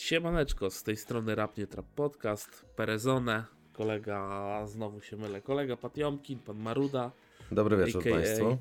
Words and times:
Siemaneczko, 0.00 0.70
z 0.70 0.82
tej 0.82 0.96
strony 0.96 1.34
Rapnie 1.34 1.66
Trap 1.66 1.86
Podcast, 1.94 2.64
Perezone, 2.76 3.44
kolega, 3.72 4.66
znowu 4.66 5.00
się 5.00 5.16
mylę, 5.16 5.42
kolega 5.42 5.76
Patiomkin, 5.76 6.38
pan 6.38 6.58
Maruda. 6.58 7.12
Dobry 7.52 7.76
wieczór 7.76 8.02
AKA. 8.02 8.10
Państwu. 8.10 8.58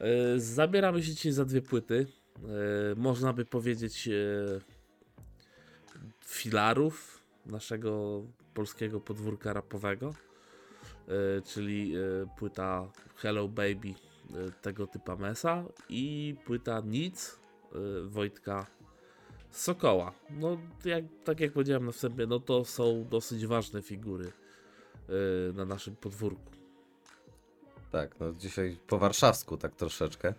Yy, 0.00 0.40
Zabieramy 0.40 1.02
się 1.02 1.12
dzisiaj 1.12 1.32
za 1.32 1.44
dwie 1.44 1.62
płyty, 1.62 2.06
yy, 2.42 2.48
można 2.96 3.32
by 3.32 3.44
powiedzieć 3.44 4.06
yy, 4.06 4.60
filarów 6.24 7.24
naszego 7.46 8.22
polskiego 8.54 9.00
podwórka 9.00 9.52
rapowego, 9.52 10.14
czyli 11.44 11.94
płyta 12.38 12.90
Hello 13.16 13.48
Baby 13.48 13.94
tego 14.62 14.86
typa 14.86 15.16
Mesa 15.16 15.64
i 15.88 16.34
płyta 16.44 16.80
Nic 16.80 17.40
Wojtka 18.04 18.66
Sokoła. 19.52 20.12
No, 20.30 20.58
jak, 20.84 21.04
tak 21.24 21.40
jak 21.40 21.52
powiedziałem 21.52 21.86
na 21.86 21.92
wstępie, 21.92 22.26
no 22.26 22.40
to 22.40 22.64
są 22.64 23.04
dosyć 23.10 23.46
ważne 23.46 23.82
figury 23.82 24.32
yy, 25.08 25.14
na 25.54 25.64
naszym 25.64 25.96
podwórku. 25.96 26.52
Tak, 27.90 28.20
no 28.20 28.32
dzisiaj 28.32 28.78
po 28.86 28.98
warszawsku 28.98 29.56
tak 29.56 29.74
troszeczkę. 29.76 30.34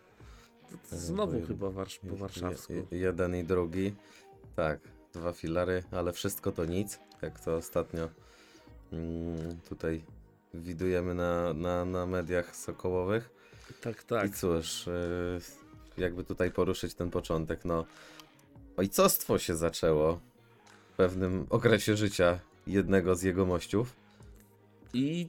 Znowu 0.91 1.39
bo- 1.39 1.47
chyba 1.47 1.69
warsz, 1.69 1.99
po 1.99 2.15
warszawsku. 2.15 2.73
Je- 2.73 2.85
jeden 2.91 3.35
i 3.35 3.43
drugi. 3.43 3.95
Tak, 4.55 4.79
dwa 5.13 5.33
filary, 5.33 5.83
ale 5.91 6.13
wszystko 6.13 6.51
to 6.51 6.65
nic, 6.65 6.99
jak 7.21 7.39
to 7.39 7.55
ostatnio 7.55 8.09
mm, 8.93 9.59
tutaj 9.69 10.03
widujemy 10.53 11.13
na, 11.13 11.53
na, 11.53 11.85
na 11.85 12.05
mediach 12.05 12.55
sokołowych. 12.55 13.29
Tak, 13.81 14.03
tak. 14.03 14.29
I 14.29 14.33
cóż, 14.33 14.87
y, 14.87 15.39
jakby 15.97 16.23
tutaj 16.23 16.51
poruszyć 16.51 16.93
ten 16.93 17.09
początek, 17.11 17.65
no 17.65 17.85
ojcostwo 18.79 19.39
się 19.39 19.55
zaczęło 19.55 20.19
w 20.93 20.95
pewnym 20.97 21.47
okresie 21.49 21.95
życia 21.95 22.39
jednego 22.67 23.15
z 23.15 23.23
jego 23.23 23.45
mościów. 23.45 23.95
I 24.93 25.27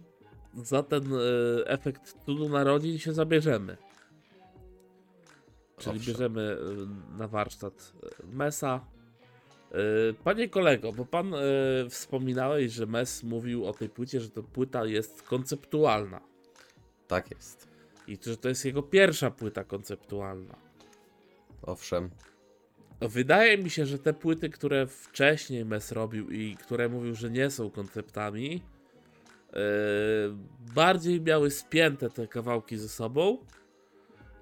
za 0.62 0.82
ten 0.82 1.12
e, 1.14 1.18
efekt 1.66 2.14
cudu 2.26 2.48
narodzin 2.48 2.98
się 2.98 3.12
zabierzemy. 3.12 3.76
Czyli 5.78 5.96
Owszem. 5.98 6.12
bierzemy 6.14 6.56
e, 7.12 7.18
na 7.18 7.28
warsztat 7.28 7.92
e, 8.02 8.36
Mesa. 8.36 8.84
Panie 10.24 10.48
kolego, 10.48 10.92
bo 10.92 11.04
pan 11.04 11.34
wspominałeś, 11.90 12.72
że 12.72 12.86
Mes 12.86 13.22
mówił 13.22 13.66
o 13.66 13.72
tej 13.72 13.88
płycie, 13.88 14.20
że 14.20 14.30
to 14.30 14.42
płyta 14.42 14.84
jest 14.84 15.22
konceptualna. 15.22 16.20
Tak 17.08 17.30
jest. 17.30 17.68
I 18.06 18.18
że 18.26 18.36
to 18.36 18.48
jest 18.48 18.64
jego 18.64 18.82
pierwsza 18.82 19.30
płyta 19.30 19.64
konceptualna. 19.64 20.56
Owszem, 21.62 22.10
Wydaje 23.00 23.58
mi 23.58 23.70
się, 23.70 23.86
że 23.86 23.98
te 23.98 24.14
płyty, 24.14 24.50
które 24.50 24.86
wcześniej 24.86 25.64
Mes 25.64 25.92
robił 25.92 26.30
i 26.30 26.56
które 26.56 26.88
mówił, 26.88 27.14
że 27.14 27.30
nie 27.30 27.50
są 27.50 27.70
konceptami, 27.70 28.50
yy, 29.52 29.58
bardziej 30.74 31.20
miały 31.20 31.50
spięte 31.50 32.10
te 32.10 32.26
kawałki 32.28 32.76
ze 32.76 32.88
sobą 32.88 33.38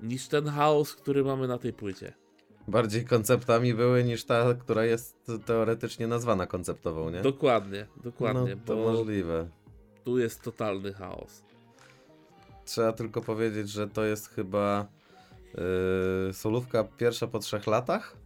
niż 0.02 0.28
ten 0.28 0.46
chaos, 0.46 0.94
który 0.94 1.24
mamy 1.24 1.48
na 1.48 1.58
tej 1.58 1.72
płycie. 1.72 2.12
bardziej 2.68 3.04
konceptami 3.04 3.74
były 3.74 4.04
niż 4.04 4.24
ta, 4.24 4.54
która 4.54 4.84
jest 4.84 5.16
teoretycznie 5.46 6.06
nazwana 6.06 6.46
konceptową, 6.46 7.10
nie? 7.10 7.20
Dokładnie, 7.20 7.86
dokładnie, 8.04 8.56
no, 8.56 8.62
to 8.64 8.76
możliwe. 8.76 9.48
tu 10.04 10.18
jest 10.18 10.42
totalny 10.42 10.92
chaos. 10.92 11.42
Trzeba 12.64 12.92
tylko 12.92 13.20
powiedzieć, 13.20 13.70
że 13.70 13.88
to 13.88 14.04
jest 14.04 14.28
chyba 14.28 14.86
yy, 16.26 16.32
solówka 16.32 16.84
pierwsza 16.84 17.26
po 17.26 17.38
trzech 17.38 17.66
latach, 17.66 18.16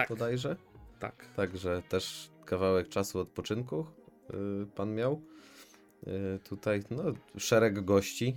Tak, 0.00 0.08
bodajże. 0.08 0.56
tak. 0.98 1.26
Także 1.36 1.82
też 1.88 2.30
kawałek 2.44 2.88
czasu 2.88 3.18
odpoczynku 3.20 3.86
yy, 4.32 4.66
pan 4.74 4.94
miał. 4.94 5.22
Yy, 6.06 6.38
tutaj 6.44 6.82
no, 6.90 7.02
szereg 7.38 7.84
gości, 7.84 8.36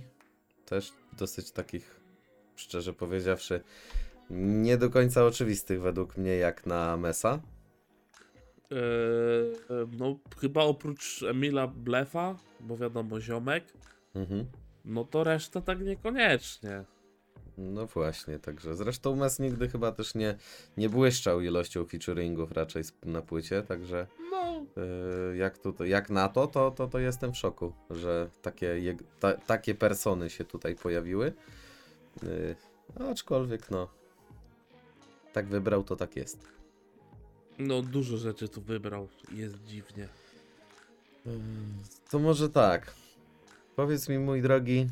też 0.66 0.92
dosyć 1.18 1.50
takich, 1.52 2.00
szczerze 2.56 2.92
powiedziawszy, 2.92 3.60
nie 4.30 4.76
do 4.78 4.90
końca 4.90 5.24
oczywistych 5.24 5.80
według 5.80 6.16
mnie, 6.16 6.36
jak 6.36 6.66
na 6.66 6.96
Mesa. 6.96 7.40
Yy, 8.70 8.76
no, 9.98 10.18
chyba 10.40 10.62
oprócz 10.62 11.22
Emila 11.22 11.66
Blefa, 11.66 12.36
bo 12.60 12.76
wiadomo, 12.76 13.20
ziomek, 13.20 13.64
Mhm. 14.14 14.46
no 14.84 15.04
to 15.04 15.24
reszta 15.24 15.60
tak 15.60 15.80
niekoniecznie. 15.80 16.84
No 17.58 17.86
właśnie, 17.86 18.38
także 18.38 18.76
zresztą 18.76 19.16
Mes 19.16 19.38
nigdy 19.38 19.68
chyba 19.68 19.92
też 19.92 20.14
nie, 20.14 20.34
nie 20.76 20.88
błyszczał 20.88 21.40
ilością 21.40 21.84
featuringów 21.86 22.52
raczej 22.52 22.82
na 23.04 23.22
płycie, 23.22 23.62
także 23.62 24.06
No, 24.30 24.66
yy, 25.30 25.36
jak, 25.36 25.58
tu, 25.58 25.84
jak 25.84 26.10
na 26.10 26.28
to, 26.28 26.46
to, 26.46 26.70
to, 26.70 26.88
to 26.88 26.98
jestem 26.98 27.32
w 27.32 27.38
szoku, 27.38 27.72
że 27.90 28.30
takie, 28.42 28.96
ta, 29.20 29.32
takie 29.32 29.74
persony 29.74 30.30
się 30.30 30.44
tutaj 30.44 30.74
pojawiły. 30.74 31.32
Yy, 32.22 32.56
aczkolwiek 33.10 33.70
no, 33.70 33.88
tak 35.32 35.46
wybrał, 35.46 35.84
to 35.84 35.96
tak 35.96 36.16
jest. 36.16 36.48
no 37.58 37.82
dużo 37.82 38.16
rzeczy 38.16 38.48
tu 38.48 38.60
wybrał, 38.60 39.08
jest 39.32 39.64
dziwnie. 39.64 40.08
To 42.10 42.18
może 42.18 42.48
tak. 42.48 42.94
Powiedz 43.76 44.08
mi, 44.08 44.18
mój 44.18 44.42
drogi, 44.42 44.86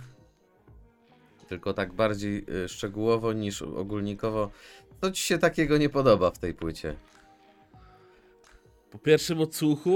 tylko 1.50 1.72
tak 1.72 1.92
bardziej 1.92 2.46
y, 2.64 2.68
szczegółowo 2.68 3.32
niż 3.32 3.62
ogólnikowo, 3.62 4.50
co 5.00 5.10
ci 5.10 5.22
się 5.22 5.38
takiego 5.38 5.78
nie 5.78 5.88
podoba 5.88 6.30
w 6.30 6.38
tej 6.38 6.54
płycie? 6.54 6.96
Po 8.90 8.98
pierwszym 8.98 9.40
odsłuchu 9.40 9.90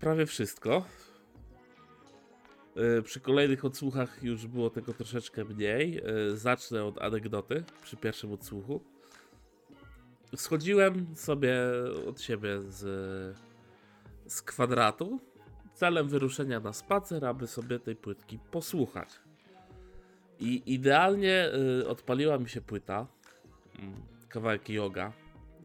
prawie 0.00 0.26
wszystko. 0.26 0.84
Yy, 2.76 3.02
Przy 3.02 3.20
kolejnych 3.20 3.64
odsłuchach 3.64 4.22
już 4.22 4.46
było 4.46 4.70
tego 4.70 4.94
troszeczkę 4.94 5.44
mniej. 5.44 5.94
Yy, 5.94 6.36
Zacznę 6.36 6.84
od 6.84 7.02
anegdoty 7.02 7.64
przy 7.82 7.96
pierwszym 7.96 8.32
odsłuchu. 8.32 8.80
Schodziłem 10.36 11.16
sobie 11.16 11.56
od 12.08 12.20
siebie 12.20 12.60
z, 12.62 12.78
z 14.26 14.42
kwadratu 14.42 15.20
celem 15.74 16.08
wyruszenia 16.08 16.60
na 16.60 16.72
spacer, 16.72 17.24
aby 17.24 17.46
sobie 17.46 17.78
tej 17.78 17.96
płytki 17.96 18.38
posłuchać. 18.50 19.27
I 20.40 20.62
idealnie 20.74 21.50
y, 21.80 21.88
odpaliła 21.88 22.38
mi 22.38 22.48
się 22.48 22.60
płyta, 22.60 23.06
mm, 23.78 23.94
kawałek 24.28 24.68
yoga, 24.68 25.12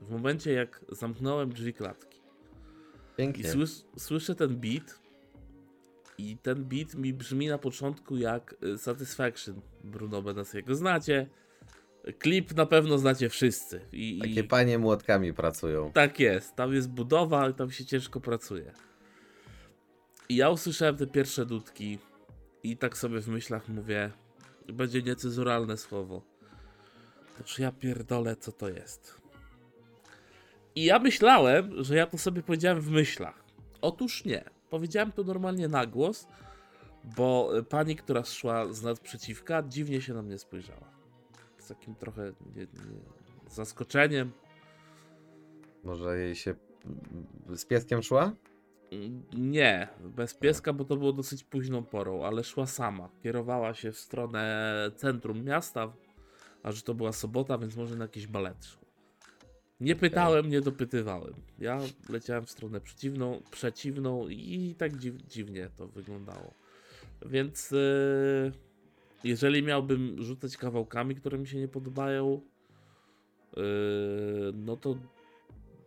w 0.02 0.12
momencie 0.12 0.54
jak 0.54 0.86
zamknąłem 0.90 1.54
drzwi 1.54 1.74
klatki. 1.74 2.18
I 2.18 3.16
Pięknie. 3.18 3.52
słys 3.52 3.86
słyszę 3.98 4.36
ten 4.36 4.56
beat 4.56 5.00
i 6.18 6.38
ten 6.38 6.64
beat 6.66 6.96
mi 6.96 7.14
brzmi 7.14 7.48
na 7.48 7.58
początku 7.58 8.18
jak 8.18 8.56
y, 8.64 8.78
Satisfaction 8.78 9.62
Bruno 9.84 10.22
Benassiego. 10.22 10.76
Znacie, 10.76 11.30
klip 12.20 12.56
na 12.56 12.66
pewno 12.66 12.98
znacie 12.98 13.30
wszyscy. 13.30 13.82
I, 13.92 14.20
Takie 14.20 14.40
i 14.40 14.44
panie 14.44 14.80
młotkami 14.80 15.34
pracują. 15.34 15.92
tak 15.92 16.20
jest, 16.20 16.56
tam 16.56 16.74
jest 16.74 16.90
budowa 16.90 17.50
i 17.50 17.54
tam 17.54 17.72
się 17.72 17.86
ciężko 17.86 18.20
pracuje. 18.22 18.72
I 20.30 20.36
ja 20.36 20.50
usłyszałem 20.50 20.98
te 20.98 21.08
pierwsze 21.08 21.46
dudki 21.46 22.00
i 22.64 22.78
tak 22.78 22.98
sobie 22.98 23.22
w 23.22 23.28
myślach 23.28 23.70
mówię, 23.70 24.12
będzie 24.68 25.02
niecenzuralne 25.02 25.78
słowo. 25.78 26.22
To 27.38 27.44
czy 27.44 27.62
ja 27.62 27.72
pierdolę, 27.72 28.36
co 28.36 28.52
to 28.52 28.70
jest? 28.70 29.22
I 30.76 30.86
ja 30.86 31.00
myślałem, 31.00 31.84
że 31.84 31.96
ja 31.96 32.08
to 32.08 32.18
sobie 32.18 32.44
powiedziałem 32.44 32.82
w 32.82 32.90
myślach. 32.90 33.44
Otóż 33.82 34.26
nie. 34.26 34.44
Powiedziałem 34.70 35.12
to 35.12 35.24
normalnie 35.24 35.68
na 35.68 35.86
głos, 35.86 36.28
bo 37.04 37.52
pani, 37.70 37.96
która 37.96 38.24
szła 38.24 38.74
z 38.74 38.84
naprzeciwka, 38.84 39.64
dziwnie 39.64 40.02
się 40.02 40.14
na 40.14 40.22
mnie 40.22 40.38
spojrzała. 40.38 40.94
Z 41.58 41.68
takim 41.68 41.96
trochę 41.96 42.34
nie, 42.56 42.62
nie, 42.62 42.68
zaskoczeniem. 43.50 44.32
Może 45.84 46.18
jej 46.18 46.36
się 46.36 46.56
mm, 46.86 47.58
z 47.58 47.66
pieskiem 47.66 48.04
szła? 48.04 48.32
Nie, 49.34 49.88
bez 50.00 50.34
pieska, 50.34 50.74
bo 50.74 50.86
to 50.86 50.98
było 50.98 51.14
dosyć 51.14 51.44
późną 51.44 51.84
porą, 51.84 52.24
ale 52.24 52.44
szła 52.44 52.66
sama. 52.66 53.10
Kierowała 53.24 53.74
się 53.74 53.92
w 53.92 53.98
stronę 53.98 54.92
centrum 54.96 55.44
miasta, 55.44 55.94
a 56.64 56.72
że 56.72 56.82
to 56.82 56.94
była 56.94 57.12
sobota, 57.12 57.58
więc 57.58 57.76
może 57.76 57.96
na 57.96 58.04
jakiś 58.04 58.28
balet 58.28 58.66
szła. 58.66 58.84
Nie 59.80 59.96
pytałem, 59.96 60.50
nie 60.50 60.62
dopytywałem. 60.62 61.34
Ja 61.60 61.80
leciałem 62.10 62.46
w 62.46 62.52
stronę 62.52 62.82
przeciwną, 62.82 63.42
przeciwną 63.52 64.28
i 64.28 64.76
tak 64.78 64.98
dziw, 64.98 65.16
dziwnie 65.16 65.70
to 65.76 65.88
wyglądało. 65.88 66.54
Więc 67.26 67.72
yy, 67.72 68.52
jeżeli 69.24 69.64
miałbym 69.64 70.24
rzucać 70.24 70.58
kawałkami, 70.58 71.16
które 71.16 71.38
mi 71.38 71.48
się 71.48 71.58
nie 71.58 71.68
podobają, 71.68 72.42
yy, 73.58 73.64
no 74.54 74.78
to 74.78 74.96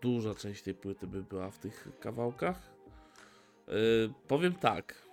duża 0.02 0.34
część 0.34 0.62
tej 0.62 0.74
płyty 0.74 1.06
by 1.06 1.22
była 1.22 1.50
w 1.50 1.58
tych 1.58 1.88
kawałkach. 2.00 2.75
Yy, 3.68 3.74
powiem 4.28 4.54
tak. 4.54 5.06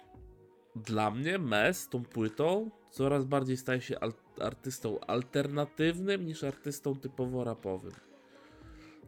Dla 0.76 1.12
mnie 1.12 1.38
Mes 1.38 1.90
tą 1.90 2.04
płytą 2.04 2.72
coraz 2.92 3.26
bardziej 3.26 3.58
staje 3.58 3.82
się 3.82 4.00
al- 4.00 4.14
artystą 4.42 5.00
alternatywnym 5.00 6.26
niż 6.26 6.44
artystą 6.44 6.96
typowo 6.96 7.44
rapowym. 7.44 7.92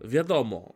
Wiadomo, 0.03 0.73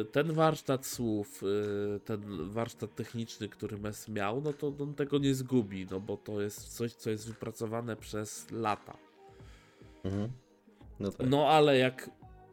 y, 0.00 0.04
ten 0.04 0.32
warsztat 0.32 0.86
słów, 0.86 1.42
y, 1.42 2.00
ten 2.00 2.50
warsztat 2.50 2.94
techniczny, 2.94 3.48
który 3.48 3.78
Mes 3.78 4.08
miał, 4.08 4.40
no 4.40 4.52
to 4.52 4.74
on 4.80 4.94
tego 4.94 5.18
nie 5.18 5.34
zgubi, 5.34 5.86
no 5.90 6.00
bo 6.00 6.16
to 6.16 6.40
jest 6.40 6.76
coś, 6.76 6.94
co 6.94 7.10
jest 7.10 7.28
wypracowane 7.28 7.96
przez 7.96 8.50
lata. 8.50 8.96
Mhm. 10.04 10.28
No 11.00 11.10
tak. 11.10 11.26
No 11.30 11.48
ale 11.48 11.78
jak 11.78 12.10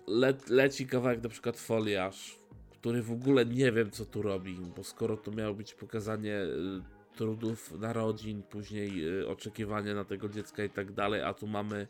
le 0.08 0.34
leci 0.50 0.88
kawałek 0.88 1.24
na 1.24 1.30
przykład 1.30 1.58
foliarz, 1.58 2.39
który 2.80 3.02
w 3.02 3.12
ogóle 3.12 3.46
nie 3.46 3.72
wiem 3.72 3.92
co 3.92 4.06
tu 4.06 4.22
robi, 4.22 4.58
bo 4.76 4.84
skoro 4.84 5.18
to 5.18 5.32
miało 5.32 5.54
być 5.54 5.74
pokazanie 5.74 6.36
y, 6.36 7.16
trudów 7.16 7.80
narodzin, 7.80 8.44
później 8.44 9.20
y, 9.22 9.28
oczekiwania 9.28 9.94
na 9.94 10.06
tego 10.06 10.30
dziecka 10.30 10.64
i 10.64 10.70
tak 10.70 10.92
dalej, 10.92 11.22
a 11.22 11.34
tu 11.34 11.48
mamy 11.48 11.88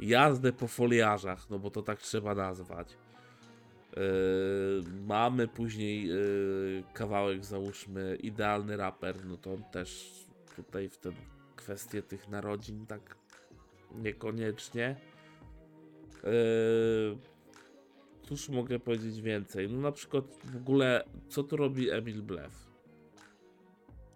jazdę 0.00 0.52
po 0.52 0.68
foliarzach, 0.68 1.50
no 1.50 1.58
bo 1.58 1.70
to 1.70 1.82
tak 1.82 1.98
trzeba 1.98 2.34
nazwać. 2.34 2.96
Yy, 3.96 4.02
mamy 5.06 5.48
później 5.48 6.08
yy, 6.08 6.84
kawałek, 6.94 7.44
załóżmy, 7.44 8.16
idealny 8.22 8.76
raper, 8.76 9.24
no 9.24 9.36
to 9.36 9.54
on 9.54 9.64
też 9.64 10.14
tutaj 10.56 10.88
w 10.88 10.98
ten 10.98 11.12
kwestię 11.56 12.02
tych 12.02 12.28
narodzin 12.28 12.86
tak 12.86 13.16
niekoniecznie. 13.94 14.96
Yy, 16.24 17.18
cóż 18.28 18.48
mogę 18.48 18.78
powiedzieć 18.78 19.20
więcej? 19.20 19.68
No 19.70 19.80
na 19.80 19.92
przykład 19.92 20.24
w 20.44 20.56
ogóle, 20.56 21.04
co 21.28 21.42
tu 21.42 21.56
robi 21.56 21.90
Emil 21.90 22.22
Blef? 22.22 22.68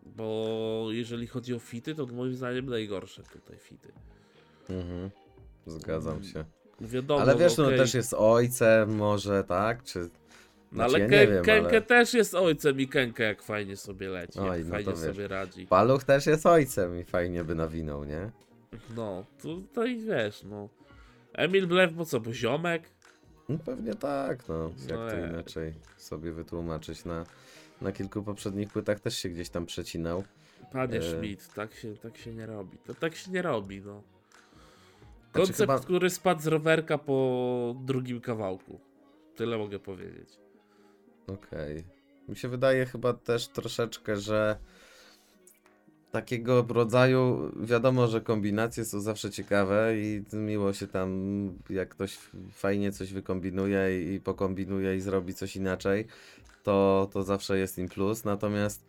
Bo 0.06 0.86
jeżeli 0.90 1.26
chodzi 1.26 1.54
o 1.54 1.58
fity, 1.58 1.94
to 1.94 2.06
moim 2.06 2.34
zdaniem 2.34 2.66
najgorsze 2.66 3.22
tutaj 3.22 3.58
fity. 3.58 3.92
Mhm. 4.70 5.10
Zgadzam 5.66 6.24
się. 6.24 6.44
Wiadomo, 6.80 7.20
Ale 7.22 7.36
wiesz, 7.36 7.56
no 7.56 7.64
okej. 7.66 7.78
też 7.78 7.94
jest 7.94 8.14
ojcem 8.14 8.96
może, 8.96 9.44
tak? 9.44 9.82
Czy... 9.84 9.98
No 9.98 10.08
Znaczy, 10.76 10.94
ale 10.94 10.98
ja 10.98 11.08
Ken- 11.08 11.30
wiem, 11.34 11.44
Kenke 11.44 11.68
ale- 11.70 11.82
też 11.82 12.14
jest 12.14 12.34
ojcem 12.34 12.80
i 12.80 12.88
Kenke 12.88 13.22
jak 13.24 13.42
fajnie 13.42 13.76
sobie 13.76 14.08
leci, 14.08 14.38
Oj, 14.38 14.58
jak 14.58 14.66
no 14.66 14.70
fajnie 14.74 14.96
sobie 14.96 15.28
radzi. 15.28 15.66
Paluch 15.66 16.04
też 16.04 16.26
jest 16.26 16.46
ojcem 16.46 17.00
i 17.00 17.04
fajnie 17.04 17.44
by 17.44 17.54
nawinął, 17.54 18.04
nie? 18.04 18.30
No, 18.96 19.24
tutaj 19.42 19.98
wiesz, 19.98 20.42
no. 20.42 20.68
Emil 21.32 21.66
Blef, 21.66 21.92
bo 21.92 22.04
co, 22.04 22.20
bo 22.20 22.32
ziomek? 22.32 22.82
No 23.48 23.58
pewnie 23.58 23.94
tak, 23.94 24.48
no. 24.48 24.70
Jak 24.88 24.98
No 24.98 25.10
to 25.10 25.16
nie. 25.16 25.26
inaczej 25.26 25.74
sobie 25.96 26.32
wytłumaczyć. 26.32 27.04
Na, 27.04 27.24
na 27.80 27.92
kilku 27.92 28.22
poprzednich 28.22 28.68
płytach 28.72 29.00
też 29.00 29.16
się 29.18 29.28
gdzieś 29.28 29.50
tam 29.50 29.66
przecinał. 29.66 30.24
Panie 30.72 30.98
E. 30.98 31.02
Schmidt, 31.02 31.54
tak 31.54 31.74
się, 31.74 31.96
tak 31.96 32.16
się 32.16 32.32
nie 32.32 32.46
robi. 32.46 32.78
To 32.78 32.94
tak 32.94 33.14
się 33.16 33.30
nie 33.30 33.42
robi, 33.42 33.80
no. 33.80 34.02
Znaczy 35.32 35.32
Koncept, 35.32 35.58
chyba- 35.58 35.78
który 35.78 36.10
spadł 36.10 36.40
z 36.42 36.46
rowerka 36.46 36.98
po 36.98 37.74
drugim 37.84 38.20
kawałku. 38.20 38.80
Tyle 39.36 39.58
mogę 39.58 39.78
powiedzieć. 39.78 40.28
Okej. 41.26 41.84
Mi 42.28 42.36
się 42.36 42.48
wydaje 42.48 42.86
chyba 42.86 43.12
też 43.12 43.48
troszeczkę, 43.48 44.16
że 44.16 44.56
takiego 46.12 46.66
rodzaju, 46.68 47.52
wiadomo, 47.60 48.06
że 48.06 48.20
kombinacje 48.20 48.84
są 48.84 49.00
zawsze 49.00 49.30
ciekawe 49.30 49.98
i 49.98 50.24
miło 50.32 50.72
się 50.72 50.86
tam, 50.86 51.08
jak 51.70 51.88
ktoś 51.88 52.18
fajnie 52.52 52.92
coś 52.92 53.12
wykombinuje 53.12 54.14
i 54.14 54.20
pokombinuje 54.20 54.96
i 54.96 55.00
zrobi 55.00 55.34
coś 55.34 55.56
inaczej, 55.56 56.06
to, 56.62 57.08
to 57.12 57.22
zawsze 57.22 57.58
jest 57.58 57.78
im 57.78 57.88
plus. 57.88 58.24
Natomiast 58.24 58.84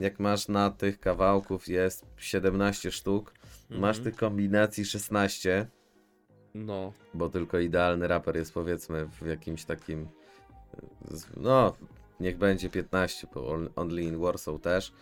jak 0.00 0.20
masz 0.20 0.48
na 0.48 0.70
tych 0.70 1.00
kawałków 1.00 1.68
jest 1.68 2.06
17 2.16 2.90
sztuk, 2.92 3.32
masz 3.70 3.96
Mhm. 3.98 4.04
tych 4.04 4.16
kombinacji 4.16 4.84
16, 4.84 5.66
No, 6.54 6.92
bo 7.14 7.28
tylko 7.28 7.58
idealny 7.58 8.08
raper 8.08 8.36
jest 8.36 8.54
powiedzmy 8.54 9.06
w 9.22 9.26
jakimś 9.26 9.64
takim 9.64 10.08
no 11.36 11.76
niech 12.20 12.38
będzie 12.38 12.70
15 12.70 13.26
bo 13.34 13.48
On- 13.48 13.68
Only 13.76 14.02
in 14.02 14.18
Warsaw 14.18 14.60
też 14.60 14.92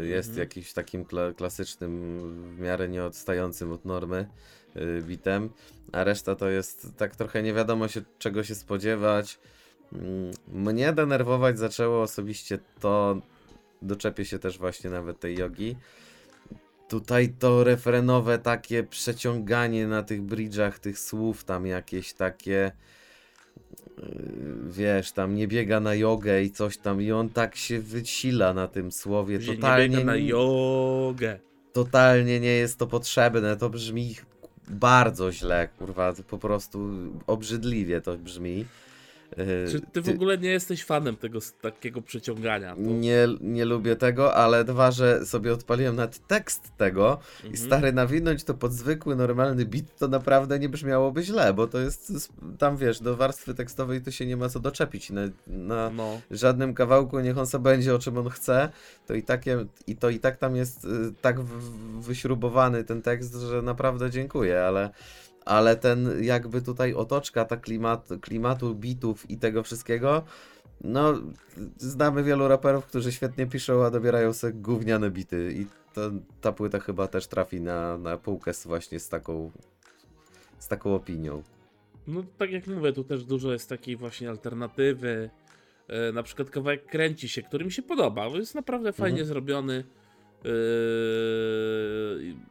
jest 0.00 0.28
Mhm. 0.28 0.38
jakimś 0.38 0.72
takim 0.72 1.04
kla 1.04 1.32
klasycznym 1.32 2.20
w 2.56 2.60
miarę 2.60 2.88
nieodstającym 2.88 3.72
od 3.72 3.84
normy 3.84 4.28
e, 4.74 5.02
bitem 5.02 5.50
a 5.92 6.04
reszta 6.04 6.34
to 6.34 6.48
jest 6.48 6.88
tak 6.96 7.16
trochę 7.16 7.42
nie 7.42 7.54
wiadomo 7.54 7.88
się 7.88 8.02
czego 8.18 8.44
się 8.44 8.54
spodziewać 8.54 9.38
Mm, 9.92 10.30
mnie 10.48 10.92
denerwować 10.92 11.58
zaczęło 11.58 12.02
osobiście 12.02 12.58
to 12.80 13.20
doczepię 13.82 14.24
się 14.24 14.38
też 14.38 14.58
właśnie 14.58 14.90
nawet 14.90 15.20
tej 15.20 15.36
jogi 15.36 15.76
Tutaj 16.88 17.34
to 17.38 17.64
refrenowe 17.64 18.38
takie 18.38 18.82
przeciąganie 18.82 19.86
na 19.86 20.02
tych 20.02 20.22
bridge'ach 20.22 20.72
tych 20.78 20.98
słów 20.98 21.44
tam 21.44 21.66
jakieś 21.66 22.12
takie 22.12 22.72
wiesz, 24.68 25.12
tam 25.12 25.34
nie 25.34 25.48
biega 25.48 25.80
na 25.80 25.94
jogę 25.94 26.42
i 26.42 26.50
coś 26.50 26.78
tam 26.78 27.02
i 27.02 27.12
on 27.12 27.28
tak 27.28 27.56
się 27.56 27.80
wysila 27.80 28.54
na 28.54 28.68
tym 28.68 28.92
słowie, 28.92 29.40
że 29.40 29.50
nie 29.50 29.56
totalnie, 29.56 29.88
biega 29.88 30.04
na 30.04 30.16
jogę. 30.16 31.38
totalnie 31.72 32.40
nie 32.40 32.52
jest 32.52 32.78
to 32.78 32.86
potrzebne, 32.86 33.56
to 33.56 33.70
brzmi 33.70 34.14
bardzo 34.68 35.32
źle, 35.32 35.68
kurwa, 35.78 36.14
po 36.28 36.38
prostu 36.38 36.90
obrzydliwie 37.26 38.00
to 38.00 38.18
brzmi. 38.18 38.64
Yy, 39.36 39.72
Czy 39.72 39.80
ty 39.80 40.02
w 40.02 40.08
ogóle 40.08 40.38
nie 40.38 40.48
jesteś 40.50 40.84
fanem 40.84 41.16
tego 41.16 41.38
takiego 41.60 42.02
przeciągania? 42.02 42.74
To... 42.74 42.80
Nie, 42.80 43.26
nie 43.40 43.64
lubię 43.64 43.96
tego, 43.96 44.34
ale 44.34 44.64
dwa, 44.64 44.90
że 44.90 45.26
sobie 45.26 45.52
odpaliłem 45.52 45.96
nawet 45.96 46.26
tekst 46.26 46.72
tego 46.76 47.18
i 47.44 47.46
Mhm. 47.46 47.66
stary 47.66 47.92
nawinąć 47.92 48.44
to 48.44 48.54
pod 48.54 48.72
zwykły, 48.72 49.16
normalny 49.16 49.64
beat, 49.66 49.84
to 49.98 50.08
naprawdę 50.08 50.58
nie 50.58 50.68
brzmiałoby 50.68 51.22
źle, 51.22 51.54
bo 51.54 51.66
to 51.66 51.78
jest, 51.78 52.12
tam 52.58 52.76
wiesz, 52.76 53.00
do 53.00 53.16
warstwy 53.16 53.54
tekstowej 53.54 54.00
to 54.00 54.10
się 54.10 54.26
nie 54.26 54.36
ma 54.36 54.48
co 54.48 54.60
doczepić. 54.60 55.10
Na, 55.10 55.22
na 55.46 55.90
No, 55.90 56.20
żadnym 56.30 56.74
kawałku 56.74 57.20
niech 57.20 57.38
on 57.38 57.46
sobie 57.46 57.62
będzie 57.64 57.94
o 57.94 57.98
czym 57.98 58.18
on 58.18 58.30
chce, 58.30 58.68
to 59.06 59.14
i, 59.14 59.22
takie, 59.22 59.66
i 59.86 59.96
to 59.96 60.10
i 60.10 60.18
tak 60.20 60.36
tam 60.36 60.56
jest 60.56 60.84
y, 60.84 60.88
tak 61.20 61.40
wyśrubowany 62.00 62.84
ten 62.84 63.02
tekst, 63.02 63.34
że 63.34 63.62
naprawdę 63.62 64.10
dziękuję, 64.10 64.62
ale 64.64 64.90
ale 65.46 65.76
ten 65.76 66.24
jakby 66.24 66.62
tutaj 66.62 66.94
otoczka, 66.94 67.44
ta 67.44 67.56
klimat, 67.56 68.08
klimatu 68.20 68.74
bitów 68.74 69.30
i 69.30 69.38
tego 69.38 69.62
wszystkiego, 69.62 70.22
no 70.80 71.14
znamy 71.76 72.22
wielu 72.24 72.48
raperów, 72.48 72.86
którzy 72.86 73.12
świetnie 73.12 73.46
piszą, 73.46 73.84
a 73.84 73.90
dobierają 73.90 74.32
sobie 74.32 74.52
gówniane 74.52 75.10
bity 75.10 75.52
i 75.56 75.66
to, 75.94 76.00
ta 76.40 76.52
płyta 76.52 76.80
chyba 76.80 77.06
też 77.08 77.26
trafi 77.26 77.60
na, 77.60 77.98
na 77.98 78.16
półkę 78.16 78.54
z 78.54 78.66
właśnie 78.66 79.00
z 79.00 79.08
taką 79.08 79.50
z 80.58 80.68
taką 80.68 80.94
opinią. 80.94 81.42
no 82.06 82.22
tak 82.38 82.50
jak 82.50 82.66
mówię, 82.66 82.92
tu 82.92 83.04
też 83.04 83.24
dużo 83.24 83.52
jest 83.52 83.68
takiej 83.68 83.96
właśnie 83.96 84.30
alternatywy. 84.30 85.30
E, 85.88 86.12
na 86.12 86.22
przykład 86.22 86.50
kawałek 86.50 86.86
kręci 86.86 87.28
się, 87.28 87.42
który 87.42 87.64
mi 87.64 87.72
się 87.72 87.82
podoba, 87.82 88.30
bo 88.30 88.36
jest 88.36 88.54
naprawdę 88.54 88.92
fajnie 88.92 89.20
Mhm. 89.20 89.28
zrobiony 89.28 89.84
yy, 90.44 90.50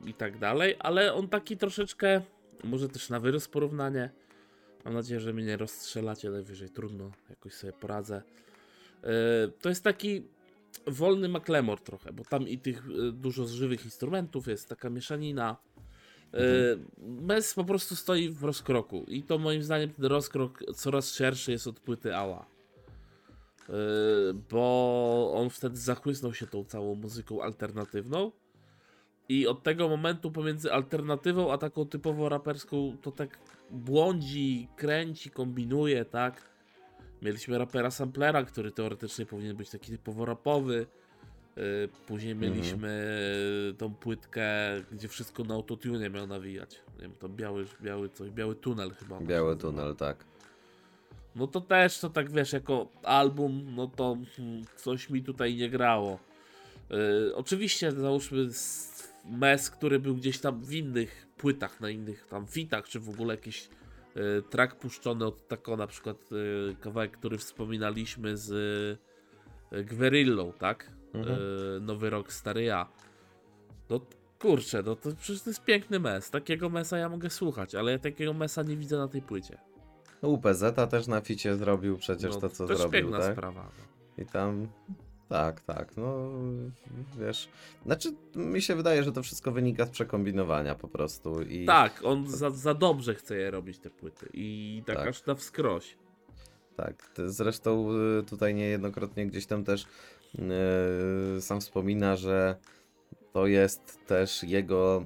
i, 0.06 0.10
i 0.10 0.14
tak 0.14 0.38
dalej, 0.40 0.76
ale 0.80 1.14
on 1.14 1.28
taki 1.28 1.58
troszeczkę, 1.58 2.22
może 2.64 2.90
też 2.90 3.10
na 3.10 3.20
wyrost 3.20 3.52
porównanie. 3.52 4.10
Mam 4.86 4.94
nadzieję, 4.94 5.20
że 5.20 5.34
mnie 5.34 5.44
nie 5.44 5.58
rozstrzelacie 5.58 6.30
najwyżej, 6.30 6.70
trudno, 6.70 7.12
jakoś 7.30 7.54
sobie 7.54 7.74
poradzę. 7.74 8.22
Yy, 9.04 9.10
to 9.62 9.70
jest 9.70 9.84
taki 9.84 10.24
wolny 10.88 11.30
McLemore 11.30 11.82
trochę, 11.82 12.14
bo 12.14 12.24
tam 12.24 12.48
i 12.48 12.58
tych 12.58 12.90
y, 12.90 13.12
dużo 13.12 13.46
z 13.46 13.52
żywych 13.52 13.86
instrumentów 13.86 14.48
jest, 14.48 14.70
taka 14.70 14.90
mieszanina. 14.90 15.58
Y, 16.34 16.38
Mes 16.98 17.54
po 17.54 17.64
prostu 17.64 17.96
stoi 17.96 18.30
w 18.30 18.44
rozkroku 18.44 19.06
i 19.08 19.24
to 19.24 19.38
moim 19.38 19.64
zdaniem 19.64 19.90
ten 19.90 20.06
rozkrok 20.06 20.64
coraz 20.76 21.14
szerszy 21.14 21.52
jest 21.52 21.68
od 21.68 21.80
płyty 21.80 22.16
Ała. 22.16 22.46
Bo 24.50 25.34
on 25.36 25.50
wtedy 25.50 25.78
zachłysnął 25.78 26.34
się 26.34 26.48
tą 26.48 26.64
całą 26.64 26.96
muzyką 26.96 27.42
alternatywną 27.42 28.32
i 29.30 29.48
od 29.48 29.64
tego 29.64 29.90
momentu 29.90 30.32
pomiędzy 30.32 30.74
alternatywą 30.74 31.52
a 31.54 31.58
taką 31.58 31.86
typowo 31.86 32.30
raperską 32.30 32.98
to 33.02 33.12
tak 33.12 33.40
błądzi, 33.72 34.68
kręci, 34.76 35.30
kombinuje, 35.30 36.06
tak? 36.06 36.50
Mieliśmy 37.22 37.58
rapera 37.58 37.92
samplera, 37.92 38.44
który 38.44 38.72
teoretycznie 38.72 39.26
powinien 39.26 39.58
być 39.58 39.70
taki 39.70 39.92
typowo 39.92 40.26
rapowy. 40.26 40.86
Yy, 41.56 41.90
Później 42.08 42.32
Mhm. 42.32 42.52
mieliśmy 42.54 43.16
tą 43.78 43.94
płytkę, 43.96 44.46
gdzie 44.92 45.08
wszystko 45.08 45.44
na 45.44 45.54
autotune 45.54 46.10
miał 46.10 46.28
nawijać. 46.28 46.82
Nie 46.96 47.02
wiem, 47.02 47.12
to 47.20 47.30
biały, 47.30 47.66
biały 47.82 48.10
coś, 48.10 48.30
biały 48.30 48.56
tunel 48.56 48.92
chyba. 48.92 49.20
Biały 49.20 49.58
tunel, 49.58 49.96
tak. 49.96 50.26
No 51.36 51.48
to 51.48 51.62
też 51.62 52.00
to 52.00 52.10
tak 52.10 52.32
wiesz, 52.32 52.54
jako 52.54 52.88
album, 53.04 53.66
no 53.76 53.88
to 53.88 54.18
hmm, 54.36 54.64
coś 54.76 55.10
mi 55.10 55.24
tutaj 55.24 55.56
nie 55.56 55.70
grało. 55.70 56.20
Yy, 56.90 57.36
oczywiście 57.36 57.92
załóżmy 57.92 58.48
mes, 59.26 59.70
który 59.70 60.00
był 60.00 60.16
gdzieś 60.16 60.40
tam 60.40 60.62
w 60.62 60.74
innych 60.74 61.28
płytach, 61.38 61.82
na 61.82 61.90
innych 61.90 62.26
tam 62.26 62.48
fitach, 62.48 62.88
czy 62.88 63.00
w 63.00 63.10
ogóle 63.10 63.34
jakiś 63.34 63.70
yy, 64.16 64.44
track 64.50 64.76
puszczony 64.76 65.26
od 65.26 65.48
tako 65.48 65.78
na 65.78 65.88
przykład 65.88 66.32
yy, 66.32 66.76
kawałek, 66.80 67.18
który 67.18 67.38
wspominaliśmy 67.38 68.38
z 68.38 68.50
yy, 69.72 69.84
Gwerillą, 69.84 70.54
tak? 70.54 70.92
Mhm. 71.14 71.40
Yy, 71.40 71.80
Nowy 71.82 72.10
rok, 72.10 72.34
stary 72.34 72.64
ja. 72.64 72.90
No 73.90 74.02
kurczę, 74.40 74.84
no 74.86 74.96
to 74.96 75.10
przecież 75.16 75.42
to 75.42 75.50
jest 75.50 75.64
piękny 75.64 76.00
mes. 76.00 76.32
Takiego 76.32 76.70
mesa 76.70 76.98
ja 76.98 77.10
mogę 77.10 77.30
słuchać, 77.30 77.76
ale 77.76 77.92
ja 77.92 78.00
takiego 78.00 78.34
mesa 78.34 78.64
nie 78.64 78.78
widzę 78.78 78.98
na 78.98 79.08
tej 79.08 79.22
płycie. 79.22 79.58
UPZ 80.22 80.64
też 80.90 81.08
na 81.08 81.22
ficie 81.22 81.56
zrobił 81.56 81.98
przecież 81.98 82.34
no, 82.34 82.42
to, 82.42 82.50
co 82.50 82.68
też 82.68 82.78
zrobił, 82.78 83.02
piękna 83.02 83.20
tak? 83.20 83.34
sprawa. 83.34 83.64
No. 83.64 84.24
I 84.24 84.26
tam. 84.26 84.68
Tak, 85.30 85.62
tak, 85.62 85.98
no 85.98 86.30
wiesz. 87.20 87.50
Znaczy, 87.86 88.10
mi 88.36 88.62
się 88.62 88.76
wydaje, 88.76 89.04
że 89.04 89.12
to 89.12 89.24
wszystko 89.24 89.52
wynika 89.52 89.86
z 89.86 89.90
przekombinowania 89.90 90.76
po 90.76 90.88
prostu. 90.88 91.42
I 91.42 91.66
Tak, 91.66 92.02
on 92.04 92.28
za, 92.28 92.50
za 92.50 92.74
dobrze 92.74 93.16
chce 93.16 93.36
je 93.38 93.52
robić 93.52 93.80
te 93.80 93.90
płyty 93.90 94.30
i 94.34 94.84
tak, 94.86 94.96
Tak. 94.96 95.08
aż 95.08 95.26
na 95.26 95.36
wskroś. 95.36 95.98
Tak, 96.76 97.12
zresztą 97.26 97.90
y, 98.20 98.24
tutaj 98.24 98.56
niejednokrotnie 98.56 99.28
gdzieś 99.28 99.46
tam 99.46 99.64
też 99.64 99.86
y, 101.38 101.42
sam 101.42 101.62
wspomina, 101.62 102.16
że 102.16 102.56
to 103.34 103.48
jest 103.48 104.08
też 104.08 104.44
jego 104.44 105.06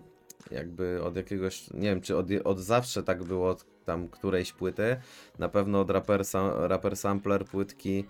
jakby 0.51 1.03
od 1.03 1.15
jakiegoś, 1.15 1.69
nie 1.73 1.89
wiem 1.89 2.01
czy 2.01 2.17
od, 2.17 2.27
od 2.43 2.59
zawsze 2.59 3.03
tak 3.03 3.23
było 3.23 3.55
tam 3.89 4.08
którejś 4.08 4.53
płyty, 4.53 4.98
na 5.39 5.50
pewno 5.50 5.81
od 5.81 5.89
Rapper, 5.89 6.25
Sam- 6.25 6.53
rapper 6.67 6.98
Sampler 6.98 7.46
płytki, 7.46 8.05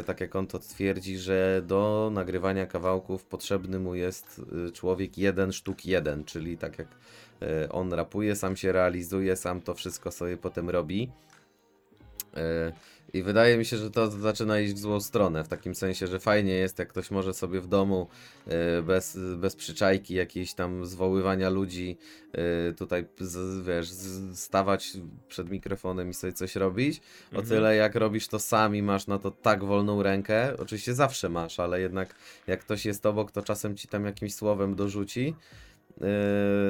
y, 0.00 0.04
tak 0.04 0.20
jak 0.20 0.36
on 0.36 0.46
to 0.46 0.58
twierdzi, 0.58 1.18
że 1.18 1.62
do 1.66 2.10
nagrywania 2.12 2.66
kawałków 2.66 3.24
potrzebny 3.24 3.78
mu 3.78 3.94
jest 3.94 4.40
y, 4.68 4.72
człowiek 4.72 5.18
jeden 5.18 5.52
sztuk 5.52 5.86
jeden, 5.86 6.24
czyli 6.24 6.58
tak 6.58 6.78
jak 6.78 6.88
y, 7.42 7.72
on 7.72 7.92
rapuje, 7.92 8.36
sam 8.36 8.56
się 8.56 8.72
realizuje, 8.72 9.36
sam 9.36 9.60
to 9.60 9.74
wszystko 9.74 10.10
sobie 10.10 10.36
potem 10.36 10.70
robi. 10.70 11.10
E, 12.36 12.72
I 13.14 13.22
wydaje 13.22 13.58
mi 13.58 13.64
się, 13.64 13.76
że 13.76 13.90
to 13.90 14.10
zaczyna 14.10 14.60
iść 14.60 14.74
w 14.74 14.78
złą 14.78 15.00
stronę, 15.00 15.44
w 15.44 15.48
takim 15.48 15.74
sensie, 15.74 16.06
że 16.06 16.20
fajnie 16.20 16.52
jest, 16.52 16.78
jak 16.78 16.88
ktoś 16.88 17.10
może 17.10 17.34
sobie 17.34 17.60
w 17.60 17.66
domu 17.66 18.08
e, 18.46 18.82
bez, 18.82 19.18
bez 19.36 19.56
przyczajki, 19.56 20.14
jakiejś 20.14 20.54
tam 20.54 20.86
zwoływania 20.86 21.50
ludzi, 21.50 21.98
e, 22.32 22.72
tutaj, 22.72 23.04
z, 23.18 23.66
wiesz, 23.66 23.88
stawać 24.34 24.92
przed 25.28 25.50
mikrofonem 25.50 26.10
i 26.10 26.14
sobie 26.14 26.32
coś 26.32 26.56
robić. 26.56 27.00
O 27.32 27.36
Mhm. 27.36 27.46
tyle, 27.48 27.76
jak 27.76 27.94
robisz 27.94 28.28
to 28.28 28.38
sam 28.38 28.76
i 28.76 28.82
masz 28.82 29.06
na 29.06 29.18
to 29.18 29.30
tak 29.30 29.64
wolną 29.64 30.02
rękę, 30.02 30.56
oczywiście 30.58 30.94
zawsze 30.94 31.28
masz, 31.28 31.60
ale 31.60 31.80
jednak 31.80 32.14
jak 32.46 32.60
ktoś 32.60 32.86
jest 32.86 33.06
obok, 33.06 33.30
to 33.30 33.42
czasem 33.42 33.76
ci 33.76 33.88
tam 33.88 34.04
jakimś 34.04 34.34
słowem 34.34 34.74
dorzuci. 34.74 35.34
Yy, 36.00 36.06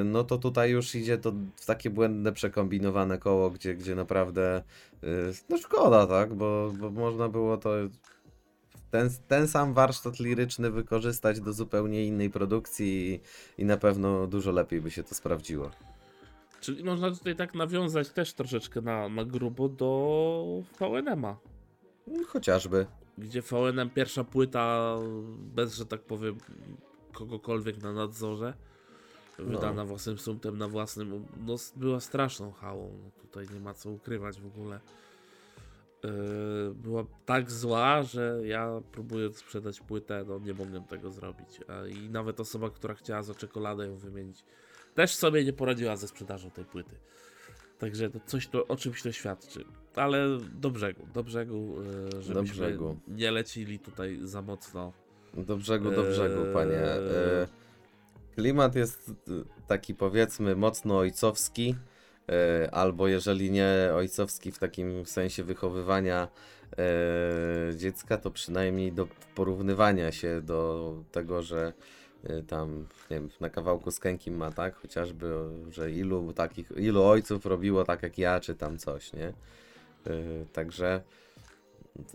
no 0.04 0.24
to 0.24 0.38
tutaj 0.38 0.70
już 0.70 0.94
idzie 0.94 1.18
to 1.18 1.32
w 1.56 1.66
takie 1.66 1.90
błędne, 1.90 2.32
przekombinowane 2.32 3.18
koło, 3.18 3.50
gdzie, 3.50 3.74
gdzie 3.74 3.94
naprawdę 3.94 4.62
yy, 5.02 5.08
no 5.48 5.58
szkoda, 5.58 6.06
tak, 6.06 6.34
bo, 6.34 6.72
bo 6.80 6.90
można 6.90 7.28
było 7.28 7.56
to 7.56 7.70
ten, 8.90 9.10
ten 9.28 9.48
sam 9.48 9.74
warsztat 9.74 10.20
liryczny 10.20 10.70
wykorzystać 10.70 11.40
do 11.40 11.52
zupełnie 11.52 12.06
innej 12.06 12.30
produkcji 12.30 13.20
i, 13.58 13.62
i 13.62 13.64
na 13.64 13.76
pewno 13.76 14.26
dużo 14.26 14.52
lepiej 14.52 14.80
by 14.80 14.90
się 14.90 15.02
to 15.02 15.14
sprawdziło. 15.14 15.70
Czyli 16.60 16.84
można 16.84 17.10
tutaj 17.10 17.36
tak 17.36 17.54
nawiązać 17.54 18.10
też 18.10 18.34
troszeczkę 18.34 18.80
na, 18.80 19.08
na 19.08 19.24
grubo 19.24 19.68
do 19.68 20.62
VNM-a. 20.80 21.36
Chociażby. 22.26 22.86
Gdzie 23.18 23.42
VNM 23.42 23.90
pierwsza 23.90 24.24
płyta, 24.24 24.96
bez 25.38 25.74
że 25.74 25.86
tak 25.86 26.00
powiem, 26.02 26.38
kogokolwiek 27.12 27.82
na 27.82 27.92
nadzorze, 27.92 28.54
wydana 29.44 29.84
własnym 29.84 30.18
sumtem 30.18 30.58
na 30.58 30.68
własnym, 30.68 31.26
no 31.46 31.56
była 31.76 32.00
straszną 32.00 32.52
hałą. 32.52 32.98
No, 33.02 33.10
tutaj 33.22 33.46
nie 33.54 33.60
ma 33.60 33.74
co 33.74 33.90
ukrywać 33.90 34.40
w 34.40 34.46
ogóle. 34.46 34.80
Yy, 36.04 36.74
była 36.74 37.04
tak 37.26 37.50
zła, 37.50 38.02
że 38.02 38.40
ja 38.44 38.80
próbując 38.92 39.36
sprzedać 39.36 39.80
płytę, 39.80 40.24
no 40.28 40.38
nie 40.38 40.54
mogłem 40.54 40.84
tego 40.84 41.10
zrobić. 41.10 41.60
A 41.68 41.86
I 41.86 42.10
nawet 42.10 42.40
osoba, 42.40 42.70
która 42.70 42.94
chciała 42.94 43.22
za 43.22 43.34
czekoladę 43.34 43.86
ją 43.86 43.96
wymienić, 43.96 44.44
też 44.94 45.14
sobie 45.14 45.44
nie 45.44 45.52
poradziła 45.52 45.96
ze 45.96 46.08
sprzedażą 46.08 46.50
tej 46.50 46.64
płyty. 46.64 46.96
Także 47.78 48.10
to 48.10 48.20
coś 48.26 48.48
to 48.48 48.66
o 48.66 48.76
czymś 48.76 49.02
to 49.02 49.12
świadczy. 49.12 49.64
Ale 49.94 50.38
do 50.54 50.70
brzegu, 50.70 51.06
do 51.14 51.24
brzegu, 51.24 51.76
yy, 52.14 52.22
żebyśmy 52.22 52.66
brzegu. 52.66 52.96
nie 53.08 53.30
lecili 53.30 53.78
tutaj 53.78 54.18
za 54.22 54.42
mocno. 54.42 54.92
Do 55.34 55.56
brzegu, 55.56 55.90
do 55.90 56.02
brzegu, 56.02 56.52
panie. 56.54 56.82
Eee. 56.82 57.61
Klimat 58.34 58.74
jest 58.74 59.08
y, 59.08 59.12
taki 59.66 59.94
powiedzmy 59.94 60.56
mocno 60.56 60.98
ojcowski, 60.98 61.74
e, 62.28 62.70
albo 62.74 63.08
jeżeli 63.08 63.50
nie 63.50 63.90
ojcowski 63.94 64.52
w 64.52 64.58
takim 64.58 65.06
sensie 65.06 65.44
wychowywania 65.44 66.28
e, 66.78 67.76
dziecka, 67.76 68.18
to 68.18 68.30
przynajmniej 68.30 68.92
do 68.92 69.08
porównywania 69.34 70.12
się 70.12 70.40
do 70.42 70.94
tego, 71.12 71.42
że 71.42 71.72
tam, 72.48 72.86
nie 73.10 73.16
wiem, 73.16 73.28
na 73.40 73.50
kawałku 73.50 73.90
z 73.90 74.00
Kenkim 74.00 74.36
ma, 74.36 74.52
tak? 74.52 74.74
Chociażby, 74.74 75.34
że 75.70 75.90
ilu 75.90 76.32
takich, 76.32 76.72
ilu 76.76 77.02
ojców 77.02 77.46
robiło 77.46 77.84
tak 77.84 78.02
jak 78.02 78.18
ja, 78.18 78.40
czy 78.40 78.54
tam 78.54 78.78
coś, 78.78 79.12
nie? 79.12 79.32
Także, 80.52 81.02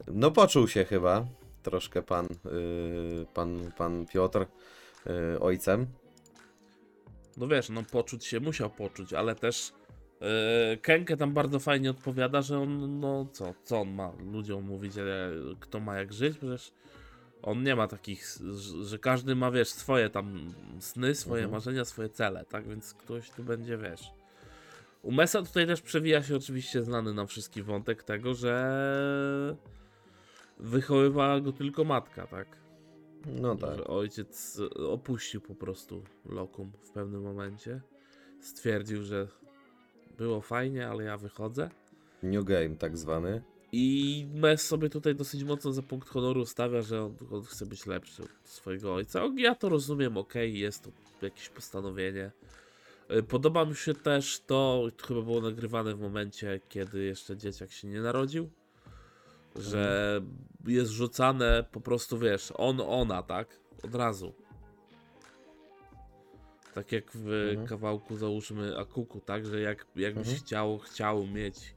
no 0.07 0.31
poczuł 0.31 0.67
się 0.67 0.85
chyba 0.85 1.25
troszkę 1.69 2.01
pan, 2.01 2.25
y, 2.25 3.25
pan, 3.33 3.71
pan 3.77 4.05
Piotr 4.05 4.45
y, 5.35 5.39
ojcem. 5.39 5.87
No 7.37 7.47
wiesz, 7.47 7.69
no 7.69 7.83
poczuć 7.83 8.25
się 8.25 8.39
musiał 8.39 8.69
poczuć, 8.69 9.13
ale 9.13 9.35
też 9.35 9.73
yy, 10.21 10.27
Kenke 10.81 11.17
tam 11.17 11.33
bardzo 11.33 11.59
fajnie 11.59 11.89
odpowiada, 11.91 12.41
że 12.41 12.59
on, 12.59 12.99
no 12.99 13.25
co, 13.33 13.53
co 13.63 13.81
on 13.81 13.91
ma 13.91 14.11
ludziom 14.31 14.63
mówić, 14.63 14.97
e, 14.97 15.03
kto 15.59 15.79
ma 15.79 15.95
jak 15.97 16.13
żyć, 16.13 16.37
przecież 16.37 16.71
on 17.41 17.63
nie 17.63 17.75
ma 17.75 17.87
takich, 17.87 18.25
że- 18.83 18.99
każdy 18.99 19.35
ma, 19.35 19.51
wiesz, 19.51 19.69
swoje 19.69 20.09
tam 20.09 20.53
sny, 20.79 21.15
swoje 21.15 21.43
Mhm. 21.43 21.51
marzenia, 21.51 21.85
swoje 21.85 22.09
cele, 22.09 22.45
tak, 22.45 22.67
więc 22.67 22.93
ktoś 22.93 23.29
tu 23.29 23.43
będzie, 23.43 23.77
wiesz. 23.77 24.01
U 25.03 25.11
Mesa 25.11 25.41
tutaj 25.43 25.67
też 25.67 25.81
przewija 25.81 26.23
się 26.23 26.35
oczywiście 26.35 26.83
znany 26.83 27.13
nam 27.13 27.27
wszystkim 27.27 27.63
wątek 27.63 28.03
tego, 28.03 28.33
że 28.33 29.55
wychowywała 30.59 31.39
go 31.41 31.51
tylko 31.51 31.83
matka, 31.83 32.27
tak? 32.27 32.47
No 33.25 33.55
tak. 33.55 33.75
Że 33.75 33.87
ojciec 33.87 34.61
opuścił 34.89 35.41
po 35.41 35.55
prostu 35.55 36.03
lokum 36.25 36.71
w 36.81 36.89
pewnym 36.89 37.21
momencie. 37.21 37.81
Stwierdził, 38.41 39.03
że 39.03 39.27
było 40.17 40.41
fajnie, 40.41 40.87
ale 40.87 41.03
ja 41.03 41.17
wychodzę. 41.17 41.69
New 42.23 42.45
Game 42.45 42.75
tak 42.75 42.97
zwany. 42.97 43.41
I 43.71 44.25
Mes 44.33 44.61
sobie 44.61 44.89
tutaj 44.89 45.15
dosyć 45.15 45.43
mocno 45.43 45.73
za 45.73 45.81
punkt 45.81 46.09
honoru 46.09 46.45
stawia, 46.45 46.81
że 46.81 47.03
on, 47.03 47.15
on 47.31 47.43
chce 47.43 47.65
być 47.65 47.85
lepszy 47.85 48.23
od 48.23 48.29
swojego 48.43 48.93
ojca. 48.95 49.21
Ja 49.37 49.55
to 49.55 49.69
rozumiem, 49.69 50.17
okej, 50.17 50.59
jest 50.59 50.83
to 50.83 50.91
jakieś 51.21 51.49
postanowienie. 51.49 52.31
Y, 53.11 53.23
Podoba 53.23 53.65
mi 53.65 53.75
się 53.75 53.93
też 53.93 54.39
to, 54.39 54.87
to 54.97 55.07
chyba 55.07 55.21
było 55.21 55.41
nagrywane 55.41 55.95
w 55.95 55.99
momencie, 55.99 56.59
kiedy 56.69 57.03
jeszcze 57.03 57.37
dzieciak 57.37 57.71
się 57.71 57.87
nie 57.87 58.01
narodził, 58.01 58.49
że 59.57 60.21
jest 60.67 60.91
rzucane 60.91 61.65
po 61.71 61.81
prostu, 61.81 62.17
wiesz, 62.19 62.53
on, 62.55 62.81
ona, 62.81 63.23
tak? 63.23 63.59
Od 63.83 63.95
razu. 63.95 64.33
Tak 66.73 66.91
jak 66.91 67.11
w 67.11 67.27
Mhm. 67.49 67.67
kawałku 67.67 68.17
załóżmy 68.17 68.77
Akuku, 68.77 69.21
tak? 69.21 69.45
Że 69.45 69.59
jak, 69.61 69.85
jakbyś 69.95 70.27
Mhm. 70.27 70.37
chciał, 70.45 70.77
chciał 70.77 71.27
mieć, 71.27 71.75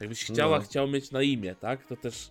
jakbyś 0.00 0.24
chciała, 0.24 0.58
No. 0.58 0.64
chciał 0.64 0.88
mieć 0.88 1.10
na 1.10 1.22
imię, 1.22 1.54
tak? 1.60 1.84
To 1.86 1.96
też 1.96 2.30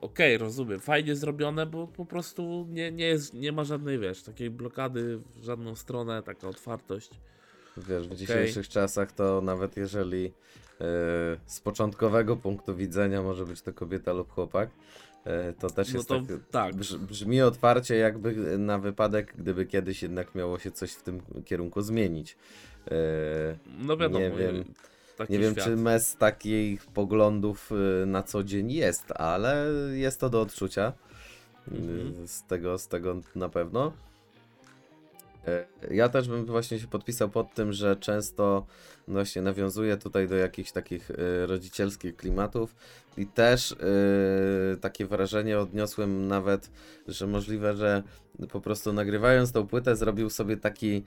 okej, 0.00 0.38
rozumiem, 0.38 0.80
fajnie 0.80 1.16
zrobione, 1.16 1.66
bo 1.66 1.86
po 1.86 2.06
prostu 2.06 2.66
nie, 2.68 2.92
nie, 2.92 3.04
jest, 3.06 3.34
nie 3.34 3.52
ma 3.52 3.64
żadnej, 3.64 3.98
wiesz, 3.98 4.22
takiej 4.22 4.50
blokady 4.50 5.18
w 5.18 5.44
żadną 5.44 5.74
stronę, 5.74 6.22
taka 6.22 6.48
otwartość. 6.48 7.10
Wiesz, 7.76 8.02
w 8.02 8.06
Okej. 8.06 8.16
dzisiejszych 8.18 8.68
czasach 8.68 9.12
to 9.12 9.40
nawet 9.40 9.76
jeżeli 9.76 10.26
y, 10.26 10.32
z 11.46 11.60
początkowego 11.60 12.36
punktu 12.36 12.76
widzenia 12.76 13.22
może 13.22 13.46
być 13.46 13.62
to 13.62 13.72
kobieta 13.72 14.12
lub 14.12 14.32
chłopak, 14.32 14.70
y, 15.50 15.54
to 15.60 15.70
też 15.70 15.92
No 15.92 15.96
jest 15.96 16.08
to 16.08 16.20
tak, 16.20 16.26
tak, 16.50 16.74
brz, 16.74 16.96
brzmi 16.96 17.42
otwarcie 17.42 17.96
jakby 17.96 18.58
na 18.58 18.78
wypadek, 18.78 19.34
gdyby 19.38 19.66
kiedyś 19.66 20.02
jednak 20.02 20.34
miało 20.34 20.58
się 20.58 20.70
coś 20.70 20.92
w 20.92 21.02
tym 21.02 21.22
kierunku 21.44 21.82
zmienić. 21.82 22.36
Y, 22.86 22.92
no 23.78 23.96
wiadomo, 23.96 24.18
nie 24.18 24.30
wiem. 24.30 24.64
taki 25.16 25.32
Nie 25.32 25.38
wiem, 25.38 25.52
świat. 25.54 25.64
czy 25.64 25.76
mes 25.76 26.16
takich 26.16 26.86
poglądów 26.86 27.70
na 28.06 28.22
co 28.22 28.44
dzień 28.44 28.72
jest, 28.72 29.12
ale 29.12 29.66
jest 29.92 30.20
to 30.20 30.30
do 30.30 30.40
odczucia. 30.40 30.92
Mhm. 31.72 32.28
Z, 32.28 32.42
tego, 32.42 32.78
z 32.78 32.88
tego 32.88 33.16
na 33.34 33.48
pewno. 33.48 33.92
E, 35.46 35.66
Ja 35.94 36.08
też 36.08 36.28
bym 36.28 36.46
właśnie 36.46 36.78
się 36.78 36.86
podpisał 36.86 37.28
pod 37.28 37.54
tym, 37.54 37.72
że 37.72 37.96
często 37.96 38.66
właśnie 39.08 39.42
nawiązuje 39.42 39.96
tutaj 39.96 40.28
do 40.28 40.36
jakichś 40.36 40.72
takich 40.72 41.10
y, 41.10 41.46
rodzicielskich 41.46 42.16
klimatów 42.16 42.74
i 43.16 43.26
też 43.26 43.72
y, 43.72 43.76
takie 44.80 45.06
wrażenie 45.06 45.58
odniosłem 45.58 46.28
nawet, 46.28 46.70
że 47.08 47.26
możliwe, 47.26 47.76
że 47.76 48.02
po 48.52 48.60
prostu 48.60 48.92
nagrywając 48.92 49.52
tą 49.52 49.66
płytę 49.66 49.96
zrobił 49.96 50.30
sobie 50.30 50.56
taki, 50.56 51.04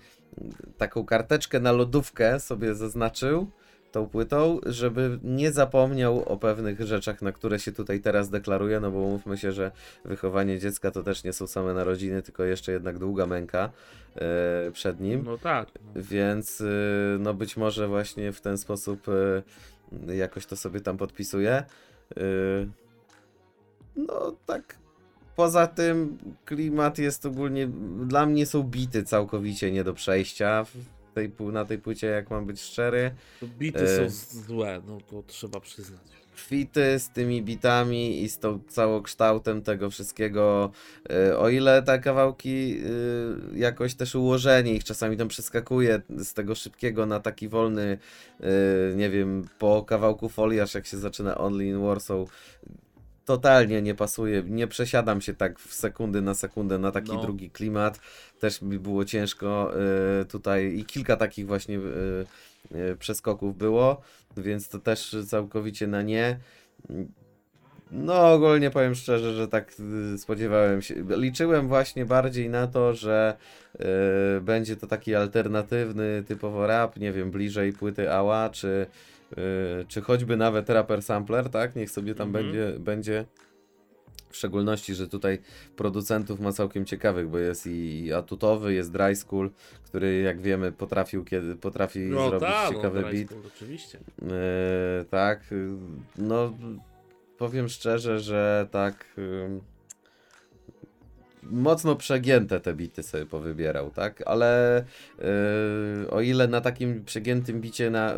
taką 0.77 1.05
karteczkę 1.05 1.59
na 1.59 1.71
lodówkę 1.71 2.39
sobie 2.39 2.75
zaznaczył 2.75 3.51
tą 3.95 4.09
płytą, 4.09 4.59
żeby 4.65 5.19
nie 5.23 5.51
zapomniał 5.51 6.23
o 6.23 6.37
pewnych 6.37 6.81
rzeczach, 6.81 7.21
na 7.21 7.31
które 7.31 7.59
się 7.59 7.71
tutaj 7.71 7.99
teraz 7.99 8.29
deklaruje, 8.29 8.79
no 8.79 8.91
bo 8.91 8.99
mówmy 8.99 9.37
się, 9.37 9.51
że 9.51 9.71
wychowanie 10.05 10.59
dziecka 10.59 10.91
to 10.91 11.03
też 11.03 11.23
nie 11.23 11.33
są 11.33 11.47
same 11.47 11.73
narodziny, 11.73 12.21
tylko 12.21 12.43
jeszcze 12.43 12.71
jednak 12.71 12.99
długa 12.99 13.25
męka 13.25 13.69
e, 14.15 14.71
przed 14.71 14.99
nim. 14.99 15.23
No 15.25 15.37
tak. 15.37 15.67
No. 15.75 16.01
Więc 16.01 16.61
y, 16.61 17.17
no 17.19 17.33
być 17.33 17.57
może 17.57 17.87
właśnie 17.87 18.31
w 18.31 18.41
ten 18.41 18.57
sposób 18.57 19.07
y, 20.07 20.15
jakoś 20.15 20.45
to 20.45 20.55
sobie 20.55 20.81
tam 20.81 20.97
podpisuję. 20.97 21.63
Yy, 22.15 22.69
no 23.95 24.35
tak. 24.45 24.75
Poza 25.35 25.67
tym 25.67 26.17
klimat 26.45 26.97
jest 26.97 27.25
ogólnie, 27.25 27.67
dla 28.05 28.25
mnie 28.25 28.45
są 28.45 28.63
bity 28.63 29.03
całkowicie 29.03 29.71
nie 29.71 29.83
do 29.83 29.93
przejścia 29.93 30.65
tej, 31.15 31.31
na 31.39 31.65
tej 31.65 31.77
płycie, 31.77 32.07
jak 32.07 32.29
mam 32.29 32.45
być 32.45 32.61
szczery. 32.61 33.11
To 33.39 33.47
Bity 33.47 33.83
E. 33.83 34.09
są 34.09 34.39
złe, 34.47 34.81
no 34.87 34.97
to 35.09 35.23
trzeba 35.27 35.59
przyznać. 35.59 36.01
Fity 36.35 36.99
z 36.99 37.09
tymi 37.09 37.41
bitami 37.43 38.23
i 38.23 38.29
z 38.29 38.39
tą 38.39 38.59
całokształtem 38.69 39.61
tego 39.61 39.89
wszystkiego. 39.89 40.71
y, 41.29 41.37
O 41.37 41.49
ile 41.49 41.83
te 41.83 41.99
kawałki 41.99 42.77
y, 43.53 43.59
jakoś 43.59 43.95
też 43.95 44.15
ułożenie 44.15 44.73
ich 44.73 44.83
czasami 44.83 45.17
tam 45.17 45.27
przeskakuje 45.27 46.01
z 46.17 46.33
tego 46.33 46.55
szybkiego 46.55 47.05
na 47.05 47.19
taki 47.19 47.47
wolny, 47.47 47.97
y, 48.41 48.45
nie 48.95 49.09
wiem, 49.09 49.47
po 49.59 49.83
kawałku 49.83 50.29
foliarz 50.29 50.73
jak 50.73 50.85
się 50.85 50.97
zaczyna 50.97 51.37
Only 51.37 51.65
in 51.65 51.81
Warsaw. 51.81 52.27
Totalnie 53.25 53.81
nie 53.81 53.95
pasuje, 53.95 54.43
nie 54.47 54.67
przesiadam 54.67 55.21
się 55.21 55.33
tak 55.33 55.59
w 55.59 55.73
sekundy 55.73 56.21
na 56.21 56.33
sekundę 56.33 56.77
na 56.77 56.91
taki 56.91 57.11
No. 57.11 57.21
drugi 57.21 57.49
klimat. 57.49 57.99
Też 58.39 58.61
mi 58.61 58.79
było 58.79 59.05
ciężko 59.05 59.71
y, 60.21 60.25
tutaj 60.25 60.77
i 60.77 60.85
kilka 60.85 61.17
takich 61.17 61.47
właśnie 61.47 61.77
y, 61.77 62.25
y, 62.75 62.95
przeskoków 62.99 63.57
było, 63.57 64.01
więc 64.37 64.69
to 64.69 64.79
też 64.79 65.15
całkowicie 65.27 65.87
na 65.87 66.01
nie. 66.01 66.39
No, 67.91 68.33
ogólnie 68.33 68.71
powiem 68.71 68.95
szczerze, 68.95 69.33
że 69.33 69.47
tak 69.47 69.73
y, 70.13 70.17
spodziewałem 70.17 70.81
się. 70.81 70.95
Liczyłem 71.17 71.67
właśnie 71.67 72.05
bardziej 72.05 72.49
na 72.49 72.67
to, 72.67 72.93
że 72.93 73.37
y, 73.75 74.41
będzie 74.41 74.75
to 74.75 74.87
taki 74.87 75.15
alternatywny, 75.15 76.23
typowo 76.27 76.67
rap, 76.67 76.97
nie 76.99 77.11
wiem, 77.11 77.31
bliżej 77.31 77.73
płyty 77.73 78.11
Ała, 78.11 78.49
czy, 78.49 78.85
czy 79.87 80.01
choćby 80.01 80.37
nawet 80.37 80.69
rapper 80.69 81.01
sampler, 81.01 81.49
tak? 81.49 81.75
Niech 81.75 81.91
sobie 81.91 82.15
tam 82.15 82.27
Mhm. 82.27 82.45
będzie, 82.45 82.79
będzie. 82.79 83.25
W 84.29 84.37
szczególności, 84.37 84.95
że 84.95 85.07
tutaj 85.07 85.39
producentów 85.75 86.39
ma 86.39 86.51
całkiem 86.51 86.85
ciekawych, 86.85 87.29
bo 87.29 87.37
jest 87.37 87.67
i 87.67 88.13
atutowy, 88.13 88.73
jest 88.73 88.91
Dry 88.91 89.15
School, 89.15 89.49
który 89.83 90.21
jak 90.21 90.41
wiemy 90.41 90.71
potrafił 90.71 91.23
kiedy 91.25 91.55
potrafi 91.55 91.99
No 91.99 92.29
zrobić 92.29 92.49
tak, 92.49 92.69
ciekawy 92.75 93.01
no, 93.01 93.07
beat. 93.11 93.27
Dry 93.27 93.37
oczywiście. 93.55 93.99
Yy, 94.21 94.27
tak, 95.09 95.51
yy, 95.51 95.69
no 96.17 96.53
powiem 97.37 97.69
szczerze, 97.69 98.19
że 98.19 98.67
tak 98.71 99.05
yy, 99.17 99.59
mocno 101.43 101.95
przegięte 101.95 102.59
te 102.59 102.73
bity 102.73 103.03
sobie 103.03 103.25
powybierał, 103.25 103.91
tak, 103.91 104.23
ale 104.25 104.83
yy, 106.01 106.09
o 106.11 106.21
ile 106.21 106.47
na 106.47 106.61
takim 106.61 107.05
przegiętym 107.05 107.61
bicie 107.61 107.89
na, 107.89 108.13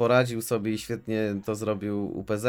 poradził 0.00 0.42
sobie 0.42 0.72
i 0.72 0.78
świetnie 0.78 1.34
to 1.44 1.54
zrobił 1.54 2.18
UPZ, 2.18 2.46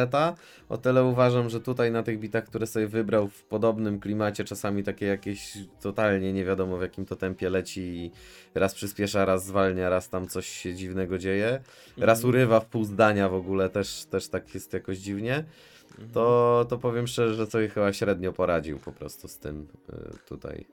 o 0.70 0.77
tyle 0.77 1.03
uważam, 1.03 1.50
że 1.50 1.60
tutaj 1.62 1.91
na 1.91 2.03
tych 2.03 2.20
bitach, 2.20 2.43
które 2.43 2.67
sobie 2.67 2.88
wybrał 2.88 3.27
w 3.27 3.43
podobnym 3.43 4.00
klimacie, 4.00 4.43
czasami 4.43 4.84
takie 4.84 5.05
jakieś 5.05 5.58
totalnie 5.81 6.34
nie 6.34 6.46
wiadomo 6.46 6.77
w 6.77 6.81
jakim 6.81 7.05
to 7.05 7.15
tempie 7.15 7.50
leci 7.50 7.81
i 7.81 8.12
raz 8.55 8.74
przyspiesza, 8.75 9.25
raz 9.25 9.46
zwalnia, 9.46 9.89
raz 9.89 10.10
tam 10.10 10.27
coś 10.27 10.48
się 10.48 10.75
dziwnego 10.75 11.17
dzieje 11.17 11.62
raz 11.98 12.17
Mhm. 12.20 12.29
urywa 12.29 12.60
w 12.60 12.65
pół 12.65 12.84
zdania 12.84 13.29
w 13.29 13.34
ogóle, 13.36 13.70
też, 13.70 14.05
też 14.05 14.27
tak 14.27 14.53
jest 14.53 14.74
jakoś 14.74 14.98
dziwnie, 14.98 15.43
Mhm. 15.91 16.10
to, 16.13 16.65
to 16.70 16.77
powiem 16.77 17.08
szczerze, 17.08 17.34
że 17.34 17.46
sobie 17.46 17.70
chyba 17.70 17.93
średnio 17.93 18.34
poradził 18.34 18.79
po 18.79 18.91
prostu 18.91 19.27
z 19.27 19.38
tym 19.38 19.67
y, 19.89 20.27
tutaj. 20.27 20.65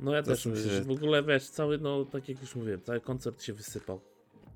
No 0.00 0.14
ja 0.14 0.22
to 0.22 0.30
też 0.30 0.46
myślę, 0.46 0.70
że 0.70 0.84
w 0.84 0.90
ogóle 0.90 1.22
wiesz, 1.22 1.48
cały, 1.48 1.78
no 1.78 2.04
tak 2.04 2.28
jak 2.28 2.40
już 2.40 2.56
mówiłem, 2.56 2.80
cały 2.82 3.00
koncert 3.00 3.42
się 3.42 3.52
wysypał. 3.52 4.00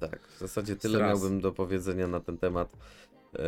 Tak, 0.01 0.21
w 0.29 0.39
zasadzie 0.39 0.77
tyle 0.77 0.99
miałbym 0.99 1.41
do 1.41 1.53
powiedzenia 1.53 2.07
na 2.09 2.21
ten 2.21 2.39
temat. 2.39 2.77
Y, 3.35 3.39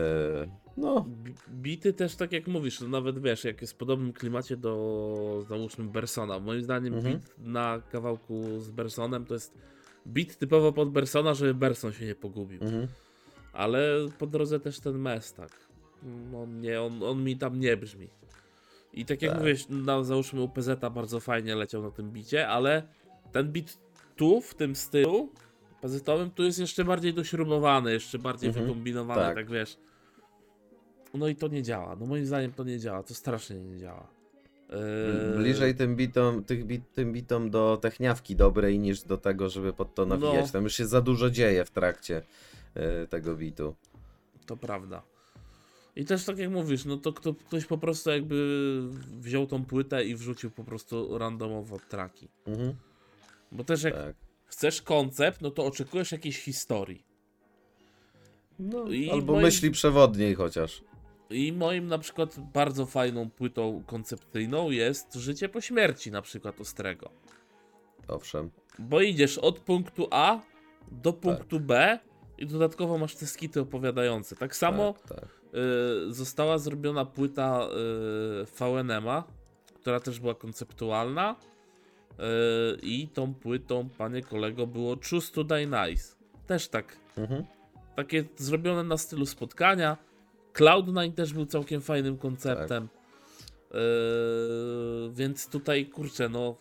no, 0.76 1.06
Bi- 1.24 1.34
Bity 1.50 1.92
też 1.92 2.16
tak 2.16 2.32
jak 2.32 2.46
mówisz, 2.46 2.80
no 2.80 2.88
nawet 2.88 3.18
wiesz, 3.22 3.44
jak 3.44 3.60
jest 3.60 3.72
w 3.72 3.76
podobnym 3.76 4.12
klimacie 4.12 4.56
do 4.56 5.44
załóżmy 5.48 5.84
Bersona. 5.84 6.38
Moim 6.40 6.62
zdaniem 6.62 6.94
Mhm. 6.94 7.14
beat 7.14 7.34
na 7.38 7.82
kawałku 7.92 8.60
z 8.60 8.70
Bersonem 8.70 9.24
to 9.26 9.34
jest 9.34 9.54
beat 10.06 10.36
typowo 10.36 10.72
pod 10.72 10.90
Bersona, 10.90 11.34
żeby 11.34 11.54
Berson 11.54 11.92
się 11.92 12.06
nie 12.06 12.14
pogubił. 12.14 12.62
mhm, 12.62 12.88
Ale 13.52 13.88
po 14.18 14.26
drodze 14.26 14.60
też 14.60 14.80
ten 14.80 14.98
mes, 14.98 15.32
tak. 15.32 15.50
On, 16.36 16.60
nie, 16.60 16.82
on, 16.82 17.02
on 17.02 17.24
mi 17.24 17.36
tam 17.36 17.60
nie 17.60 17.76
brzmi. 17.76 18.08
I 18.92 19.04
tak 19.04 19.22
jak 19.22 19.32
Tak. 19.32 19.40
mówisz, 19.40 19.66
na, 19.68 20.04
załóżmy 20.04 20.40
UPZ 20.42 20.68
bardzo 20.94 21.20
fajnie 21.20 21.54
leciał 21.56 21.82
na 21.82 21.90
tym 21.90 22.10
bicie, 22.12 22.48
ale 22.48 22.82
ten 23.32 23.52
bit 23.52 23.78
tu, 24.16 24.40
w 24.40 24.54
tym 24.54 24.76
stylu 24.76 25.32
pazetowym, 25.82 26.30
tu 26.30 26.42
jest 26.44 26.58
jeszcze 26.58 26.84
bardziej 26.84 27.14
dośrubowany, 27.14 27.92
jeszcze 27.92 28.18
bardziej 28.18 28.48
Mhm. 28.48 28.66
wykombinowany, 28.66 29.20
Tak. 29.20 29.34
tak. 29.34 29.50
wiesz. 29.50 29.76
No 31.14 31.28
i 31.28 31.36
to 31.36 31.48
nie 31.48 31.62
działa. 31.62 31.96
No 32.00 32.06
moim 32.06 32.26
zdaniem 32.26 32.52
to 32.52 32.64
nie 32.64 32.78
działa, 32.78 33.02
to 33.02 33.14
strasznie 33.14 33.56
nie 33.56 33.78
działa. 33.78 34.06
Eee, 34.70 35.36
bliżej 35.36 35.74
tym 35.74 35.96
bitom, 35.96 36.44
tych 36.44 36.64
bit, 36.64 36.92
tym 36.92 37.12
bitom 37.12 37.50
do 37.50 37.78
techniawki 37.82 38.36
dobrej 38.36 38.78
niż 38.78 39.02
do 39.02 39.16
tego, 39.18 39.48
żeby 39.48 39.72
pod 39.72 39.94
to 39.94 40.06
nawijać. 40.06 40.46
No. 40.46 40.52
Tam 40.52 40.64
już 40.64 40.74
się 40.74 40.86
za 40.86 41.00
dużo 41.00 41.30
dzieje 41.30 41.64
w 41.64 41.70
trakcie 41.70 42.22
y, 43.04 43.06
tego 43.06 43.34
bitu. 43.36 43.74
To 44.46 44.56
prawda. 44.56 45.02
I 45.96 46.04
też 46.04 46.24
tak 46.24 46.38
jak 46.38 46.50
mówisz, 46.50 46.84
no 46.84 46.96
to 46.96 47.12
kto, 47.12 47.34
ktoś 47.34 47.64
po 47.66 47.78
prostu 47.78 48.10
jakby 48.10 48.80
wziął 49.20 49.46
tą 49.46 49.64
płytę 49.64 50.04
i 50.04 50.14
wrzucił 50.16 50.50
po 50.50 50.64
prostu 50.64 51.18
randomowo 51.18 51.78
traki. 51.88 52.28
Mhm, 52.46 52.74
Bo 53.52 53.64
też 53.64 53.82
jak 53.82 53.94
tak. 53.94 54.16
Chcesz 54.56 54.82
koncept, 54.82 55.40
no 55.40 55.50
to 55.50 55.64
oczekujesz 55.66 56.12
jakiejś 56.12 56.38
historii. 56.40 57.04
No, 58.58 58.84
I 58.88 59.10
albo 59.10 59.32
moim- 59.32 59.42
myśli 59.42 59.70
przewodniej 59.70 60.34
chociaż. 60.34 60.84
I 61.30 61.52
moim 61.52 61.86
na 61.86 61.98
przykład 61.98 62.36
bardzo 62.52 62.86
fajną 62.86 63.30
płytą 63.30 63.82
koncepcyjną 63.86 64.70
jest 64.70 65.14
Życie 65.14 65.48
po 65.48 65.60
śmierci 65.60 66.10
na 66.10 66.22
przykład 66.22 66.60
Ostrego. 66.60 67.10
Owszem. 68.08 68.50
Bo 68.78 69.00
idziesz 69.00 69.38
od 69.38 69.58
punktu 69.58 70.08
A 70.10 70.40
do 70.92 71.12
punktu 71.12 71.60
B 71.60 71.98
i 72.38 72.46
dodatkowo 72.46 72.98
masz 72.98 73.14
te 73.16 73.26
skity 73.26 73.60
opowiadające. 73.60 74.36
Tak 74.36 74.56
samo 74.56 74.92
Tak, 75.08 75.18
tak. 75.20 75.28
y, 76.08 76.14
została 76.14 76.58
zrobiona 76.58 77.04
płyta 77.04 77.68
y, 78.42 78.44
VNM-a, 78.58 79.24
która 79.74 80.00
też 80.00 80.20
była 80.20 80.34
konceptualna. 80.34 81.36
Y, 82.18 82.78
I 82.82 83.08
tą 83.08 83.34
płytą, 83.34 83.88
panie 83.98 84.22
kolego, 84.22 84.66
było 84.66 84.96
Choose 85.10 85.32
to 85.32 85.44
Die 85.44 85.66
Nice. 85.66 86.14
Też 86.46 86.68
tak. 86.68 86.96
Mhm. 87.16 87.44
Takie 87.96 88.24
zrobione 88.36 88.84
na 88.84 88.96
stylu 88.96 89.26
spotkania. 89.26 89.96
Cloud9 90.54 91.12
też 91.12 91.32
był 91.32 91.46
całkiem 91.46 91.80
fajnym 91.80 92.18
konceptem. 92.18 92.88
Yy, 93.74 93.80
więc 95.12 95.48
tutaj, 95.48 95.86
kurczę, 95.86 96.28
no. 96.28 96.56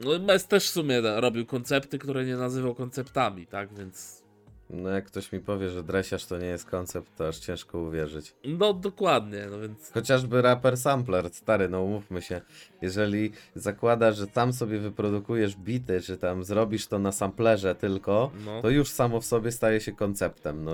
No, 0.00 0.18
Mes 0.18 0.46
też 0.46 0.64
w 0.64 0.70
sumie 0.70 1.00
robił 1.00 1.46
koncepty, 1.46 1.98
które 1.98 2.24
nie 2.24 2.36
nazywał 2.36 2.74
konceptami, 2.74 3.46
tak? 3.46 3.74
Więc. 3.74 4.25
No 4.70 4.90
jak 4.90 5.04
ktoś 5.04 5.32
mi 5.32 5.40
powie, 5.40 5.70
że 5.70 5.82
dresiarz 5.82 6.26
to 6.26 6.38
nie 6.38 6.46
jest 6.46 6.64
koncept, 6.70 7.16
to 7.16 7.28
aż 7.28 7.38
ciężko 7.38 7.78
uwierzyć. 7.78 8.34
No 8.44 8.74
dokładnie, 8.74 9.46
no 9.50 9.60
więc. 9.60 9.92
Chociażby 9.92 10.42
raper 10.42 10.76
sampler, 10.76 11.30
stary, 11.30 11.68
no 11.68 11.82
umówmy 11.82 12.22
się. 12.22 12.40
Jeżeli 12.82 13.32
zakładasz, 13.54 14.16
że 14.16 14.26
tam 14.26 14.52
sobie 14.52 14.78
wyprodukujesz 14.78 15.56
bity, 15.56 16.00
czy 16.00 16.16
tam 16.18 16.44
zrobisz 16.44 16.86
to 16.86 16.98
na 16.98 17.12
samplerze 17.12 17.74
tylko, 17.74 18.30
No, 18.44 18.62
to 18.62 18.70
już 18.70 18.88
samo 18.88 19.20
w 19.20 19.24
sobie 19.26 19.52
staje 19.52 19.80
się 19.80 19.92
konceptem. 19.92 20.64
No, 20.64 20.72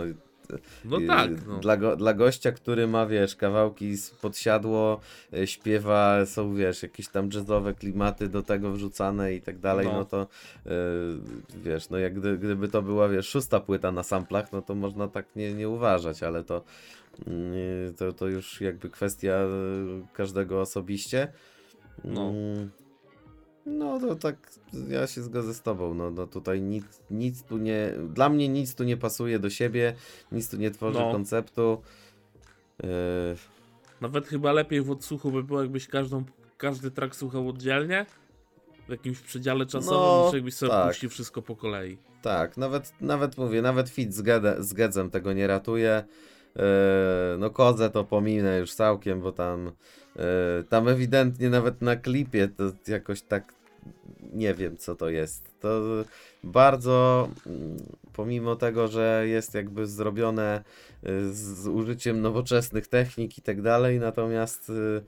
no 0.84 0.98
i- 0.98 1.06
tak. 1.06 1.30
No. 1.46 1.58
Dla, 1.58 1.76
go, 1.76 1.96
dla 1.96 2.14
gościa, 2.14 2.52
który 2.52 2.86
ma, 2.86 3.06
wiesz, 3.06 3.36
kawałki 3.36 3.96
z 3.96 4.10
podsiadło, 4.10 5.00
y, 5.34 5.46
śpiewa, 5.46 6.26
są, 6.26 6.54
wiesz, 6.54 6.82
jakieś 6.82 7.08
tam 7.08 7.28
jazzowe 7.34 7.74
klimaty 7.74 8.28
do 8.28 8.42
tego 8.42 8.72
wrzucane 8.72 9.34
i 9.34 9.40
tak 9.40 9.58
dalej, 9.58 9.86
no, 9.86 9.92
No. 9.92 10.04
to 10.04 10.22
y, 10.22 10.28
wiesz, 11.64 11.90
no 11.90 11.98
jak 11.98 12.14
gdy, 12.14 12.38
gdyby 12.38 12.68
to 12.68 12.82
była, 12.82 13.08
wiesz, 13.08 13.28
szósta 13.28 13.60
płyta 13.60 13.92
na 13.92 14.02
samplach, 14.02 14.52
no 14.52 14.62
to 14.62 14.74
można 14.74 15.08
tak 15.08 15.26
nie, 15.36 15.54
nie 15.54 15.68
uważać, 15.68 16.22
ale 16.22 16.44
to, 16.44 16.64
y, 17.28 17.94
to, 17.98 18.12
to 18.12 18.28
już 18.28 18.60
jakby 18.60 18.90
kwestia 18.90 19.32
y, 19.44 20.06
każdego 20.14 20.60
osobiście. 20.60 21.32
No. 22.04 22.32
No 23.66 24.00
to 24.00 24.16
tak, 24.16 24.36
ja 24.88 25.06
się 25.06 25.22
zgodzę 25.22 25.54
z 25.54 25.62
tobą, 25.62 25.94
no, 25.94 26.10
no 26.10 26.26
tutaj 26.26 26.60
nic, 26.62 26.84
nic 27.10 27.42
tu 27.42 27.58
nie, 27.58 27.92
dla 28.14 28.28
mnie 28.28 28.48
nic 28.48 28.74
tu 28.74 28.84
nie 28.84 28.96
pasuje 28.96 29.38
do 29.38 29.50
siebie, 29.50 29.94
nic 30.32 30.50
tu 30.50 30.56
nie 30.56 30.70
tworzy 30.70 30.98
No. 30.98 31.12
konceptu. 31.12 31.82
Yy, 32.82 32.88
Nawet 34.00 34.26
chyba 34.26 34.52
lepiej 34.52 34.82
w 34.82 34.90
odsłuchu 34.90 35.30
by 35.30 35.42
było, 35.42 35.60
jakbyś 35.62 35.88
każdą, 35.88 36.24
każdy 36.58 36.90
track 36.90 37.16
słuchał 37.16 37.48
oddzielnie. 37.48 38.06
W 38.88 38.90
jakimś 38.90 39.20
przedziale 39.20 39.66
czasowym, 39.66 39.98
No, 40.26 40.30
jakbyś 40.34 40.54
sobie 40.54 40.70
tak. 40.72 40.88
puścił 40.88 41.10
wszystko 41.10 41.42
po 41.42 41.56
kolei. 41.56 41.98
tak, 42.22 42.56
nawet, 42.56 42.92
nawet 43.00 43.38
mówię, 43.38 43.62
nawet 43.62 43.88
fit 43.88 44.14
z, 44.14 44.22
Gede, 44.22 44.56
z 44.62 44.72
Gedzem 44.72 45.10
tego 45.10 45.32
nie 45.32 45.46
ratuje. 45.46 46.04
Yy, 46.56 46.62
no 47.38 47.50
Kozę 47.50 47.90
to 47.90 48.04
pominę 48.04 48.58
już 48.58 48.74
całkiem, 48.74 49.20
bo 49.20 49.32
tam, 49.32 49.72
tam 50.68 50.88
ewidentnie 50.88 51.50
nawet 51.50 51.82
na 51.82 51.96
klipie 51.96 52.48
to 52.48 52.72
jakoś 52.88 53.22
tak 53.22 53.54
nie 54.32 54.54
wiem 54.54 54.76
co 54.76 54.94
to 54.94 55.08
jest. 55.10 55.60
To 55.60 55.80
bardzo 56.44 57.28
mm, 57.46 57.76
pomimo 58.12 58.56
tego, 58.56 58.88
że 58.88 59.24
jest 59.28 59.54
jakby 59.54 59.86
zrobione 59.86 60.64
y, 61.08 61.34
z 61.34 61.66
użyciem 61.66 62.20
nowoczesnych 62.20 62.86
technik 62.86 63.38
i 63.38 63.42
tak 63.42 63.62
dalej, 63.62 64.00
natomiast 64.00 64.70
y, 64.70 65.02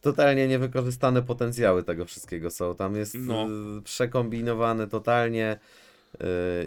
totalnie 0.00 0.48
niewykorzystane 0.48 1.22
potencjały 1.22 1.82
tego 1.82 2.04
wszystkiego 2.04 2.50
są. 2.50 2.74
Tam 2.74 2.96
jest 2.96 3.14
No. 3.18 3.46
przekombinowane 3.84 4.86
totalnie 4.86 5.58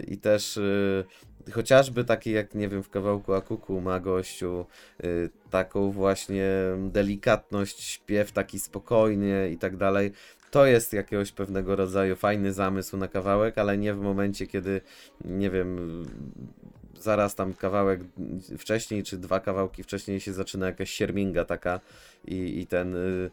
i 0.06 0.18
też 0.18 0.58
chociażby 1.50 2.04
taki 2.04 2.30
jak, 2.30 2.54
nie 2.54 2.68
wiem, 2.68 2.82
w 2.82 2.90
kawałku 2.90 3.34
Akuku 3.34 3.80
ma 3.80 4.00
gościu 4.00 4.66
y, 5.04 5.30
taką 5.50 5.90
właśnie 5.90 6.48
delikatność, 6.78 7.80
śpiew 7.84 8.32
taki 8.32 8.58
spokojny 8.58 9.50
i 9.50 9.58
tak 9.58 9.76
dalej. 9.76 10.12
To 10.50 10.66
jest 10.66 10.92
jakiegoś 10.92 11.32
pewnego 11.32 11.76
rodzaju 11.76 12.16
fajny 12.16 12.52
zamysł 12.52 12.96
na 12.96 13.08
kawałek, 13.08 13.58
ale 13.58 13.78
nie 13.78 13.94
w 13.94 14.00
momencie, 14.00 14.46
kiedy, 14.46 14.80
nie 15.24 15.50
wiem, 15.50 16.04
zaraz 17.00 17.34
tam 17.34 17.54
kawałek 17.54 18.00
wcześniej, 18.58 19.02
czy 19.02 19.18
dwa 19.18 19.40
kawałki 19.40 19.82
wcześniej 19.82 20.20
się 20.20 20.32
zaczyna 20.32 20.66
jakaś 20.66 20.90
sierminga 20.90 21.44
taka 21.44 21.80
i, 22.24 22.60
i 22.60 22.66
ten... 22.66 22.96
Y, 22.96 23.30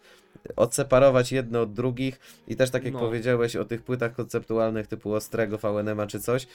odseparować 0.55 1.31
jedno 1.31 1.61
od 1.61 1.73
drugich 1.73 2.19
i 2.47 2.55
też 2.55 2.69
tak 2.69 2.83
jak 2.83 2.93
No. 2.93 2.99
powiedziałeś 2.99 3.55
o 3.55 3.65
tych 3.65 3.81
płytach 3.83 4.15
konceptualnych 4.15 4.87
typu 4.87 5.13
Ostrego, 5.13 5.57
VNM 5.57 6.07
czy 6.07 6.19
coś, 6.19 6.47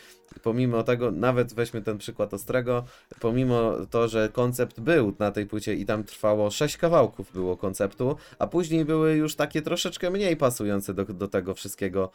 pomimo 0.42 0.82
tego, 0.82 1.10
nawet 1.10 1.54
weźmy 1.54 1.82
ten 1.82 1.98
przykład 1.98 2.34
Ostrego, 2.34 2.84
pomimo 3.20 3.72
to, 3.90 4.08
że 4.08 4.28
koncept 4.28 4.80
był 4.80 5.14
na 5.18 5.30
tej 5.30 5.46
płycie 5.46 5.74
i 5.74 5.86
tam 5.86 6.04
trwało 6.04 6.50
sześć 6.50 6.76
kawałków 6.76 7.32
było 7.32 7.56
konceptu, 7.56 8.16
a 8.38 8.46
później 8.46 8.84
były 8.84 9.12
już 9.12 9.36
takie 9.36 9.62
troszeczkę 9.62 10.10
mniej 10.10 10.36
pasujące 10.36 10.94
do, 10.94 11.04
do 11.04 11.28
tego 11.28 11.54
wszystkiego. 11.54 12.10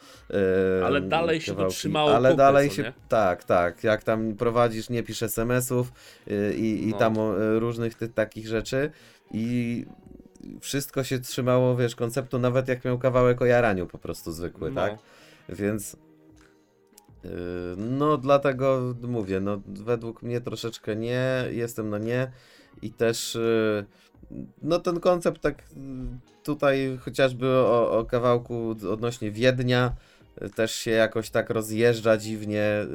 e, 0.80 0.86
Ale 0.86 1.00
dalej 1.00 1.40
się 1.40 1.52
kawałki. 1.52 1.74
trzymało 1.74 2.14
Ale 2.14 2.28
kupy, 2.28 2.38
dalej 2.38 2.70
się, 2.70 2.82
nie? 2.82 2.92
tak, 3.08 3.44
tak, 3.44 3.84
jak 3.84 4.02
tam 4.04 4.34
prowadzisz, 4.34 4.90
nie 4.90 5.02
pisz 5.02 5.22
SMS-ów 5.22 5.92
y, 6.30 6.54
i, 6.54 6.88
i 6.88 6.90
No. 6.90 6.98
tam 6.98 7.18
o, 7.18 7.42
y, 7.42 7.58
różnych 7.60 7.94
tych 7.94 8.14
takich 8.14 8.46
rzeczy 8.48 8.90
i 9.32 9.86
wszystko 10.60 11.04
się 11.04 11.18
trzymało, 11.20 11.76
wiesz, 11.76 11.96
konceptu, 11.96 12.38
nawet 12.38 12.68
jak 12.68 12.84
miał 12.84 12.98
kawałek 12.98 13.42
o 13.42 13.44
jaraniu 13.46 13.86
po 13.86 13.98
prostu 13.98 14.32
zwykły, 14.32 14.70
No. 14.70 14.80
tak? 14.80 14.98
Więc 15.48 15.96
yy, 17.24 17.30
no 17.76 18.18
dlatego 18.18 18.94
mówię, 19.02 19.40
no 19.40 19.60
według 19.66 20.22
mnie 20.22 20.40
troszeczkę 20.40 20.96
nie, 20.96 21.44
jestem 21.50 21.90
na 21.90 21.98
nie 21.98 22.30
i 22.82 22.90
też 22.90 23.34
yy, 23.34 23.84
no 24.62 24.78
ten 24.78 25.00
koncept 25.00 25.40
tak 25.42 25.62
yy, 25.76 25.82
tutaj 26.42 26.98
chociażby 27.00 27.46
o, 27.48 27.98
o 27.98 28.04
kawałku 28.04 28.74
odnośnie 28.90 29.30
Wiednia 29.30 29.92
też 30.54 30.74
się 30.74 30.90
jakoś 30.90 31.30
tak 31.30 31.50
rozjeżdża 31.50 32.16
dziwnie, 32.16 32.86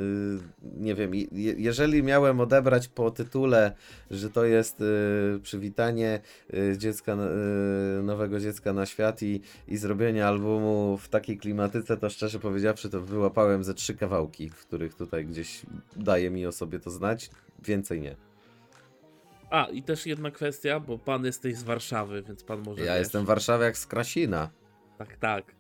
yy, 0.64 0.80
nie 0.80 0.96
wiem, 0.96 1.16
je, 1.16 1.28
jeżeli 1.58 2.04
miałem 2.04 2.40
odebrać 2.40 2.88
po 2.88 3.12
tytule, 3.12 3.76
że 4.12 4.30
to 4.30 4.46
jest 4.46 4.80
yy, 4.80 5.40
przywitanie 5.44 6.20
yy, 6.54 6.78
dziecka, 6.78 7.18
nowego 8.04 8.40
dziecka 8.40 8.74
na 8.74 8.86
świat 8.86 9.24
i, 9.24 9.42
i 9.68 9.78
zrobienie 9.78 10.28
albumu 10.28 10.98
w 10.98 11.10
takiej 11.10 11.38
klimatyce, 11.38 11.98
to 11.98 12.10
szczerze 12.10 12.40
powiedziawszy, 12.40 12.90
to 12.90 13.02
wyłapałem 13.02 13.64
ze 13.64 13.74
trzy 13.74 13.96
kawałki, 13.96 14.50
w 14.50 14.66
których 14.66 14.96
tutaj 14.96 15.26
gdzieś 15.26 15.62
daje 15.96 16.30
mi 16.30 16.46
o 16.46 16.52
sobie 16.52 16.80
to 16.80 16.92
znać. 16.92 17.30
Więcej 17.66 18.02
nie. 18.02 18.16
A, 19.50 19.66
i 19.66 19.84
też 19.84 20.06
jedna 20.06 20.32
kwestia, 20.32 20.80
bo 20.80 20.98
pan 20.98 21.26
jesteś 21.26 21.56
z 21.56 21.64
Warszawy, 21.64 22.24
więc 22.24 22.44
pan 22.44 22.62
może. 22.62 22.84
Ja 22.84 22.94
wiesz. 22.94 23.00
jestem 23.00 23.24
w 23.24 23.28
Warszawie 23.28 23.66
jak 23.66 23.78
z 23.78 23.88
Krasina. 23.88 24.50
Tak, 24.98 25.18
tak. 25.18 25.56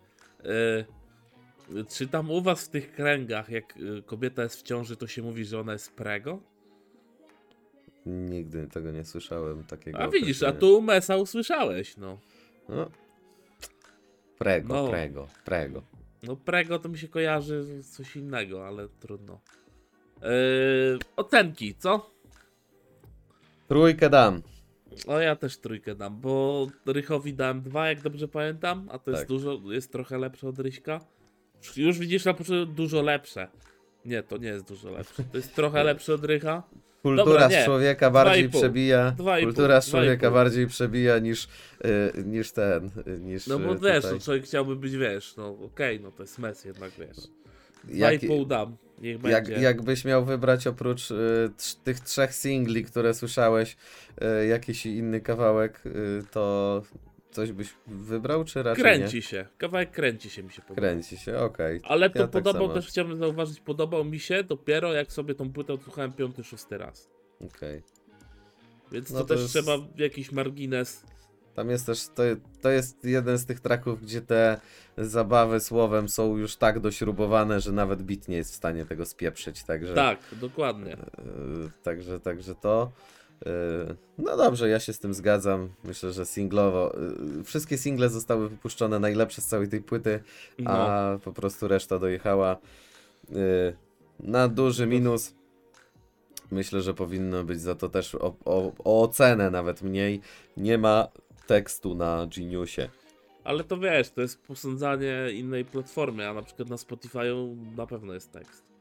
Y, 0.46 0.86
czy 1.90 2.08
tam 2.08 2.32
u 2.32 2.42
was 2.42 2.66
w 2.66 2.70
tych 2.70 2.92
kręgach, 2.92 3.50
jak 3.50 3.78
y, 3.78 4.04
kobieta 4.06 4.44
jest 4.44 4.60
w 4.60 4.64
ciąży, 4.64 4.98
to 4.98 5.08
się 5.08 5.22
mówi, 5.22 5.46
że 5.46 5.60
ona 5.60 5.74
jest 5.74 5.96
prego? 5.96 6.40
Nigdy 8.06 8.68
tego 8.68 8.92
nie 8.92 9.04
słyszałem 9.04 9.64
takiego. 9.64 10.00
A 10.00 10.08
widzisz, 10.08 10.44
a 10.44 10.52
tu 10.52 10.78
u 10.78 10.82
Mesa 10.82 11.18
usłyszałeś, 11.18 11.98
no. 11.98 12.20
No. 12.70 12.90
Prego, 14.38 14.74
No. 14.74 14.90
prego, 14.90 15.28
prego. 15.46 15.84
No 16.24 16.36
prego 16.36 16.80
to 16.80 16.90
mi 16.90 16.98
się 16.98 17.08
kojarzy 17.08 17.64
z 17.64 17.90
coś 17.90 18.16
innego, 18.16 18.68
ale 18.68 18.88
trudno. 18.90 19.40
Yy, 20.22 20.30
ocenki, 21.16 21.76
co? 21.76 22.12
Trójkę 23.68 24.10
dam. 24.10 24.42
O 25.08 25.20
ja 25.20 25.36
też 25.36 25.58
trójkę 25.58 25.96
dam, 25.96 26.22
bo 26.22 26.68
Rychowi 26.86 27.34
dałem 27.34 27.62
dwa, 27.62 27.88
jak 27.90 28.02
dobrze 28.02 28.28
pamiętam, 28.28 28.90
a 28.92 29.00
to 29.00 29.12
jest 29.12 29.22
Tak. 29.22 29.28
dużo, 29.30 29.62
jest 29.72 29.92
trochę 29.92 30.18
lepsze 30.18 30.48
od 30.48 30.60
Ryśka. 30.60 31.00
Już 31.78 32.00
widzisz 32.00 32.26
na 32.26 32.34
początku 32.34 32.74
dużo 32.74 33.02
lepsze. 33.02 33.48
Nie, 34.06 34.24
to 34.24 34.38
nie 34.38 34.48
jest 34.48 34.68
dużo 34.68 34.92
lepsze. 34.92 35.24
To 35.32 35.38
jest 35.38 35.56
trochę 35.56 35.84
lepsze 35.94 36.14
od 36.14 36.26
Rycha. 36.26 36.64
Kultura 37.02 37.26
Dobra, 37.26 37.50
z 37.50 37.66
człowieka 37.66 38.12
bardziej 38.12 38.50
przebija. 38.50 39.16
Kultura 39.44 39.82
z 39.82 39.90
człowieka 39.90 40.32
bardziej 40.32 40.68
przebija 40.68 41.20
niż, 41.20 41.48
y, 42.16 42.24
niż 42.26 42.52
ten. 42.52 42.90
Niż, 43.20 43.48
No 43.48 43.60
bo 43.60 43.74
y, 43.74 43.80
wiesz, 43.80 44.04
no, 44.12 44.20
człowiek 44.20 44.44
chciałby 44.44 44.76
być, 44.76 44.96
wiesz, 44.96 45.36
no 45.38 45.58
okej, 45.66 46.00
no 46.00 46.12
to 46.12 46.24
jest 46.24 46.40
mes 46.40 46.66
jednak, 46.66 46.92
wiesz. 47.00 47.18
Dwa 47.84 48.12
Jak- 48.12 48.24
i 48.24 48.28
pół 48.28 48.46
dam, 48.46 48.78
niech 49.02 49.24
Jak, 49.24 49.46
będzie. 49.46 49.62
jakbyś 49.62 50.06
miał 50.06 50.26
wybrać 50.26 50.68
oprócz 50.68 51.12
y, 51.12 51.16
tych 51.84 52.00
trzech 52.00 52.34
singli, 52.34 52.84
które 52.86 53.14
słyszałeś, 53.14 53.78
y, 54.42 54.48
jakiś 54.48 54.86
inny 54.86 55.22
kawałek, 55.22 55.86
y, 55.86 56.24
to 56.32 56.82
coś 57.34 57.52
byś 57.52 57.74
wybrał, 57.88 58.44
czy 58.44 58.64
raczej 58.64 58.84
Kręci 58.84 59.16
nie? 59.16 59.22
się, 59.22 59.46
kawałek 59.58 59.92
kręci 59.92 60.30
się 60.30 60.44
mi 60.44 60.52
się 60.52 60.62
podoba. 60.62 60.82
Kręci 60.82 61.18
się, 61.18 61.38
okej. 61.38 61.80
Ale 61.84 62.10
to 62.10 62.20
Ja 62.20 62.28
tak 62.28 62.44
podobał, 62.44 62.74
też 62.74 62.88
chciałbym 62.88 63.18
zauważyć, 63.18 63.60
podobał 63.60 64.06
mi 64.06 64.20
się 64.20 64.44
dopiero 64.44 64.94
jak 64.94 65.12
sobie 65.12 65.36
tą 65.36 65.52
płytę 65.54 65.74
odsłuchałem 65.74 66.14
piąty, 66.14 66.44
szósty 66.44 66.78
raz. 66.78 67.10
okej. 67.56 67.82
Więc 68.92 69.12
No 69.12 69.20
to, 69.20 69.26
to 69.26 69.34
też 69.34 69.42
jest- 69.42 69.54
trzeba 69.54 69.78
jakiś 69.98 70.32
margines. 70.32 71.04
Tam 71.56 71.70
jest 71.70 71.86
też, 71.86 72.08
to, 72.16 72.24
to 72.62 72.70
jest 72.70 73.06
jeden 73.06 73.38
z 73.38 73.46
tych 73.46 73.60
traków, 73.60 74.02
gdzie 74.02 74.22
te 74.22 74.60
zabawy 74.98 75.60
słowem 75.60 76.10
są 76.10 76.38
już 76.38 76.56
tak 76.56 76.80
dośrubowane, 76.80 77.62
że 77.62 77.72
nawet 77.72 78.02
bit 78.02 78.28
nie 78.28 78.38
jest 78.38 78.52
w 78.52 78.56
stanie 78.56 78.86
tego 78.86 79.06
spieprzyć, 79.06 79.64
także... 79.64 79.94
Tak, 79.94 80.20
dokładnie. 80.32 80.94
y, 80.94 80.98
także, 81.84 82.20
także 82.20 82.56
to... 82.56 82.92
y, 83.48 83.96
No 84.18 84.38
dobrze, 84.38 84.70
ja 84.70 84.80
się 84.80 84.94
z 84.94 85.00
tym 85.00 85.14
zgadzam. 85.14 85.70
Myślę, 85.84 86.12
że 86.12 86.26
singlowo. 86.26 86.96
y, 87.40 87.44
Wszystkie 87.44 87.78
single 87.78 88.10
zostały 88.10 88.50
wypuszczone 88.50 89.00
najlepsze 89.00 89.42
z 89.42 89.46
całej 89.48 89.68
tej 89.68 89.82
płyty. 89.82 90.24
No, 90.60 90.72
a 90.72 91.18
po 91.24 91.34
prostu 91.34 91.68
reszta 91.68 92.00
dojechała 92.00 92.58
y, 93.32 93.36
na 94.20 94.48
duży 94.48 94.88
minus. 94.88 95.34
Myślę, 96.52 96.82
że 96.82 96.94
powinno 96.94 97.44
być 97.44 97.62
za 97.62 97.76
to 97.76 97.90
też 97.90 98.16
o, 98.16 98.36
o, 98.46 98.72
o 98.84 99.02
ocenę 99.04 99.52
nawet 99.52 99.82
mniej. 99.82 100.22
Nie 100.58 100.78
ma 100.78 101.08
tekstu 101.48 101.96
na 101.96 102.28
Geniusie. 102.38 102.90
ale 103.44 103.64
to 103.64 103.78
wiesz, 103.78 104.10
to 104.10 104.22
jest 104.22 104.42
posądzanie 104.42 105.32
innej 105.34 105.66
platformy, 105.66 106.28
a 106.30 106.34
na 106.34 106.42
przykład 106.42 106.70
na 106.70 106.76
Spotify'u 106.76 107.56
na 107.76 107.88
pewno 107.88 108.14
jest 108.14 108.32
tekst. 108.32 108.73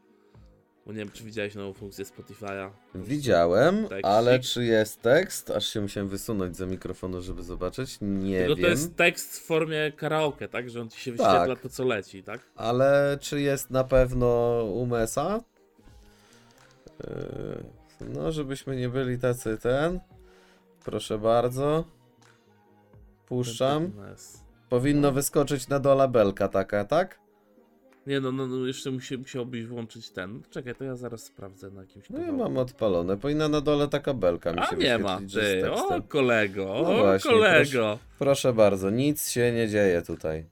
Bo 0.86 0.92
nie 0.92 0.98
wiem, 0.98 1.10
czy 1.10 1.24
widziałeś 1.24 1.54
nową 1.54 1.72
funkcję 1.72 2.04
Spotify'a. 2.04 2.70
Widziałem, 2.94 3.86
ale 4.02 4.40
czy 4.40 4.64
jest 4.64 5.02
tekst? 5.02 5.50
Aż 5.50 5.66
się 5.66 5.80
musiałem 5.80 6.08
wysunąć 6.08 6.56
za 6.56 6.66
mikrofonu, 6.66 7.22
żeby 7.22 7.42
zobaczyć. 7.42 7.98
Nie 8.00 8.38
Tylko 8.38 8.54
wiem. 8.56 8.64
to 8.64 8.70
jest 8.70 8.96
tekst 8.96 9.38
w 9.38 9.42
formie 9.46 9.92
karaoke, 9.96 10.48
tak? 10.48 10.70
Że 10.70 10.80
on 10.80 10.88
ci 10.90 11.00
się 11.00 11.10
wyświetla 11.12 11.46
Tak. 11.46 11.60
to, 11.60 11.68
co 11.68 11.84
leci, 11.84 12.22
tak? 12.22 12.40
Ale 12.56 13.18
czy 13.20 13.40
jest 13.40 13.70
na 13.70 13.84
pewno 13.84 14.62
u 14.64 14.86
Mesa? 14.86 15.40
Yy, 17.00 17.82
No, 18.14 18.32
żebyśmy 18.32 18.76
nie 18.76 18.88
byli 18.88 19.18
tacy 19.18 19.58
ten. 19.58 20.00
Proszę 20.84 21.18
bardzo. 21.18 21.84
Puszczam. 23.26 23.92
Powinno 24.68 25.12
wyskoczyć 25.12 25.68
na 25.68 25.78
dole 25.78 26.08
belka 26.08 26.48
taka, 26.48 26.84
tak? 26.84 27.18
Nie 28.06 28.20
no, 28.20 28.32
no, 28.32 28.46
no 28.46 28.66
jeszcze 28.66 28.90
musi, 28.90 29.18
musiałbyś 29.18 29.66
włączyć 29.66 30.10
ten. 30.10 30.42
Czekaj, 30.50 30.74
to 30.74 30.84
ja 30.84 30.96
zaraz 30.96 31.24
sprawdzę 31.24 31.70
na 31.70 31.80
jakimś 31.80 32.10
No 32.10 32.18
ja 32.18 32.24
kawałku. 32.26 32.44
mam 32.44 32.58
odpalone. 32.58 33.16
Powinna 33.16 33.48
na 33.48 33.60
dole 33.60 33.88
taka 33.88 34.14
belka 34.14 34.52
mi 34.52 34.58
A 34.58 34.66
się 34.66 34.76
nie 34.76 34.98
ma, 34.98 35.08
wyświetlić, 35.18 35.32
że 35.32 35.40
z 35.58 35.62
ty, 35.62 35.72
o 35.72 35.76
tekstem. 35.76 36.02
kolego, 36.02 36.64
No 36.64 36.88
o 36.88 36.98
właśnie, 36.98 37.30
kolego. 37.30 37.98
Proszę 38.18 38.52
bardzo, 38.52 38.90
nic 38.90 39.30
się 39.30 39.52
nie 39.52 39.68
dzieje 39.68 40.02
tutaj. 40.02 40.44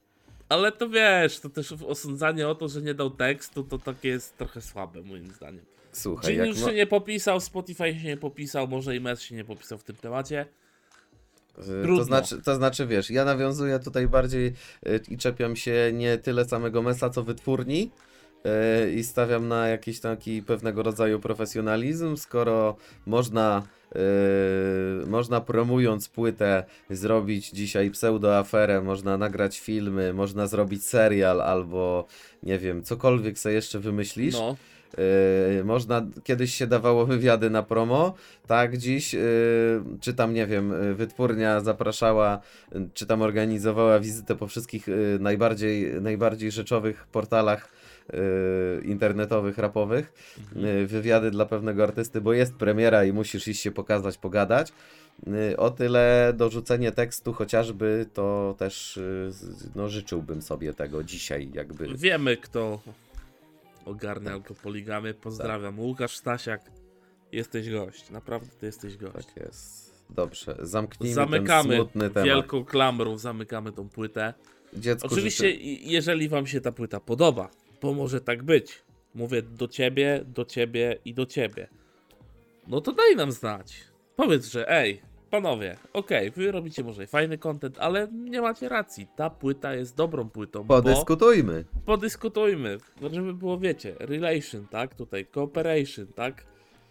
Ale 0.48 0.72
to 0.72 0.88
wiesz, 0.88 1.40
to 1.40 1.48
też 1.50 1.72
osądzanie 1.86 2.48
o 2.48 2.54
to, 2.54 2.68
że 2.68 2.82
nie 2.82 2.94
dał 2.94 3.10
tekstu, 3.10 3.64
to 3.64 3.78
takie 3.78 4.08
jest 4.08 4.36
trochę 4.38 4.60
słabe 4.60 5.02
moim 5.02 5.30
zdaniem. 5.30 5.64
Słuchaj, 5.92 6.24
Czyli 6.24 6.38
jak 6.38 6.46
już 6.48 6.60
ma... 6.60 6.68
się 6.68 6.74
nie 6.74 6.86
popisał, 6.86 7.40
Spotify 7.40 7.94
się 8.00 8.04
nie 8.08 8.16
popisał, 8.16 8.68
może 8.68 8.96
i 8.96 9.00
Mes 9.00 9.20
się 9.22 9.34
nie 9.34 9.44
popisał 9.44 9.78
w 9.78 9.84
tym 9.84 9.96
temacie. 9.96 10.46
Trudno. 11.82 11.96
To 11.98 12.04
znaczy, 12.04 12.42
to 12.42 12.54
znaczy, 12.54 12.86
wiesz, 12.86 13.10
ja 13.10 13.24
nawiązuję 13.24 13.78
tutaj 13.78 14.08
bardziej 14.08 14.46
y, 14.86 15.00
i 15.08 15.16
czepiam 15.16 15.56
się 15.56 15.90
nie 15.94 16.18
tyle 16.18 16.44
samego 16.44 16.82
Mesa, 16.82 17.10
co 17.10 17.22
wytwórni 17.22 17.90
y, 18.86 18.92
i 18.92 19.04
stawiam 19.04 19.48
na 19.48 19.68
jakiś 19.68 20.00
taki 20.00 20.42
pewnego 20.42 20.82
rodzaju 20.82 21.20
profesjonalizm, 21.20 22.16
skoro 22.16 22.76
można, 23.06 23.62
y, 25.04 25.06
można 25.06 25.40
promując 25.40 26.08
płytę 26.08 26.64
zrobić 26.90 27.50
dzisiaj 27.50 27.90
pseudoaferę, 27.90 28.80
można 28.80 29.18
nagrać 29.18 29.60
filmy, 29.60 30.12
można 30.12 30.46
zrobić 30.46 30.84
serial 30.84 31.40
albo 31.40 32.06
nie 32.42 32.58
wiem, 32.58 32.82
cokolwiek 32.82 33.38
sobie 33.38 33.54
jeszcze 33.54 33.78
wymyślisz, 33.78 34.34
No, 34.34 34.56
Yy, 35.56 35.64
można, 35.64 36.06
kiedyś 36.24 36.54
się 36.54 36.66
dawało 36.66 37.06
wywiady 37.06 37.50
na 37.50 37.62
promo, 37.62 38.14
tak, 38.46 38.76
dziś, 38.76 39.14
yy, 39.14 39.20
czy 40.00 40.14
tam, 40.14 40.34
nie 40.34 40.46
wiem, 40.46 40.74
wytwórnia 40.94 41.60
zapraszała, 41.60 42.40
czy 42.94 43.06
tam 43.06 43.22
organizowała 43.22 44.00
wizytę 44.00 44.36
po 44.36 44.46
wszystkich 44.46 44.86
yy, 44.88 45.18
najbardziej, 45.20 46.00
najbardziej 46.00 46.50
rzeczowych 46.50 47.06
portalach 47.12 47.72
yy, 48.12 48.18
internetowych, 48.84 49.58
rapowych, 49.58 50.12
Mhm. 50.38 50.66
yy, 50.66 50.86
wywiady 50.86 51.30
dla 51.30 51.46
pewnego 51.46 51.82
artysty, 51.82 52.20
bo 52.20 52.32
jest 52.32 52.54
premiera 52.54 53.04
i 53.04 53.12
musisz 53.12 53.48
iść 53.48 53.62
się 53.62 53.70
pokazać, 53.70 54.18
pogadać. 54.18 54.72
Yy, 55.26 55.56
O 55.56 55.70
tyle 55.70 56.32
dorzucenie 56.36 56.92
tekstu 56.92 57.32
chociażby, 57.32 58.06
to 58.14 58.54
też 58.58 59.00
no, 59.74 59.88
życzyłbym 59.88 60.42
sobie 60.42 60.74
tego 60.74 61.04
dzisiaj, 61.04 61.50
jakby. 61.54 61.88
Wiemy, 61.96 62.36
kto 62.36 62.80
ogarnia 63.84 64.32
alkopoligamy. 64.32 65.14
Pozdrawiam. 65.14 65.74
Tak. 65.74 65.84
Łukasz 65.84 66.16
Stasiak, 66.16 66.70
jesteś 67.32 67.70
gość. 67.70 68.10
Naprawdę, 68.10 68.48
ty 68.60 68.66
jesteś 68.66 68.96
gość. 68.96 69.26
Tak 69.26 69.36
jest. 69.36 69.90
Dobrze, 70.10 70.56
zamknijmy 70.60 71.14
Zamykamy 71.14 71.68
ten 71.68 71.78
smutny 71.78 72.10
temat. 72.10 72.24
wielką 72.24 72.64
klamrą, 72.64 73.18
zamykamy 73.18 73.72
tą 73.72 73.88
płytę. 73.88 74.34
Dziecku 74.72 75.08
Oczywiście, 75.12 75.50
jeżeli 75.80 76.28
wam 76.28 76.46
się 76.46 76.60
ta 76.60 76.72
płyta 76.72 77.00
podoba, 77.00 77.50
bo 77.82 77.94
może 77.94 78.20
tak 78.20 78.42
być. 78.42 78.82
Mówię 79.14 79.42
do 79.42 79.68
ciebie, 79.68 80.24
do 80.26 80.44
ciebie 80.44 80.98
i 81.04 81.14
do 81.14 81.26
ciebie. 81.26 81.68
No 82.68 82.80
to 82.80 82.92
daj 82.92 83.16
nam 83.16 83.32
znać. 83.32 83.84
Powiedz, 84.16 84.46
że 84.46 84.70
ej, 84.70 85.02
panowie, 85.30 85.76
okej, 85.92 86.30
wy 86.30 86.52
robicie 86.52 86.84
może 86.84 87.06
fajny 87.06 87.38
content, 87.38 87.78
ale 87.78 88.08
nie 88.12 88.40
macie 88.42 88.68
racji. 88.68 89.06
Ta 89.16 89.30
płyta 89.30 89.74
jest 89.74 89.96
dobrą 89.96 90.28
płytą. 90.30 90.64
bo 90.64 90.74
Podyskutujmy. 90.82 91.64
podyskutujmy, 91.86 92.78
żeby 93.12 93.34
było, 93.34 93.58
wiecie, 93.58 93.94
relation, 93.98 94.66
tak? 94.66 94.94
Tutaj 94.94 95.26
cooperation, 95.34 96.06
tak? 96.06 96.44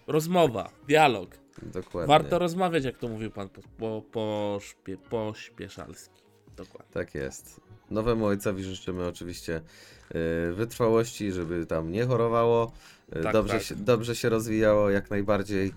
Rozmowa, 0.08 0.70
dialog. 0.88 1.30
Dokładnie. 1.62 2.08
Warto 2.08 2.40
rozmawiać, 2.40 2.84
jak 2.84 2.98
to 2.98 3.08
mówił 3.08 3.32
pan 3.32 3.50
po, 3.50 3.62
po, 3.78 4.02
poszpie, 4.12 4.98
pośpieszalski. 4.98 6.22
Dokładnie. 6.58 6.92
Tak 6.94 7.16
jest. 7.16 7.62
Nowemu 7.92 8.26
ojcowi 8.26 8.64
życzymy 8.64 9.08
oczywiście 9.08 9.62
y, 10.50 10.54
wytrwałości, 10.54 11.32
żeby 11.32 11.66
tam 11.66 11.92
nie 11.92 12.06
chorowało, 12.06 12.72
y, 13.16 13.24
Tak, 13.24 13.34
dobrze, 13.34 13.54
tak. 13.54 13.64
Się, 13.64 13.76
dobrze 13.76 14.16
się 14.16 14.30
rozwijało 14.30 14.90
jak 14.90 15.10
najbardziej. 15.10 15.74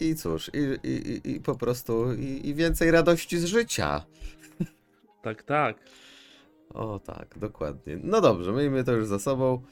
I 0.00 0.14
cóż, 0.16 0.50
i, 0.54 0.88
i, 0.88 1.30
i, 1.30 1.40
po 1.40 1.54
prostu 1.54 2.14
i, 2.14 2.48
i 2.48 2.54
więcej 2.54 2.90
radości 2.90 3.38
z 3.38 3.44
życia. 3.44 4.04
Tak, 5.22 5.42
tak. 5.42 5.76
O 6.74 6.98
tak, 6.98 7.38
dokładnie. 7.38 7.98
No 8.02 8.20
dobrze, 8.20 8.52
miejmy 8.52 8.84
to 8.84 8.92
już 8.92 9.06
za 9.06 9.18
sobą. 9.18 9.62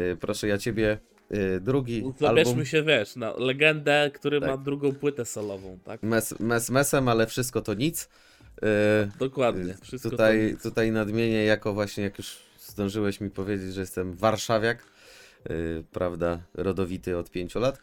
Y, 0.00 0.16
proszę 0.20 0.48
ja 0.48 0.58
ciebie, 0.58 0.98
y, 1.34 1.60
drugi 1.60 2.12
Zabierzmy 2.20 2.50
album. 2.50 2.64
się, 2.64 2.82
wiesz, 2.82 3.16
na 3.16 3.32
legendę, 3.36 4.10
który 4.14 4.40
Tak. 4.40 4.48
ma 4.48 4.56
drugą 4.56 4.94
płytę 4.94 5.24
solową, 5.24 5.78
tak? 5.84 6.02
Mes, 6.02 6.40
mes 6.40 6.70
mesem, 6.70 7.08
ale 7.08 7.26
wszystko 7.26 7.60
to 7.62 7.74
nic. 7.74 8.04
Y, 8.04 9.18
Dokładnie. 9.18 9.74
Wszystko 9.82 10.10
tutaj, 10.10 10.38
to 10.38 10.44
nic. 10.52 10.62
tutaj 10.62 10.92
nadmienię 10.92 11.44
jako 11.44 11.72
właśnie, 11.72 12.04
jak 12.04 12.18
już 12.18 12.38
zdążyłeś 12.60 13.20
mi 13.20 13.30
powiedzieć, 13.30 13.74
że 13.74 13.80
jestem 13.80 14.14
warszawiak, 14.14 14.82
prawda, 15.92 16.38
rodowity 16.54 17.16
od 17.16 17.30
pięciu 17.30 17.58
lat, 17.60 17.78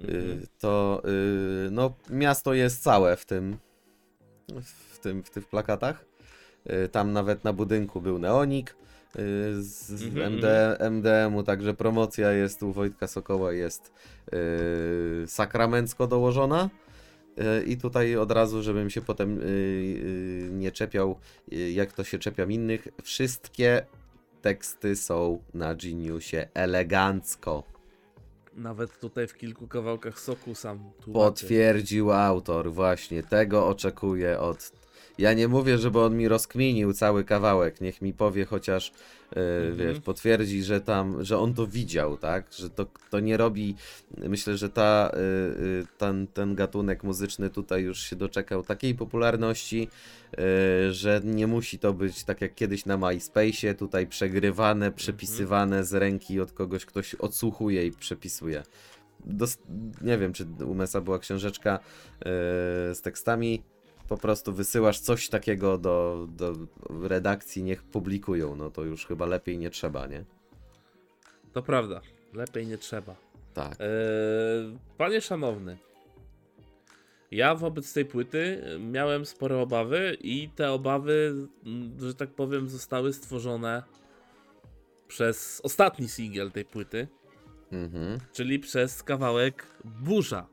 y, 0.00 0.06
Mhm. 0.06 0.46
to 0.58 1.02
y, 1.66 1.70
no, 1.70 1.94
miasto 2.10 2.54
jest 2.54 2.82
całe 2.82 3.16
w 3.16 3.24
tym, 3.26 3.56
w 4.92 4.98
tym, 4.98 5.22
w 5.22 5.30
tych 5.30 5.48
plakatach. 5.48 6.04
Y, 6.84 6.88
tam 6.88 7.12
nawet 7.12 7.44
na 7.44 7.52
budynku 7.52 8.00
był 8.00 8.18
neonik 8.18 8.70
y, 8.70 9.62
z, 9.62 9.86
z 9.86 10.02
Mhm, 10.02 10.32
MD, 10.32 10.76
MDM-u, 10.90 11.42
także 11.42 11.74
promocja 11.74 12.32
jest 12.32 12.62
u 12.62 12.72
Wojtka 12.72 13.06
Sokoła, 13.06 13.52
jest 13.52 13.92
y, 14.34 15.24
sakramencko 15.26 16.06
dołożona. 16.06 16.70
Y, 17.60 17.64
I 17.64 17.76
tutaj 17.76 18.16
od 18.16 18.32
razu, 18.32 18.62
żebym 18.62 18.90
się 18.90 19.00
potem 19.02 19.38
y, 19.38 19.42
y, 19.44 20.48
nie 20.52 20.72
czepiał, 20.72 21.18
y, 21.52 21.70
jak 21.72 21.92
to 21.92 22.04
się 22.04 22.18
czepiam 22.18 22.52
innych, 22.52 22.88
wszystkie 23.02 23.86
teksty 24.42 24.96
są 24.96 25.42
na 25.54 25.74
Geniusie 25.74 26.48
elegancko. 26.54 27.62
Nawet 28.56 29.00
tutaj 29.00 29.26
w 29.26 29.34
kilku 29.34 29.68
kawałkach 29.68 30.20
soku 30.20 30.54
sam 30.54 30.78
tłumaczy. 31.00 31.24
Potwierdził 31.24 32.12
autor, 32.12 32.72
właśnie 32.72 33.22
tego 33.22 33.68
oczekuję 33.68 34.40
od. 34.40 34.72
Ja 35.18 35.32
nie 35.32 35.48
mówię, 35.48 35.78
żeby 35.78 36.00
on 36.00 36.16
mi 36.16 36.28
rozkminił 36.28 36.92
cały 36.92 37.24
kawałek, 37.24 37.80
niech 37.80 38.02
mi 38.02 38.12
powie 38.12 38.44
chociaż, 38.44 38.92
yy, 39.36 39.42
Mhm. 39.42 39.76
wiesz, 39.76 40.00
potwierdzi, 40.00 40.62
że 40.62 40.80
tam, 40.80 41.24
że 41.24 41.38
on 41.38 41.54
to 41.54 41.66
widział, 41.66 42.16
tak? 42.16 42.52
Że 42.52 42.70
to, 42.70 42.86
to 43.10 43.20
nie 43.20 43.36
robi. 43.36 43.74
Myślę, 44.18 44.56
że 44.56 44.68
ta, 44.70 45.12
yy, 45.58 45.86
ten, 45.98 46.26
ten 46.26 46.54
gatunek 46.54 47.04
muzyczny 47.04 47.50
tutaj 47.50 47.82
już 47.82 48.00
się 48.00 48.16
doczekał 48.16 48.62
takiej 48.62 48.94
popularności, 48.94 49.88
yy, 50.38 50.92
że 50.92 51.20
nie 51.24 51.46
musi 51.46 51.78
to 51.78 51.92
być 51.92 52.24
tak 52.24 52.40
jak 52.40 52.54
kiedyś 52.54 52.86
na 52.86 52.98
MySpace'ie, 52.98 53.74
tutaj 53.74 54.06
przegrywane, 54.06 54.92
przepisywane 54.92 55.84
z 55.84 55.94
ręki 55.94 56.40
od 56.40 56.52
kogoś, 56.52 56.84
ktoś 56.84 57.14
odsłuchuje 57.14 57.86
i 57.86 57.90
przepisuje. 57.92 58.62
Dos- 59.24 59.58
nie 60.02 60.18
wiem, 60.18 60.32
czy 60.32 60.46
u 60.66 60.74
Mesa 60.74 61.00
była 61.00 61.18
książeczka 61.18 61.72
yy, 62.18 62.24
z 62.94 63.00
tekstami. 63.02 63.62
Po 64.08 64.16
prostu 64.16 64.52
wysyłasz 64.52 65.00
coś 65.00 65.28
takiego 65.28 65.78
do, 65.78 66.26
do 66.30 66.52
redakcji, 67.08 67.62
niech 67.62 67.82
publikują. 67.82 68.56
No 68.56 68.70
to 68.70 68.84
już 68.84 69.06
chyba 69.06 69.26
lepiej 69.26 69.58
nie 69.58 69.70
trzeba, 69.70 70.06
nie? 70.06 70.24
To 71.52 71.62
prawda. 71.62 72.00
Lepiej 72.34 72.66
nie 72.66 72.78
trzeba. 72.78 73.14
Tak. 73.54 73.76
Eee, 73.80 74.78
panie 74.98 75.20
szanowny, 75.20 75.78
ja 77.30 77.54
wobec 77.54 77.92
tej 77.92 78.04
płyty 78.04 78.62
miałem 78.80 79.26
spore 79.26 79.58
obawy 79.58 80.16
i 80.20 80.48
te 80.48 80.72
obawy, 80.72 81.34
że 81.98 82.14
tak 82.14 82.30
powiem, 82.30 82.68
zostały 82.68 83.12
stworzone 83.12 83.82
przez 85.08 85.60
ostatni 85.64 86.08
singiel 86.08 86.50
tej 86.50 86.64
płyty, 86.64 87.08
Mhm. 87.72 88.18
czyli 88.32 88.58
przez 88.58 89.02
kawałek 89.02 89.66
Burza. 89.84 90.46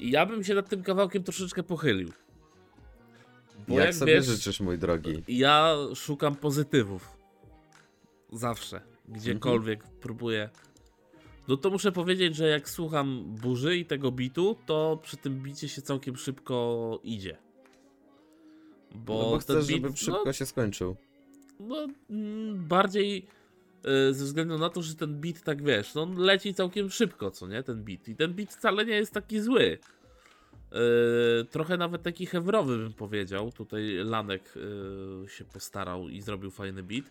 I 0.00 0.10
ja 0.10 0.26
bym 0.26 0.44
się 0.44 0.54
nad 0.54 0.68
tym 0.68 0.82
kawałkiem 0.82 1.22
troszeczkę 1.22 1.62
pochylił. 1.62 2.12
Bo 3.68 3.74
Jak, 3.74 3.86
jak 3.86 3.94
sobie 3.94 4.14
wiesz, 4.14 4.26
życzysz, 4.26 4.60
mój 4.60 4.78
drogi? 4.78 5.22
ja 5.28 5.76
szukam 5.94 6.36
pozytywów. 6.36 7.16
Zawsze. 8.32 8.80
Gdziekolwiek 9.08 9.84
próbuję. 10.00 10.50
No 11.48 11.56
to 11.56 11.70
muszę 11.70 11.92
powiedzieć, 11.92 12.36
że 12.36 12.48
jak 12.48 12.70
słucham 12.70 13.24
burzy 13.42 13.76
i 13.76 13.84
tego 13.84 14.12
bitu, 14.12 14.56
to 14.66 14.98
przy 15.02 15.16
tym 15.16 15.42
bicie 15.42 15.68
się 15.68 15.82
całkiem 15.82 16.16
szybko 16.16 17.00
idzie. 17.02 17.36
Bo, 18.94 19.14
no 19.14 19.20
bo 19.30 19.30
ten 19.30 19.40
chcesz, 19.40 19.66
beat, 19.66 19.82
żeby 19.82 19.96
szybko 19.96 20.22
no, 20.26 20.32
się 20.32 20.46
skończył. 20.46 20.96
no, 21.60 21.86
mm, 22.10 22.66
bardziej 22.68 23.26
y, 24.10 24.14
ze 24.14 24.24
względu 24.24 24.58
na 24.58 24.70
to, 24.70 24.82
że 24.82 24.94
ten 24.94 25.20
beat 25.20 25.42
tak 25.42 25.62
wiesz, 25.62 25.94
no 25.94 26.02
on 26.02 26.16
leci 26.16 26.54
całkiem 26.54 26.90
szybko, 26.90 27.30
co 27.30 27.46
nie, 27.46 27.62
ten 27.62 27.84
beat. 27.84 28.08
I 28.08 28.16
ten 28.16 28.34
beat 28.34 28.52
wcale 28.52 28.84
nie 28.84 28.94
jest 28.94 29.12
taki 29.12 29.40
zły. 29.40 29.78
Y, 30.72 31.44
trochę 31.44 31.76
nawet 31.76 32.02
taki 32.02 32.26
hewrowy 32.26 32.78
bym 32.78 32.92
powiedział. 32.92 33.52
Tutaj 33.52 33.94
Lanek 34.04 34.54
y, 34.56 35.28
się 35.28 35.44
postarał 35.44 36.08
i 36.08 36.20
zrobił 36.20 36.50
fajny 36.50 36.82
beat. 36.82 37.04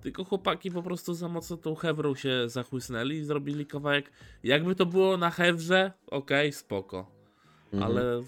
Tylko 0.00 0.24
chłopaki 0.24 0.70
po 0.70 0.82
prostu 0.82 1.14
za 1.14 1.28
mocno 1.28 1.56
tą 1.56 1.74
hewrą 1.74 2.14
się 2.14 2.48
zachłysnęli 2.48 3.14
i 3.16 3.24
zrobili 3.24 3.66
kawałek. 3.66 4.10
Jakby 4.42 4.74
to 4.74 4.86
było 4.86 5.16
na 5.16 5.30
hewrze, 5.30 5.92
okej, 6.06 6.52
spoko. 6.52 7.10
Mhm. 7.72 7.82
Ale 7.92 8.22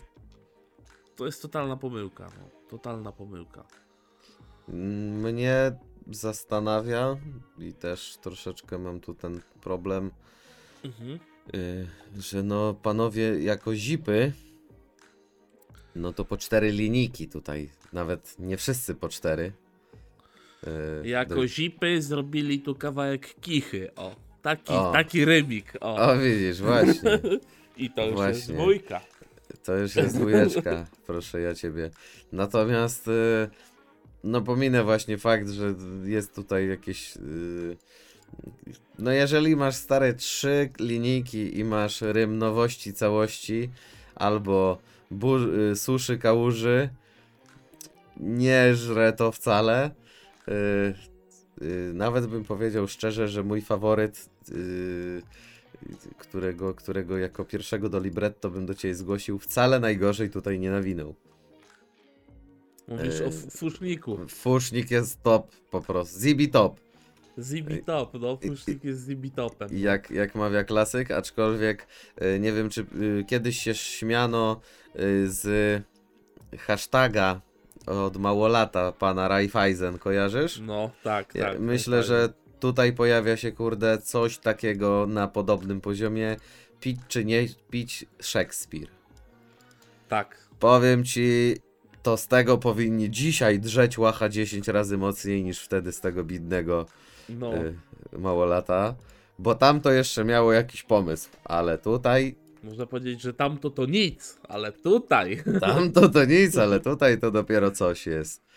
to 1.16 1.26
jest 1.26 1.42
totalna 1.42 1.76
pomyłka. 1.76 2.24
No. 2.38 2.48
Totalna 2.68 3.12
pomyłka. 3.12 3.64
Mnie 4.68 5.72
zastanawia 6.10 7.16
i 7.58 7.72
też 7.72 8.18
troszeczkę 8.22 8.78
mam 8.78 9.00
tu 9.00 9.14
ten 9.14 9.40
problem, 9.60 10.10
Mhm. 10.84 11.18
y, 11.54 11.86
że 12.18 12.42
no 12.42 12.74
panowie 12.74 13.42
jako 13.42 13.76
zipy, 13.76 14.32
no 15.98 16.12
to 16.12 16.24
po 16.24 16.36
cztery 16.36 16.70
linijki 16.70 17.28
tutaj, 17.28 17.68
nawet 17.92 18.34
nie 18.38 18.56
wszyscy 18.56 18.94
po 18.94 19.08
cztery. 19.08 19.52
Y, 21.04 21.08
Jako 21.08 21.34
do- 21.34 21.46
zipy 21.48 22.02
zrobili 22.02 22.60
tu 22.60 22.74
kawałek 22.74 23.34
kichy, 23.40 23.94
o. 23.96 24.16
Taki, 24.42 24.72
O. 24.72 24.92
taki 24.92 25.24
rymik, 25.24 25.72
o. 25.80 25.96
O 25.96 26.18
widzisz, 26.18 26.60
właśnie. 26.62 27.18
I 27.76 27.90
to 27.90 28.00
już 28.06 28.10
jest 28.10 28.16
właśnie. 28.16 28.54
dwójka. 28.54 29.00
To 29.64 29.76
już 29.76 29.96
jest 29.96 30.16
dwójeczka, 30.18 30.86
proszę 31.06 31.40
ja 31.40 31.54
ciebie. 31.54 31.90
Natomiast, 32.32 33.08
y, 33.08 33.48
no 34.24 34.40
pominę 34.42 34.84
właśnie 34.84 35.18
fakt, 35.18 35.48
że 35.48 35.74
jest 36.04 36.34
tutaj 36.34 36.68
jakieś... 36.68 37.16
y, 37.16 37.76
No 38.98 39.10
jeżeli 39.12 39.56
masz 39.56 39.74
stare 39.76 40.14
trzy 40.14 40.70
linijki 40.80 41.58
i 41.58 41.64
masz 41.64 42.00
rym 42.00 42.38
nowości 42.38 42.92
całości, 42.92 43.70
albo 44.14 44.78
y, 45.72 45.76
suszy 45.76 46.18
kałuży, 46.18 46.88
nie 48.16 48.74
żre 48.74 49.12
to 49.12 49.32
wcale. 49.32 49.90
y, 50.48 50.52
y, 51.62 51.92
nawet 51.94 52.26
bym 52.26 52.44
powiedział 52.44 52.88
szczerze, 52.88 53.28
że 53.28 53.42
mój 53.42 53.60
faworyt, 53.60 54.30
którego, 56.18 56.74
którego 56.74 57.18
jako 57.18 57.44
pierwszego 57.44 57.88
do 57.88 58.00
libretto 58.00 58.50
bym 58.50 58.66
do 58.66 58.74
ciebie 58.74 58.94
zgłosił, 58.94 59.38
wcale 59.38 59.80
najgorzej 59.80 60.30
tutaj 60.30 60.58
nie 60.58 60.70
nawinął. 60.70 61.14
Mówisz 62.88 63.20
o 63.20 63.30
fuszniku. 63.50 64.18
Fusznik 64.28 64.90
jest 64.90 65.22
top 65.22 65.56
po 65.70 65.80
prostu. 65.80 66.20
Zibi 66.20 66.48
top. 66.48 66.87
Zibi 67.38 67.82
top, 67.84 68.14
no 68.14 68.36
fusznik 68.36 68.84
jest 68.84 69.04
zibi 69.06 69.30
topem. 69.30 69.68
Jak, 69.72 70.10
jak 70.10 70.34
mawia 70.34 70.64
klasyk, 70.64 71.10
aczkolwiek 71.10 71.86
y, 72.22 72.40
nie 72.40 72.52
wiem, 72.52 72.70
czy 72.70 72.80
y, 73.20 73.24
kiedyś 73.28 73.58
się 73.58 73.74
śmiano 73.74 74.60
y, 74.96 75.30
z 75.30 75.82
hashtaga 76.58 77.40
od 77.86 78.16
małolata 78.16 78.92
pana 78.92 79.28
Raiffeisen, 79.28 79.98
kojarzysz? 79.98 80.60
No, 80.60 80.90
tak, 81.02 81.34
Ja 81.34 81.44
tak. 81.44 81.60
myślę, 81.60 81.96
tak. 81.96 82.06
że 82.06 82.28
tutaj 82.60 82.92
pojawia 82.92 83.36
się, 83.36 83.52
kurde, 83.52 83.98
coś 83.98 84.38
takiego 84.38 85.06
na 85.08 85.28
podobnym 85.28 85.80
poziomie. 85.80 86.36
Pić 86.80 87.00
czy 87.08 87.24
nie 87.24 87.46
pić 87.70 88.06
Szekspir. 88.20 88.88
Tak. 90.08 90.48
Powiem 90.58 91.04
ci, 91.04 91.56
to 92.02 92.16
z 92.16 92.28
tego 92.28 92.58
powinni 92.58 93.10
dzisiaj 93.10 93.60
drzeć 93.60 93.98
łacha 93.98 94.28
10 94.28 94.68
razy 94.68 94.98
mocniej 94.98 95.44
niż 95.44 95.60
wtedy 95.60 95.92
z 95.92 96.00
tego 96.00 96.24
bidnego 96.24 96.86
No, 97.28 97.56
y, 97.56 97.74
małolata. 98.18 98.94
Bo 99.38 99.54
tam 99.54 99.80
to 99.80 99.92
jeszcze 99.92 100.24
miało 100.24 100.52
jakiś 100.52 100.82
pomysł, 100.82 101.28
ale 101.44 101.78
tutaj, 101.78 102.34
można 102.62 102.86
powiedzieć, 102.86 103.20
że 103.20 103.34
tamto 103.34 103.70
to 103.70 103.86
nic, 103.86 104.38
ale 104.48 104.72
tutaj. 104.72 105.42
tam 105.60 105.92
to 105.92 106.24
nic, 106.24 106.56
ale 106.56 106.80
tutaj 106.80 107.18
to 107.18 107.30
dopiero 107.30 107.70
coś 107.70 108.06
jest. 108.06 108.48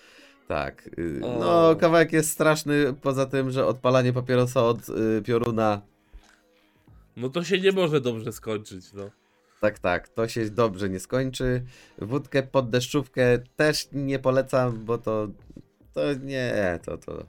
Tak. 0.48 0.90
y. 1.00 1.20
No, 1.22 1.76
kawałek 1.76 2.14
jest 2.14 2.32
straszny, 2.32 2.94
poza 3.02 3.26
tym, 3.26 3.52
że 3.52 3.66
odpalanie 3.66 4.14
papierosa 4.14 4.64
od 4.64 4.90
y, 4.90 5.22
pioruna 5.26 5.82
No 7.18 7.30
to 7.30 7.44
się 7.44 7.60
nie 7.60 7.72
może 7.72 8.02
dobrze 8.02 8.32
skończyć, 8.32 8.94
no. 8.94 9.10
Tak, 9.62 9.80
tak, 9.80 10.10
to 10.10 10.28
się 10.28 10.50
dobrze 10.50 10.90
nie 10.90 11.00
skończy. 11.00 11.64
Wódkę 11.98 12.44
pod 12.44 12.70
deszczówkę 12.70 13.40
też 13.56 13.88
nie 13.92 14.20
polecam, 14.20 14.86
bo 14.86 14.98
to. 14.98 15.28
To 15.94 16.14
nie, 16.14 16.80
to 16.86 16.98
to. 16.98 17.26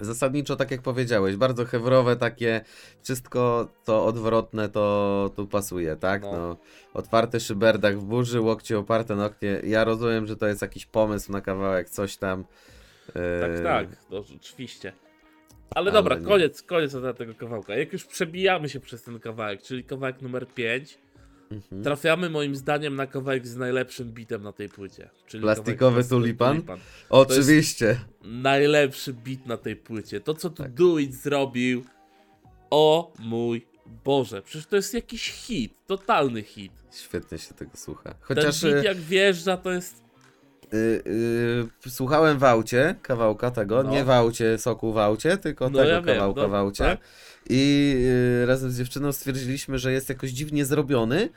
Zasadniczo, 0.00 0.56
tak 0.56 0.70
jak 0.70 0.82
powiedziałeś, 0.82 1.36
bardzo 1.36 1.64
hewrowe 1.64 2.16
takie, 2.16 2.60
wszystko 3.02 3.68
to 3.84 4.04
odwrotne 4.06 4.68
to 4.68 5.30
tu 5.36 5.46
pasuje, 5.46 5.96
tak? 5.96 6.22
No. 6.22 6.32
No. 6.32 6.56
otwarty 6.94 7.40
szyberdach 7.40 7.98
w 7.98 8.04
burzy, 8.04 8.40
łokcie 8.40 8.78
oparte 8.78 9.16
na 9.16 9.26
oknie. 9.26 9.60
Ja 9.64 9.84
rozumiem, 9.84 10.26
że 10.26 10.36
to 10.36 10.46
jest 10.46 10.62
jakiś 10.62 10.86
pomysł 10.86 11.32
na 11.32 11.40
kawałek, 11.40 11.90
coś 11.90 12.16
tam. 12.16 12.44
Tak, 13.40 13.50
Yy, 13.56 13.62
tak, 13.62 13.86
no, 14.10 14.24
oczywiście. 14.36 14.92
Ale, 15.70 15.82
ale 15.90 15.92
dobra, 15.92 16.16
nie. 16.18 16.24
koniec, 16.24 16.62
koniec 16.62 16.94
na 16.94 17.12
tego 17.12 17.34
kawałka. 17.34 17.76
Jak 17.76 17.92
już 17.92 18.04
przebijamy 18.04 18.68
się 18.68 18.80
przez 18.80 19.02
ten 19.02 19.20
kawałek, 19.20 19.62
czyli 19.62 19.84
kawałek 19.84 20.22
numer 20.22 20.46
5, 20.48 20.98
mhm. 21.50 21.82
trafiamy 21.82 22.30
moim 22.30 22.56
zdaniem 22.56 22.96
na 22.96 23.06
kawałek 23.06 23.46
z 23.46 23.56
najlepszym 23.56 24.12
bitem 24.12 24.42
na 24.42 24.52
tej 24.52 24.68
płycie. 24.68 25.10
Czyli 25.26 25.42
Plastikowy 25.42 26.04
tulipan? 26.04 26.62
To 26.62 26.76
Oczywiście. 27.08 28.00
najlepszy 28.22 29.12
bit 29.12 29.46
na 29.46 29.56
tej 29.56 29.76
płycie. 29.76 30.20
To, 30.20 30.34
co 30.34 30.50
tu 30.50 30.62
Tak. 30.62 30.72
Do 30.72 30.98
It 30.98 31.14
zrobił, 31.14 31.84
o 32.70 33.12
mój 33.18 33.66
Boże, 34.04 34.42
przecież 34.42 34.66
to 34.66 34.76
jest 34.76 34.94
jakiś 34.94 35.30
hit, 35.30 35.74
totalny 35.86 36.42
hit. 36.42 36.72
Świetnie 36.92 37.38
się 37.38 37.54
tego 37.54 37.76
słucha. 37.76 38.10
Ten 38.10 38.18
Chociaż. 38.20 38.62
beat 38.62 38.82
y, 38.82 38.84
jak 38.84 38.96
wjeżdża, 38.96 39.56
to 39.56 39.72
jest... 39.72 40.05
Y, 40.74 41.02
y, 41.86 41.90
słuchałem 41.90 42.38
w 42.38 42.44
aucie 42.44 42.94
kawałka 43.02 43.50
tego, 43.50 43.82
No. 43.82 43.90
nie 43.90 44.04
w 44.04 44.10
aucie 44.10 44.58
soku 44.58 44.92
w 44.92 44.98
aucie, 44.98 45.36
tylko 45.36 45.64
No 45.70 45.78
tego 45.78 45.90
ja 45.90 46.02
wiem, 46.02 46.14
kawałka 46.14 46.42
no, 46.42 46.48
w 46.48 46.54
aucie. 46.54 46.84
tak. 46.84 46.98
I 47.50 47.94
y, 48.42 48.46
razem 48.46 48.70
z 48.70 48.78
dziewczyną 48.78 49.12
stwierdziliśmy, 49.12 49.78
że 49.78 49.92
jest 49.92 50.08
jakoś 50.08 50.30
dziwnie 50.30 50.64
zrobiony, 50.64 51.28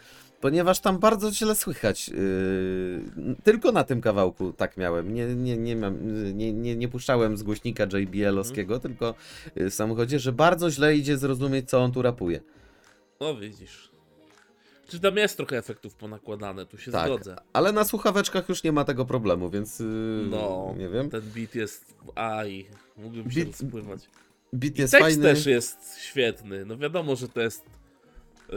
ponieważ 0.41 0.79
tam 0.79 0.99
bardzo 0.99 1.31
źle 1.31 1.55
słychać. 1.55 2.09
y, 2.13 3.01
tylko 3.43 3.71
na 3.71 3.83
tym 3.83 4.01
kawałku 4.01 4.53
tak 4.53 4.77
miałem. 4.77 5.13
Nie, 5.13 5.25
nie, 5.35 5.57
nie, 5.57 5.75
mam, 5.75 5.97
nie, 6.37 6.53
nie, 6.53 6.75
nie 6.75 6.87
puszczałem 6.87 7.37
z 7.37 7.43
głośnika 7.43 7.83
JBL-owskiego, 7.83 8.73
Mhm. 8.75 8.81
tylko 8.81 9.15
y, 9.57 9.69
w 9.69 9.73
samochodzie, 9.73 10.19
że 10.19 10.31
bardzo 10.31 10.71
źle 10.71 10.95
idzie 10.95 11.17
zrozumieć, 11.17 11.69
co 11.69 11.79
on 11.83 11.91
tu 11.91 12.01
rapuje. 12.01 12.41
No 13.19 13.35
widzisz. 13.35 13.89
Czy 14.89 14.99
tam 14.99 15.17
jest 15.17 15.37
trochę 15.37 15.57
efektów 15.57 15.95
ponakładane, 15.95 16.65
tu 16.65 16.77
się 16.77 16.91
Tak. 16.91 17.07
zgodzę. 17.07 17.35
Ale 17.53 17.71
na 17.71 17.83
słuchaweczkach 17.83 18.49
już 18.49 18.63
nie 18.63 18.71
ma 18.71 18.83
tego 18.83 19.05
problemu, 19.05 19.49
więc 19.49 19.81
y, 19.81 19.83
No, 20.29 20.75
nie 20.77 20.89
wiem. 20.89 21.09
ten 21.09 21.21
beat 21.21 21.55
jest... 21.55 21.95
Aj, 22.15 22.65
mógłbym 22.97 23.31
się 23.31 23.39
Beat- 23.45 23.61
rozpływać. 23.61 24.09
Beat 24.53 24.77
jest 24.77 24.91
Tekst 24.91 25.05
fajny. 25.05 25.23
też 25.23 25.45
jest 25.45 25.97
świetny. 25.99 26.65
No 26.65 26.77
wiadomo, 26.77 27.15
że 27.15 27.27
to 27.29 27.41
jest 27.41 27.65
yy, 28.49 28.55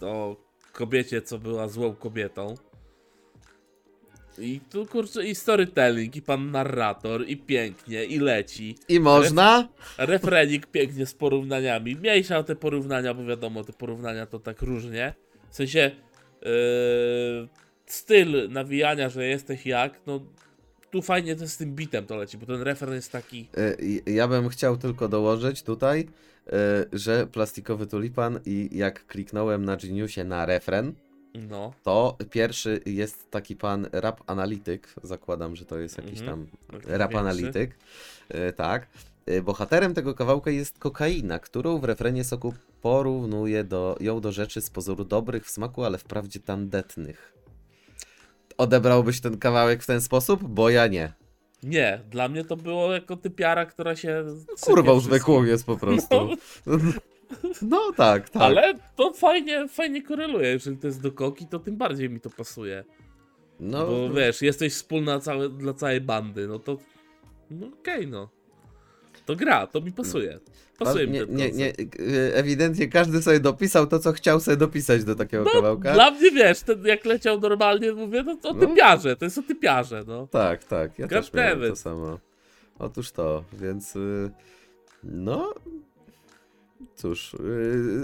Tak. 0.00 0.02
o 0.08 0.36
kobiecie, 0.72 1.22
co 1.22 1.38
była 1.38 1.68
złą 1.68 1.94
kobietą. 1.94 2.54
I 4.38 4.60
tu 4.70 4.86
kurczę 4.86 5.26
i 5.26 5.34
storytelling, 5.34 6.16
i 6.16 6.22
pan 6.22 6.50
narrator, 6.50 7.28
i 7.28 7.36
pięknie, 7.36 8.04
i 8.04 8.18
leci. 8.18 8.78
I 8.88 9.00
można. 9.00 9.68
Refrenik 9.98 10.66
pięknie 10.66 11.06
z 11.06 11.14
porównaniami. 11.14 11.96
Mniejsza 11.96 12.38
o 12.38 12.44
te 12.44 12.56
porównania, 12.56 13.14
bo 13.14 13.24
wiadomo, 13.24 13.64
te 13.64 13.72
porównania 13.72 14.26
to 14.26 14.38
tak 14.38 14.62
różnie. 14.62 15.14
W 15.52 15.56
sensie 15.56 15.90
yy, 16.42 17.48
styl 17.86 18.50
nawijania, 18.50 19.08
że 19.08 19.26
jesteś 19.26 19.66
jak, 19.66 20.00
no 20.06 20.20
tu 20.90 21.02
fajnie 21.02 21.36
to 21.36 21.48
z 21.48 21.56
tym 21.56 21.74
bitem 21.74 22.06
to 22.06 22.16
leci, 22.16 22.38
bo 22.38 22.46
ten 22.46 22.62
refren 22.62 22.94
jest 22.94 23.12
taki. 23.12 23.48
E, 24.06 24.10
Ja 24.12 24.28
bym 24.28 24.48
chciał 24.48 24.76
tylko 24.76 25.08
dołożyć 25.08 25.62
tutaj, 25.62 26.08
e, 26.46 26.52
że 26.92 27.26
plastikowy 27.26 27.86
tulipan 27.86 28.40
i 28.46 28.68
jak 28.72 29.06
kliknąłem 29.06 29.64
na 29.64 29.76
Geniusie 29.76 30.24
na 30.24 30.46
refren, 30.46 30.92
No, 31.34 31.72
to 31.82 32.16
pierwszy 32.30 32.80
jest 32.86 33.30
taki 33.30 33.56
pan 33.56 33.88
rap 33.92 34.20
analityk, 34.26 34.94
zakładam, 35.02 35.56
że 35.56 35.64
to 35.64 35.78
jest 35.78 35.98
jakiś 35.98 36.20
Mhm. 36.20 36.26
tam 36.28 36.46
taki 36.80 36.92
rap 36.98 37.14
analityk, 37.14 37.74
tak. 38.56 38.86
E, 39.26 39.42
Bohaterem 39.42 39.94
tego 39.94 40.14
kawałka 40.14 40.50
jest 40.50 40.78
kokaina, 40.78 41.38
którą 41.38 41.78
w 41.78 41.84
refrenie 41.84 42.24
soku 42.24 42.54
porównuje 42.82 43.64
do, 43.64 43.96
ją 44.00 44.20
do 44.20 44.32
rzeczy 44.32 44.60
z 44.60 44.70
pozoru 44.70 45.04
dobrych 45.04 45.46
w 45.46 45.50
smaku, 45.50 45.84
ale 45.84 45.98
wprawdzie 45.98 46.40
tandetnych. 46.40 47.34
Odebrałbyś 48.58 49.20
ten 49.20 49.38
kawałek 49.38 49.82
w 49.82 49.86
ten 49.86 50.00
sposób? 50.00 50.42
Bo 50.42 50.70
ja 50.70 50.86
nie. 50.86 51.12
Nie, 51.62 52.00
dla 52.10 52.28
mnie 52.28 52.44
to 52.44 52.56
było 52.56 52.92
jako 52.92 53.16
typiara, 53.16 53.66
która 53.66 53.96
się. 53.96 54.24
Kurwą 54.60 55.00
sypie 55.00 55.10
zwykłą 55.10 55.44
jest 55.44 55.66
po 55.66 55.76
prostu. 55.76 56.16
No 57.62 57.92
tak, 57.96 58.30
tak. 58.30 58.42
Ale 58.42 58.74
to 58.96 59.12
fajnie, 59.12 59.68
fajnie 59.68 60.02
koreluje. 60.02 60.48
Jeżeli 60.48 60.76
to 60.76 60.86
jest 60.86 61.00
do 61.00 61.12
koki, 61.12 61.46
to 61.46 61.58
tym 61.58 61.76
bardziej 61.76 62.10
mi 62.10 62.20
to 62.20 62.30
pasuje. 62.30 62.84
No, 63.60 63.86
Bo 63.86 64.10
wiesz, 64.10 64.42
jesteś 64.42 64.72
wspólna 64.72 65.20
całe, 65.20 65.48
dla 65.48 65.74
całej 65.74 66.00
bandy, 66.00 66.48
no 66.48 66.58
to. 66.58 66.78
No 67.50 67.66
okej, 67.66 68.06
no. 68.06 68.28
To 69.26 69.36
gra, 69.36 69.66
to 69.66 69.80
mi 69.80 69.92
pasuje. 69.92 70.38
Pasuje 70.78 71.06
mi 71.06 71.12
nie, 71.12 71.26
ten 71.26 71.36
nie, 71.36 71.50
nie, 71.52 71.70
y, 72.00 72.34
ewidentnie 72.34 72.88
każdy 72.88 73.22
sobie 73.22 73.40
dopisał 73.40 73.86
to, 73.86 73.98
co 73.98 74.12
chciał 74.12 74.40
sobie 74.40 74.56
dopisać 74.56 75.04
do 75.04 75.14
takiego 75.14 75.44
No, 75.44 75.50
kawałka. 75.50 75.92
dla 75.92 76.10
mnie 76.10 76.30
wiesz, 76.30 76.60
ten 76.60 76.86
jak 76.86 77.04
leciał 77.04 77.40
normalnie, 77.40 77.92
mówię, 77.92 78.22
no 78.22 78.36
to 78.36 78.48
o 78.48 78.54
No. 78.54 78.66
typiarze, 78.66 79.16
to 79.16 79.24
jest 79.24 79.38
o 79.38 79.42
typiarze, 79.42 80.04
no. 80.06 80.26
Tak, 80.26 80.64
tak, 80.64 80.98
ja 80.98 81.08
też 81.08 81.32
miałem 81.32 81.50
Goddammit. 81.52 81.70
to 81.76 81.82
samo. 81.82 82.18
Otóż 82.78 83.10
to, 83.12 83.44
więc 83.52 83.96
y, 83.96 84.30
no 85.04 85.54
cóż, 86.96 87.34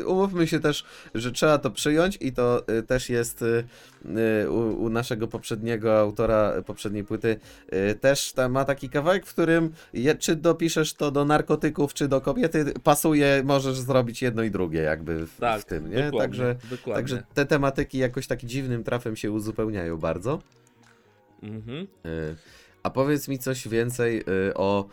y, 0.00 0.06
umówmy 0.06 0.46
się 0.46 0.60
też, 0.60 0.84
że 1.14 1.32
trzeba 1.32 1.58
to 1.58 1.70
przyjąć 1.70 2.18
i 2.20 2.32
to 2.32 2.62
y, 2.78 2.82
też 2.82 3.10
jest 3.10 3.42
y, 3.42 3.64
u, 4.50 4.84
u 4.84 4.88
naszego 4.88 5.28
poprzedniego 5.28 5.98
autora 5.98 6.52
poprzedniej 6.66 7.04
płyty 7.04 7.40
też 8.00 8.34
ma 8.50 8.64
taki 8.64 8.88
kawałek, 8.90 9.26
w 9.26 9.32
którym 9.32 9.72
je, 9.92 10.14
czy 10.14 10.36
dopiszesz 10.36 10.94
to 10.94 11.10
do 11.10 11.24
narkotyków, 11.24 11.94
czy 11.94 12.08
do 12.08 12.20
kobiety, 12.20 12.64
pasuje, 12.82 13.42
możesz 13.44 13.78
zrobić 13.80 14.22
jedno 14.22 14.42
i 14.42 14.50
drugie 14.50 14.80
jakby 14.80 15.26
w, 15.26 15.36
Tak, 15.40 15.60
w 15.60 15.64
tym, 15.64 15.90
nie? 15.90 15.96
dokładnie, 15.96 16.18
Także, 16.20 16.56
dokładnie. 16.70 16.94
także 16.94 17.22
te 17.34 17.46
tematyki 17.46 17.98
jakoś 17.98 18.26
tak 18.26 18.44
dziwnym 18.44 18.84
trafem 18.84 19.16
się 19.16 19.30
uzupełniają 19.32 19.96
bardzo. 19.96 20.38
Mhm. 21.42 21.86
Y, 22.06 22.36
A 22.82 22.90
powiedz 22.90 23.28
mi 23.28 23.38
coś 23.38 23.68
więcej 23.68 24.20
y, 24.48 24.54
o, 24.54 24.84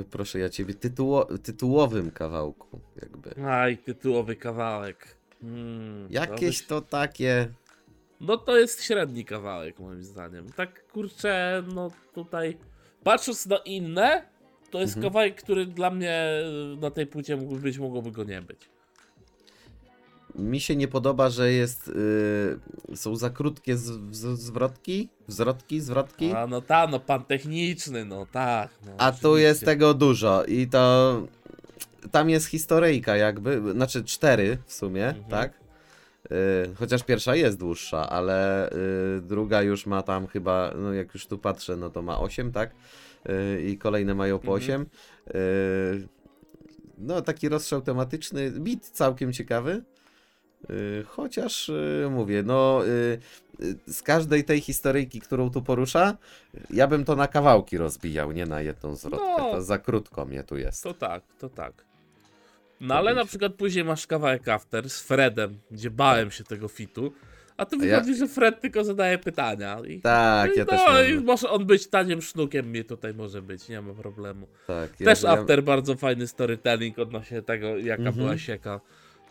y, 0.00 0.04
proszę 0.10 0.38
ja 0.38 0.48
ciebie, 0.48 0.74
tytuło, 0.74 1.24
tytułowym 1.38 2.10
kawałku, 2.10 2.80
jakby. 3.02 3.44
Aj, 3.46 3.78
tytułowy 3.78 4.36
kawałek. 4.36 5.16
Mm, 5.42 6.06
Jakieś 6.10 6.66
to 6.66 6.80
takie. 6.80 7.48
No 8.20 8.36
to 8.36 8.58
jest 8.58 8.82
średni 8.84 9.24
kawałek 9.24 9.78
moim 9.78 10.02
zdaniem. 10.04 10.52
Tak 10.56 10.86
kurczę, 10.92 11.62
no 11.74 11.90
tutaj 12.14 12.56
patrząc 13.04 13.46
na 13.46 13.56
inne, 13.56 14.22
to 14.70 14.80
jest 14.80 14.96
Mhm. 14.96 15.12
kawałek, 15.12 15.42
który 15.42 15.66
dla 15.66 15.90
mnie 15.90 16.42
y, 16.74 16.80
na 16.80 16.90
tej 16.90 17.06
płycie 17.06 17.36
mógłby 17.36 17.60
być, 17.60 17.78
mogłoby 17.78 18.10
go 18.12 18.24
nie 18.24 18.42
być. 18.42 18.70
Mi 20.34 20.60
się 20.60 20.76
nie 20.76 20.88
podoba, 20.88 21.30
że 21.30 21.52
jest, 21.52 21.88
y, 22.92 22.96
są 22.96 23.16
za 23.16 23.30
krótkie 23.30 23.76
z, 23.76 23.84
z, 24.16 24.40
zwrotki, 24.40 25.08
wzrotki, 25.28 25.80
zwrotki, 25.80 26.32
A 26.32 26.46
no 26.46 26.60
ta, 26.60 26.86
no 26.86 27.00
pan 27.00 27.24
techniczny, 27.24 28.04
no 28.04 28.26
tak. 28.32 28.70
No, 28.86 28.92
a 28.98 29.12
tu 29.12 29.18
oczywiście. 29.18 29.42
jest 29.48 29.64
tego 29.64 29.94
dużo 29.94 30.44
i 30.44 30.66
to 30.68 31.22
tam 32.10 32.30
jest 32.30 32.46
historyjka 32.46 33.16
jakby, 33.16 33.72
znaczy 33.72 34.04
cztery 34.04 34.58
w 34.66 34.72
sumie, 34.72 35.06
Mhm. 35.08 35.24
tak? 35.30 35.52
Y, 36.72 36.74
chociaż 36.74 37.02
pierwsza 37.02 37.34
jest 37.36 37.58
dłuższa, 37.58 38.10
ale 38.10 38.70
y, 38.72 39.20
druga 39.22 39.62
już 39.62 39.86
ma 39.86 40.02
tam 40.02 40.26
chyba, 40.26 40.72
no 40.76 40.92
jak 40.92 41.14
już 41.14 41.26
tu 41.26 41.38
patrzę, 41.38 41.76
no 41.76 41.90
to 41.90 42.02
ma 42.02 42.20
8, 42.20 42.52
tak? 42.52 42.70
I 43.66 43.78
kolejne 43.78 44.14
mają 44.14 44.38
po 44.38 44.54
Mhm. 44.58 44.62
8. 44.62 44.86
Y, 45.40 46.08
no 46.98 47.22
taki 47.22 47.48
rozstrzał 47.48 47.80
tematyczny, 47.82 48.50
bit 48.50 48.86
całkiem 48.88 49.32
ciekawy. 49.32 49.82
Y, 50.70 51.04
Chociaż 51.08 51.68
y, 51.68 52.08
mówię, 52.10 52.42
no 52.42 52.82
y, 52.86 53.18
z 53.88 54.02
każdej 54.02 54.44
tej 54.44 54.60
historyjki, 54.60 55.20
którą 55.20 55.50
tu 55.50 55.62
porusza, 55.62 56.16
ja 56.70 56.86
bym 56.86 57.04
to 57.04 57.16
na 57.16 57.26
kawałki 57.28 57.78
rozbijał, 57.78 58.32
nie 58.32 58.46
na 58.46 58.60
jedną 58.60 58.96
zwrotkę. 58.96 59.26
No. 59.38 59.50
To 59.50 59.62
za 59.62 59.78
krótko 59.78 60.24
mnie 60.24 60.42
tu 60.44 60.56
jest. 60.58 60.82
To 60.82 60.94
tak, 60.94 61.22
to 61.38 61.48
tak. 61.48 61.72
No 62.80 62.94
ale 62.94 63.14
na 63.14 63.24
przykład 63.24 63.54
później 63.54 63.84
masz 63.84 64.06
kawałek 64.06 64.48
after 64.48 64.90
z 64.90 65.00
Fredem, 65.02 65.58
gdzie 65.70 65.90
bałem 65.90 66.30
się 66.30 66.44
tego 66.44 66.68
fitu, 66.68 67.12
a 67.56 67.66
tu 67.66 67.76
A 67.80 67.84
ja- 67.84 67.96
wychodzi, 68.00 68.18
że 68.18 68.28
Fred 68.28 68.60
tylko 68.60 68.84
zadaje 68.84 69.18
pytania. 69.18 69.78
I, 69.88 70.00
Tak, 70.00 70.54
i 70.54 70.58
ja 70.58 70.64
no, 70.64 70.70
też 70.70 70.80
i 70.80 70.84
miałem, 70.92 71.24
może 71.24 71.50
on 71.50 71.66
być 71.66 71.86
taniem 71.88 72.22
sznukiem, 72.22 72.66
mnie 72.66 72.84
tutaj 72.84 73.14
może 73.14 73.42
być, 73.42 73.68
nie 73.68 73.80
ma 73.82 73.94
problemu. 73.94 74.46
tak, 74.66 75.00
ja, 75.00 75.06
Też 75.06 75.22
ja, 75.22 75.30
after 75.30 75.62
bardzo 75.62 75.94
fajny 75.96 76.26
storytelling 76.26 76.98
odnośnie 76.98 77.42
tego, 77.42 77.78
jaka 77.78 78.02
Mhm. 78.02 78.16
była 78.16 78.38
sieka 78.38 78.80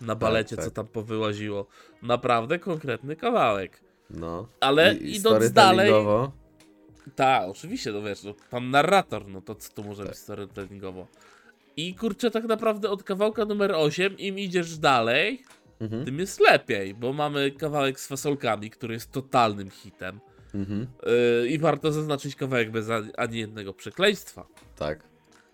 na 0.01 0.15
balecie, 0.15 0.55
tak. 0.55 0.65
co 0.65 0.71
tam 0.71 0.87
powyłaziło. 0.87 1.67
Naprawdę 2.01 2.59
konkretny 2.59 3.15
kawałek. 3.15 3.81
no. 4.09 4.47
Ale 4.59 4.95
I- 4.95 5.15
idąc 5.15 5.51
dalej, 5.51 5.91
tak, 7.15 7.49
oczywiście, 7.49 7.91
no 7.91 8.01
wiesz, 8.01 8.23
no, 8.23 8.33
pan 8.49 8.69
narrator, 8.69 9.27
no 9.27 9.41
to 9.41 9.55
co 9.55 9.73
tu 9.73 9.83
może 9.83 10.03
Tak. 10.03 10.11
być 10.11 10.19
storytellingowo. 10.19 11.07
I 11.77 11.95
kurczę, 11.95 12.31
tak 12.31 12.43
naprawdę 12.43 12.89
od 12.89 13.03
kawałka 13.03 13.45
numer 13.45 13.71
8, 13.75 14.17
im 14.17 14.39
idziesz 14.39 14.77
dalej, 14.77 15.43
Mhm, 15.81 16.05
tym 16.05 16.19
jest 16.19 16.39
lepiej, 16.39 16.93
bo 16.93 17.13
mamy 17.13 17.51
kawałek 17.51 17.99
z 17.99 18.07
fasolkami, 18.07 18.69
który 18.69 18.93
jest 18.93 19.11
totalnym 19.11 19.69
hitem. 19.69 20.19
mhm, 20.55 20.87
Yy, 21.41 21.47
I 21.49 21.59
warto 21.59 21.91
zaznaczyć 21.91 22.35
kawałek 22.35 22.71
bez 22.71 22.89
ani- 22.89 23.15
ani 23.17 23.37
jednego 23.37 23.73
przekleństwa. 23.73 24.47
tak. 24.75 25.03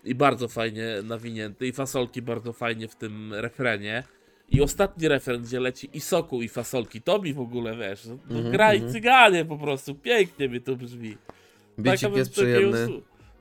I 0.03 0.15
bardzo 0.15 0.47
fajnie 0.47 0.87
nawinięty, 1.03 1.67
i 1.67 1.71
fasolki 1.71 2.21
bardzo 2.21 2.53
fajnie 2.53 2.87
w 2.87 2.95
tym 2.95 3.33
refrenie. 3.33 4.03
I 4.49 4.61
ostatni 4.61 5.07
refren, 5.07 5.41
gdzie 5.41 5.59
leci 5.59 5.89
i 5.93 6.01
soku, 6.01 6.41
i 6.41 6.49
fasolki, 6.49 7.01
to 7.01 7.21
mi 7.21 7.33
w 7.33 7.39
ogóle 7.39 7.77
wiesz, 7.77 8.05
no, 8.05 8.13
Mhm, 8.35 8.51
gra 8.51 8.73
i 8.73 8.77
mhm. 8.77 8.93
cyganie 8.93 9.45
po 9.45 9.57
prostu, 9.57 9.95
pięknie 9.95 10.49
mi 10.49 10.61
to 10.61 10.75
brzmi. 10.75 11.17
Bicik 11.79 12.01
Taka 12.01 12.17
jest 12.17 12.31
przyjemny. 12.31 12.87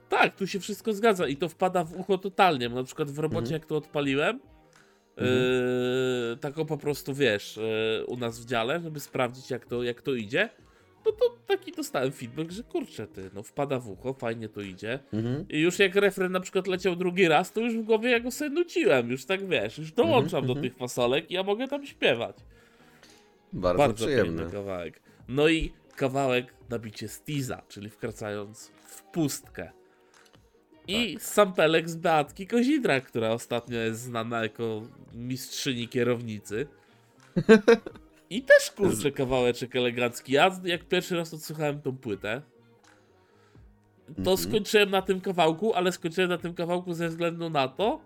Tak, 0.09 0.37
tu 0.37 0.47
się 0.47 0.61
wszystko 0.61 0.93
zgadza 0.93 1.27
i 1.29 1.37
to 1.37 1.49
wpada 1.49 1.85
w 1.85 1.97
ucho 1.97 2.19
totalnie. 2.19 2.69
Na 2.69 2.85
przykład 2.85 3.11
w 3.11 3.19
robocie, 3.19 3.39
Mhm. 3.41 3.53
jak 3.53 3.67
to 3.67 3.77
odpaliłem, 3.77 4.41
Mhm. 5.17 5.37
yy, 6.31 6.37
taką 6.41 6.65
po 6.67 6.79
prostu 6.79 7.15
wiesz, 7.15 7.57
yy, 7.99 8.07
u 8.07 8.17
nas 8.17 8.41
w 8.41 8.45
dziale, 8.45 8.81
żeby 8.81 9.01
sprawdzić, 9.01 9.51
jak 9.51 9.67
to, 9.67 9.83
jak 9.83 10.03
to 10.03 10.15
idzie. 10.15 10.49
No 11.07 11.13
to 11.13 11.37
taki 11.47 11.73
dostałem 11.73 12.13
feedback, 12.13 12.51
że 12.51 12.63
kurczę 12.63 13.07
ty, 13.07 13.31
no 13.35 13.43
wpada 13.43 13.79
w 13.79 13.89
ucho, 13.91 14.13
fajnie 14.13 14.49
to 14.49 14.61
idzie. 14.61 14.99
Mhm, 15.13 15.47
I 15.49 15.61
już 15.61 15.79
jak 15.79 15.95
refren 15.95 16.33
na 16.33 16.41
przykład 16.41 16.67
leciał 16.67 16.97
drugi 16.97 17.29
raz, 17.29 17.53
to 17.53 17.61
już 17.61 17.75
w 17.77 17.83
głowie 17.83 18.11
ja 18.11 18.21
go 18.21 18.31
sobie 18.31 18.51
nuciłem, 18.51 19.11
już 19.11 19.25
tak 19.25 19.49
wiesz, 19.49 19.79
już 19.79 19.93
dołączam 19.93 20.39
Mhm, 20.39 20.47
do 20.47 20.53
mhm. 20.53 20.63
tych 20.71 20.79
fasolek 20.79 21.31
i 21.31 21.35
ja 21.35 21.43
mogę 21.43 21.69
tam 21.69 21.87
śpiewać. 21.87 22.37
bardzo, 23.53 23.79
Bardzo 23.79 24.07
przyjemny. 24.07 24.51
kawałek. 24.53 25.01
No 25.29 25.49
i 25.49 25.73
kawałek 25.97 26.55
na 26.71 26.79
bicie 26.79 27.09
Stiza, 27.09 27.63
czyli 27.69 27.91
wkraczając 27.91 28.69
w 28.87 29.03
pustkę. 29.03 29.71
I 30.89 31.17
sampelek 31.21 31.89
z 31.91 31.97
Beatki 31.97 32.47
Kozidra, 32.47 33.01
która 33.01 33.31
ostatnio 33.31 33.79
jest 33.79 34.01
znana 34.01 34.43
jako 34.43 34.83
mistrzyni 35.15 35.89
kierownicy. 35.89 36.67
I 38.35 38.43
też 38.43 38.71
kurczę 38.71 39.11
kawałeczek 39.13 39.77
elegancki. 39.77 40.33
Ja 40.33 40.61
jak 40.65 40.85
pierwszy 40.85 41.17
raz 41.17 41.35
odsłuchałem 41.35 41.81
tą 41.83 41.97
płytę, 41.97 42.43
to 44.07 44.19
Mhm. 44.19 44.37
skończyłem 44.37 44.91
na 44.91 45.03
tym 45.03 45.21
kawałku, 45.21 45.75
ale 45.75 45.93
skończyłem 45.93 46.31
na 46.31 46.39
tym 46.39 46.55
kawałku 46.55 46.95
ze 46.95 47.09
względu 47.09 47.51
na 47.51 47.69
to, 47.69 48.01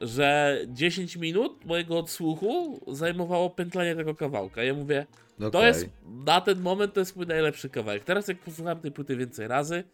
że 0.00 0.58
10 0.68 1.16
minut 1.16 1.64
mojego 1.64 1.98
odsłuchu 1.98 2.80
zajmowało 2.94 3.50
pętlenie 3.50 3.96
tego 3.96 4.14
kawałka. 4.14 4.62
Ja 4.62 4.74
mówię, 4.74 5.06
to 5.40 5.46
Okej. 5.46 5.62
jest, 5.66 5.88
na 6.26 6.40
ten 6.40 6.60
moment 6.60 6.94
to 6.94 7.00
jest 7.00 7.16
mój 7.16 7.26
najlepszy 7.26 7.68
kawałek. 7.70 8.04
Teraz 8.04 8.28
jak 8.28 8.38
posłuchałem 8.38 8.80
tej 8.80 8.92
płyty 8.92 9.16
więcej 9.16 9.48
razy, 9.48 9.84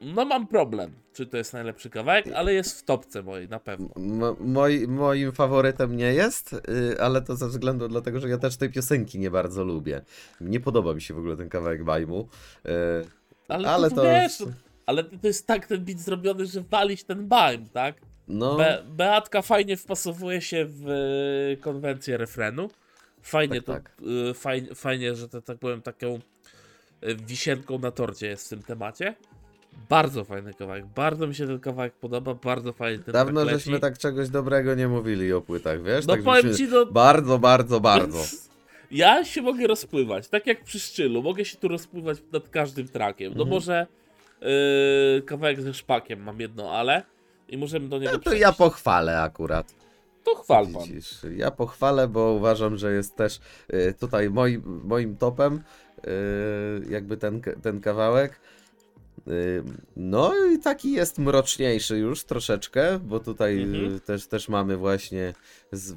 no 0.00 0.24
mam 0.24 0.46
problem, 0.46 0.90
czy 1.12 1.26
to 1.26 1.36
jest 1.36 1.52
najlepszy 1.52 1.90
kawałek, 1.90 2.26
ale 2.34 2.54
jest 2.54 2.80
w 2.80 2.82
topce 2.84 3.22
mojej, 3.22 3.48
na 3.48 3.60
pewno. 3.60 3.88
Moi, 4.40 4.86
moim 4.88 5.32
faworytem 5.32 5.96
nie 5.96 6.14
jest, 6.14 6.52
y, 6.52 7.00
ale 7.00 7.22
to 7.22 7.36
ze 7.36 7.48
względu 7.48 7.88
dlatego, 7.88 8.20
że 8.20 8.28
ja 8.28 8.38
też 8.38 8.56
tej 8.56 8.70
piosenki 8.70 9.18
nie 9.18 9.30
bardzo 9.30 9.64
lubię. 9.64 10.02
Nie 10.40 10.60
podoba 10.60 10.94
mi 10.94 11.00
się 11.00 11.14
w 11.14 11.18
ogóle 11.18 11.36
ten 11.36 11.48
kawałek 11.48 11.84
bajmu. 11.84 12.28
y, 12.66 12.70
Ale, 13.48 13.68
Ale 13.68 13.90
to, 13.90 13.96
to- 13.96 14.02
wiesz, 14.02 14.42
ale 14.86 15.04
to 15.04 15.26
jest 15.26 15.46
tak 15.46 15.66
ten 15.66 15.84
beat 15.84 15.98
zrobiony, 16.00 16.46
że 16.46 16.60
walić 16.60 17.04
ten 17.04 17.28
baim, 17.28 17.68
tak? 17.68 17.94
No, 18.28 18.56
Be 18.56 18.82
Beatka 18.88 19.42
fajnie 19.42 19.76
wpasowuje 19.76 20.40
się 20.40 20.64
w 20.68 20.88
y, 20.88 21.56
konwencję 21.60 22.16
refrenu. 22.16 22.70
Fajnie 23.22 23.62
Tak, 23.62 23.64
to, 23.66 23.72
tak. 23.72 24.08
y, 24.30 24.34
fajnie, 24.34 24.74
fajnie, 24.74 25.14
że 25.14 25.28
to 25.28 25.42
tak 25.42 25.58
powiem 25.58 25.82
taką 25.82 26.14
y, 26.14 26.20
wisienką 27.26 27.78
na 27.78 27.90
torcie 27.90 28.26
jest 28.26 28.46
w 28.46 28.48
tym 28.48 28.62
temacie. 28.62 29.14
Bardzo 29.88 30.24
fajny 30.24 30.54
kawałek, 30.54 30.86
bardzo 30.86 31.26
mi 31.26 31.34
się 31.34 31.46
ten 31.46 31.60
kawałek 31.60 31.92
podoba, 31.94 32.34
bardzo 32.34 32.72
fajnie 32.72 33.04
ten 33.04 33.12
dawno 33.12 33.44
tak 33.44 33.54
żeśmy 33.54 33.80
tak 33.80 33.98
czegoś 33.98 34.28
dobrego 34.28 34.74
nie 34.74 34.88
mówili 34.88 35.32
o 35.32 35.40
płytach, 35.40 35.82
wiesz? 35.82 36.06
No 36.06 36.14
tak 36.14 36.22
powiem 36.22 36.54
ci, 36.54 36.68
no... 36.68 36.86
Bardzo, 36.86 37.38
bardzo, 37.38 37.80
bardzo. 37.80 38.18
Ja 38.90 39.24
się 39.24 39.42
mogę 39.42 39.66
rozpływać, 39.66 40.28
tak 40.28 40.46
jak 40.46 40.64
przy 40.64 40.80
szczylu, 40.80 41.22
mogę 41.22 41.44
się 41.44 41.56
tu 41.56 41.68
rozpływać 41.68 42.18
nad 42.32 42.48
każdym 42.48 42.88
trakiem. 42.88 43.32
No 43.36 43.42
Mhm. 43.42 43.48
może 43.50 43.86
y, 45.18 45.22
kawałek 45.22 45.60
ze 45.62 45.74
szpakiem 45.74 46.22
mam 46.22 46.40
jedno, 46.40 46.72
ale 46.72 47.02
i 47.48 47.58
możemy 47.58 47.88
do 47.88 47.98
niego 47.98 48.12
No 48.12 48.18
to 48.18 48.24
przejść. 48.24 48.40
ja 48.42 48.52
pochwalę 48.52 49.22
akurat. 49.22 49.74
To 50.24 50.34
chwal 50.34 50.66
pan. 50.74 50.82
Widzisz, 50.82 51.18
ja 51.36 51.50
pochwalę, 51.50 52.08
bo 52.08 52.32
uważam, 52.32 52.76
że 52.76 52.92
jest 52.92 53.16
też 53.16 53.40
y, 53.74 53.94
tutaj 54.00 54.30
moim, 54.30 54.80
moim 54.84 55.16
topem 55.16 55.54
y, 55.98 56.10
jakby 56.90 57.16
ten, 57.16 57.40
ten 57.62 57.80
kawałek. 57.80 58.40
No 59.96 60.46
i 60.46 60.58
taki 60.58 60.92
jest 60.92 61.18
mroczniejszy 61.18 61.98
już 61.98 62.24
troszeczkę, 62.24 62.98
bo 62.98 63.20
tutaj 63.20 63.62
Mhm. 63.62 64.00
też, 64.00 64.26
też 64.26 64.48
mamy 64.48 64.76
właśnie 64.76 65.34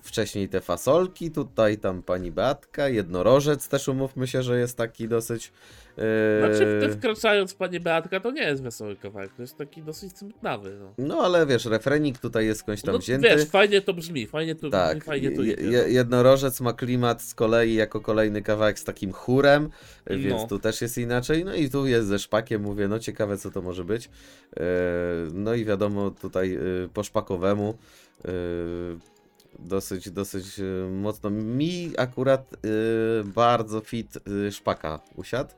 wcześniej 0.03 0.49
te 0.49 0.61
fasolki, 0.61 1.31
tutaj 1.31 1.77
tam 1.77 2.03
pani 2.03 2.31
Beatka, 2.31 2.89
jednorożec 2.89 3.67
też 3.67 3.87
umówmy 3.87 4.27
się, 4.27 4.43
że 4.43 4.59
jest 4.59 4.77
taki 4.77 5.07
dosyć... 5.07 5.51
y, 5.99 6.39
Znaczy, 6.39 6.79
te 6.81 6.89
wkraczając 6.89 7.53
Panie 7.53 7.79
Beatka, 7.79 8.19
to 8.19 8.31
nie 8.31 8.41
jest 8.43 8.63
wesoły 8.63 8.95
kawałek, 8.95 9.31
to 9.35 9.41
jest 9.41 9.57
taki 9.57 9.81
dosyć 9.83 10.17
smutnawy. 10.17 10.77
No, 10.79 10.93
No 10.97 11.17
ale 11.21 11.45
wiesz, 11.45 11.65
refrenik 11.65 12.17
tutaj 12.17 12.45
jest 12.45 12.59
skądś 12.59 12.81
tam 12.81 12.93
no 12.93 12.99
wzięty. 12.99 13.27
wiesz, 13.29 13.45
fajnie 13.45 13.81
to 13.81 13.93
brzmi, 13.93 14.27
fajnie 14.27 14.55
to 14.55 14.59
brzmi, 14.59 14.71
Tak, 14.71 15.03
fajnie 15.03 15.31
to 15.31 15.41
idzie. 15.43 15.51
je- 15.51 15.81
no. 15.81 15.87
jednorożec 15.87 16.61
ma 16.61 16.73
klimat 16.73 17.21
z 17.21 17.35
kolei 17.35 17.73
jako 17.73 18.01
kolejny 18.01 18.41
kawałek 18.41 18.79
z 18.79 18.83
takim 18.83 19.11
chórem, 19.11 19.69
No. 20.09 20.17
więc 20.17 20.49
tu 20.49 20.59
też 20.59 20.81
jest 20.81 20.97
inaczej. 20.97 21.45
No 21.45 21.53
i 21.55 21.69
tu 21.69 21.87
jest 21.87 22.07
ze 22.07 22.19
szpakiem, 22.19 22.61
mówię, 22.61 22.87
no 22.87 22.99
ciekawe 22.99 23.37
co 23.37 23.51
to 23.51 23.61
może 23.61 23.83
być. 23.83 24.05
E, 24.57 24.61
No 25.33 25.53
i 25.53 25.65
wiadomo, 25.65 26.11
tutaj 26.11 26.55
e, 26.55 26.59
po 26.93 27.03
szpakowemu 27.03 27.77
e, 28.25 28.29
dosyć, 29.59 30.09
dosyć 30.11 30.59
e, 30.59 30.63
mocno. 30.91 31.29
Mi 31.29 31.91
akurat 31.97 32.53
e, 32.53 32.57
bardzo 33.23 33.81
fit 33.81 34.17
e, 34.47 34.51
szpaka 34.51 34.99
usiadł. 35.15 35.49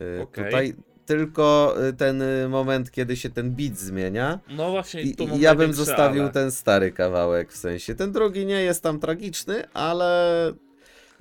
E, 0.00 0.22
Okej. 0.22 0.44
Tutaj 0.44 0.74
tylko 1.06 1.74
e, 1.88 1.92
ten 1.92 2.22
e, 2.22 2.48
moment, 2.48 2.90
kiedy 2.90 3.16
się 3.16 3.30
ten 3.30 3.50
beat 3.50 3.78
zmienia. 3.78 4.40
No 4.50 4.70
właśnie, 4.70 5.02
I, 5.02 5.16
tu 5.16 5.28
ja 5.38 5.54
bym 5.54 5.72
zostawił 5.72 6.22
ale. 6.22 6.32
ten 6.32 6.50
stary 6.50 6.92
kawałek 6.92 7.52
w 7.52 7.56
sensie. 7.56 7.94
Ten 7.94 8.12
drugi 8.12 8.46
nie 8.46 8.62
jest 8.62 8.82
tam 8.82 9.00
tragiczny, 9.00 9.72
ale. 9.72 10.52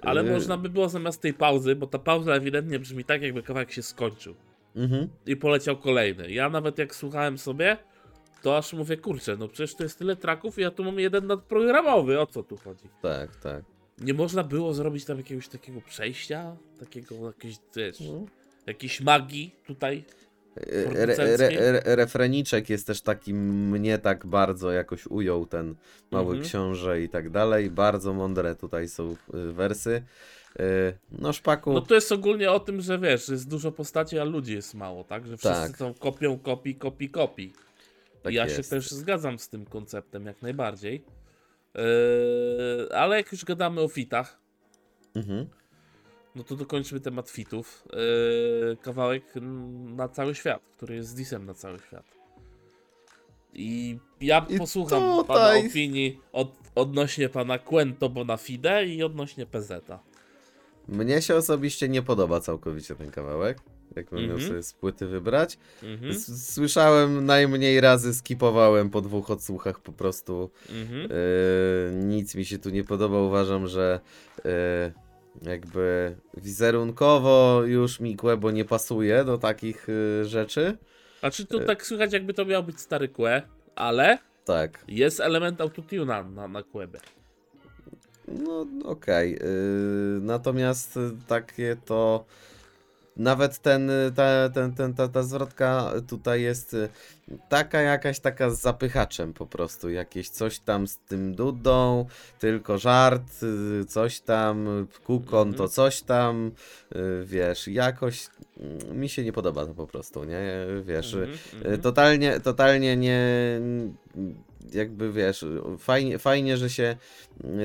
Ale 0.01 0.21
y, 0.21 0.31
można 0.31 0.57
by 0.57 0.69
było 0.69 0.89
zamiast 0.89 1.21
tej 1.21 1.33
pauzy, 1.33 1.75
bo 1.75 1.87
ta 1.87 1.99
pauza 1.99 2.33
ewidentnie 2.33 2.79
brzmi 2.79 3.03
tak, 3.03 3.21
jakby 3.21 3.43
kawałek 3.43 3.71
się 3.71 3.81
skończył. 3.81 4.35
Mhm. 4.75 5.07
I 5.25 5.35
poleciał 5.35 5.77
kolejny. 5.77 6.31
Ja 6.31 6.49
nawet 6.49 6.77
jak 6.77 6.95
słuchałem 6.95 7.37
sobie, 7.37 7.77
to 8.41 8.57
aż 8.57 8.73
mówię, 8.73 8.97
kurczę, 8.97 9.37
no 9.37 9.47
przecież 9.47 9.75
to 9.75 9.83
jest 9.83 9.99
tyle 9.99 10.15
traków 10.15 10.57
i 10.57 10.61
ja 10.61 10.71
tu 10.71 10.83
mam 10.83 10.99
jeden 10.99 11.27
nadprogramowy, 11.27 12.19
o 12.19 12.25
co 12.25 12.43
tu 12.43 12.57
chodzi? 12.57 12.85
Tak, 13.01 13.35
tak. 13.35 13.63
Nie 13.97 14.13
można 14.13 14.43
było 14.43 14.73
zrobić 14.73 15.05
tam 15.05 15.17
jakiegoś 15.17 15.47
takiego 15.47 15.81
przejścia, 15.81 16.55
takiego 16.79 17.15
jakiejś, 17.27 17.55
wiesz, 17.75 17.99
No. 17.99 18.25
Jakiejś 18.67 19.01
magii 19.01 19.55
tutaj. 19.67 20.03
Re, 20.55 21.15
re, 21.15 21.37
re, 21.59 21.95
refreniczek 21.95 22.69
jest 22.69 22.87
też 22.87 23.01
taki, 23.01 23.33
mnie 23.33 23.97
tak 23.97 24.25
bardzo 24.25 24.71
jakoś 24.71 25.07
ujął 25.07 25.45
ten 25.45 25.75
mały 26.11 26.25
Mhm. 26.27 26.43
książę 26.43 27.01
i 27.01 27.09
tak 27.09 27.29
dalej. 27.29 27.69
Bardzo 27.71 28.13
mądre 28.13 28.55
tutaj 28.55 28.87
są 28.89 29.11
y, 29.11 29.53
wersy. 29.53 30.03
Y, 30.59 30.63
No 31.11 31.33
szpaku, 31.33 31.73
No 31.73 31.81
to 31.81 31.95
jest 31.95 32.11
ogólnie 32.11 32.51
o 32.51 32.59
tym, 32.59 32.81
że 32.81 32.99
wiesz, 32.99 33.29
jest 33.29 33.49
dużo 33.49 33.71
postaci, 33.71 34.19
a 34.19 34.23
ludzi 34.23 34.53
jest 34.53 34.73
mało, 34.73 35.03
tak? 35.03 35.27
Że 35.27 35.37
wszyscy 35.37 35.67
Tak. 35.67 35.77
są 35.77 35.93
kopią, 35.93 36.39
kopii, 36.39 36.75
kopii, 36.75 37.09
kopii. 37.09 37.53
tak 38.23 38.33
I 38.33 38.35
ja 38.35 38.49
się 38.49 38.55
jest. 38.57 38.69
też 38.69 38.91
zgadzam 38.91 39.39
z 39.39 39.49
tym 39.49 39.65
konceptem 39.65 40.25
jak 40.25 40.41
najbardziej. 40.41 41.03
Yy, 41.75 41.81
ale 42.97 43.15
jak 43.17 43.31
już 43.31 43.45
gadamy 43.45 43.81
o 43.81 43.87
fitach, 43.87 44.39
Mhm. 45.15 45.47
No 46.35 46.43
to 46.43 46.55
dokończmy 46.55 46.99
temat 46.99 47.29
fitów. 47.29 47.83
Yy, 48.69 48.77
kawałek 48.81 49.37
mm, 49.37 49.95
na 49.95 50.07
cały 50.09 50.35
świat, 50.35 50.61
który 50.77 50.95
jest 50.95 51.15
disem 51.17 51.45
na 51.45 51.53
cały 51.53 51.79
świat. 51.79 52.05
I 53.53 53.99
ja 54.21 54.45
I 54.49 54.57
posłucham 54.57 54.99
pana 55.01 55.21
tutaj- 55.21 55.67
opinii 55.67 56.19
od, 56.33 56.51
odnośnie 56.75 57.29
pana 57.29 57.57
Quento 57.59 58.09
Bonafide 58.09 58.85
i 58.85 59.03
odnośnie 59.03 59.45
PZ. 59.45 59.71
Mnie 60.87 61.21
się 61.21 61.35
osobiście 61.35 61.89
nie 61.89 62.01
podoba 62.01 62.39
całkowicie 62.39 62.95
ten 62.95 63.11
kawałek. 63.11 63.57
Jakbym 63.95 64.19
miał 64.21 64.31
Mhm. 64.31 64.47
sobie 64.49 64.63
z 64.63 64.73
płyty 64.73 65.07
wybrać. 65.07 65.57
Mhm, 65.83 66.11
S- 66.11 66.53
Słyszałem 66.53 67.25
najmniej 67.25 67.81
razy, 67.81 68.13
skipowałem 68.13 68.89
po 68.89 69.01
dwóch 69.01 69.31
odsłuchach 69.31 69.79
po 69.79 69.91
prostu. 69.91 70.49
mhm. 70.69 71.01
Yy, 71.01 72.05
nic 72.05 72.35
mi 72.35 72.45
się 72.45 72.59
tu 72.59 72.69
nie 72.69 72.83
podoba. 72.83 73.17
Uważam, 73.21 73.67
że 73.67 73.99
yy, 74.45 74.51
jakby 75.41 76.15
wizerunkowo 76.37 77.61
już 77.65 77.99
mi 77.99 78.15
Quebo 78.15 78.51
nie 78.51 78.65
pasuje 78.65 79.25
do 79.25 79.37
takich 79.37 79.87
yy, 79.87 80.25
rzeczy. 80.25 80.77
A 81.21 81.31
czy 81.31 81.45
tu 81.45 81.59
tak 81.59 81.85
słychać, 81.85 82.13
jakby 82.13 82.33
to 82.33 82.45
miał 82.45 82.63
być 82.63 82.79
stary 82.79 83.09
Kłe, 83.09 83.41
ale 83.75 84.17
Tak. 84.45 84.83
jest 84.87 85.19
element 85.19 85.61
autotuna 85.61 86.23
na, 86.23 86.47
na 86.47 86.63
Kłebie. 86.63 86.99
No 88.27 88.65
okej. 88.85 89.31
Yy, 89.31 90.19
natomiast 90.21 90.97
y, 90.97 91.11
takie 91.27 91.77
to. 91.85 92.25
Nawet 93.17 93.59
ten, 93.59 93.89
y, 93.89 94.11
ta, 94.15 94.49
ten, 94.49 94.73
ten, 94.73 94.93
ta, 94.93 95.07
ta 95.07 95.23
zwrotka 95.23 95.93
tutaj 96.07 96.41
jest 96.41 96.73
y, 96.73 96.89
taka 97.49 97.81
jakaś 97.81 98.19
taka 98.19 98.49
z 98.49 98.61
zapychaczem 98.61 99.33
po 99.33 99.45
prostu. 99.45 99.89
Jakieś 99.89 100.29
coś 100.29 100.59
tam 100.59 100.87
z 100.87 100.97
tym 100.97 101.35
dudą, 101.35 102.05
tylko 102.39 102.77
żart, 102.77 103.43
y, 103.81 103.85
coś 103.85 104.19
tam, 104.19 104.87
kukon 105.05 105.49
to 105.53 105.63
Mhm. 105.63 105.69
coś 105.69 106.01
tam, 106.01 106.51
wiesz, 107.23 107.67
jakoś 107.67 108.27
mm, 108.59 108.99
mi 108.99 109.09
się 109.09 109.23
nie 109.23 109.33
podoba 109.33 109.65
to 109.65 109.73
po 109.73 109.87
prostu, 109.87 110.23
nie? 110.23 110.41
Wiesz, 110.83 111.13
Mhm, 111.13 111.37
mhm. 111.53 111.81
Totalnie, 111.81 112.39
totalnie 112.39 112.97
nie. 112.97 113.21
Jakby 114.73 115.11
wiesz, 115.11 115.45
fajnie, 115.77 116.19
fajnie, 116.19 116.57
że 116.57 116.69
się 116.69 116.95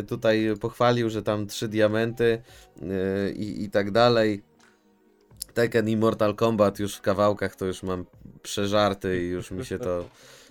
tutaj 0.08 0.48
pochwalił, 0.60 1.10
że 1.10 1.22
tam 1.22 1.46
trzy 1.46 1.68
diamenty 1.68 2.42
i, 3.36 3.64
i 3.64 3.70
tak 3.70 3.90
dalej. 3.90 4.42
Tekken 5.56 5.88
i 5.88 5.96
Mortal 5.96 6.34
Kombat 6.34 6.78
już 6.78 6.96
w 6.96 7.00
kawałkach 7.00 7.56
to 7.56 7.66
już 7.66 7.82
mam 7.82 8.04
przeżarty 8.42 9.22
i 9.22 9.26
już 9.28 9.50
mi 9.50 9.64
się 9.64 9.78
to 9.78 10.04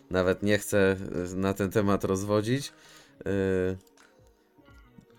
nawet 0.10 0.44
nie 0.44 0.58
chce 0.58 0.96
y, 1.34 1.36
na 1.36 1.54
ten 1.54 1.72
temat 1.72 2.04
rozwodzić. 2.04 2.74
Y, 3.28 3.78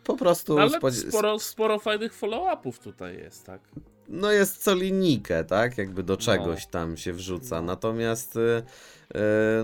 Po 0.05 0.17
prostu 0.17 0.59
Ale 0.59 0.71
spodzi- 0.79 1.09
sporo, 1.11 1.39
sporo 1.39 1.79
fajnych 1.79 2.15
follow-upów 2.15 2.79
tutaj 2.79 3.19
jest, 3.19 3.45
tak? 3.47 3.61
no 4.09 4.33
jest 4.33 4.63
co 4.63 4.75
linijkę, 4.75 5.45
tak? 5.45 5.79
Jakby 5.79 6.03
do 6.03 6.17
czegoś 6.17 6.67
tam 6.67 6.97
się 6.97 7.13
wrzuca. 7.13 7.57
No. 7.61 7.67
Natomiast 7.67 8.37
y, 8.37 8.63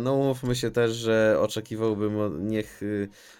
no 0.00 0.14
umówmy 0.14 0.56
się 0.56 0.70
też, 0.70 0.92
że 0.92 1.36
oczekiwałbym 1.40 2.48
niech 2.48 2.80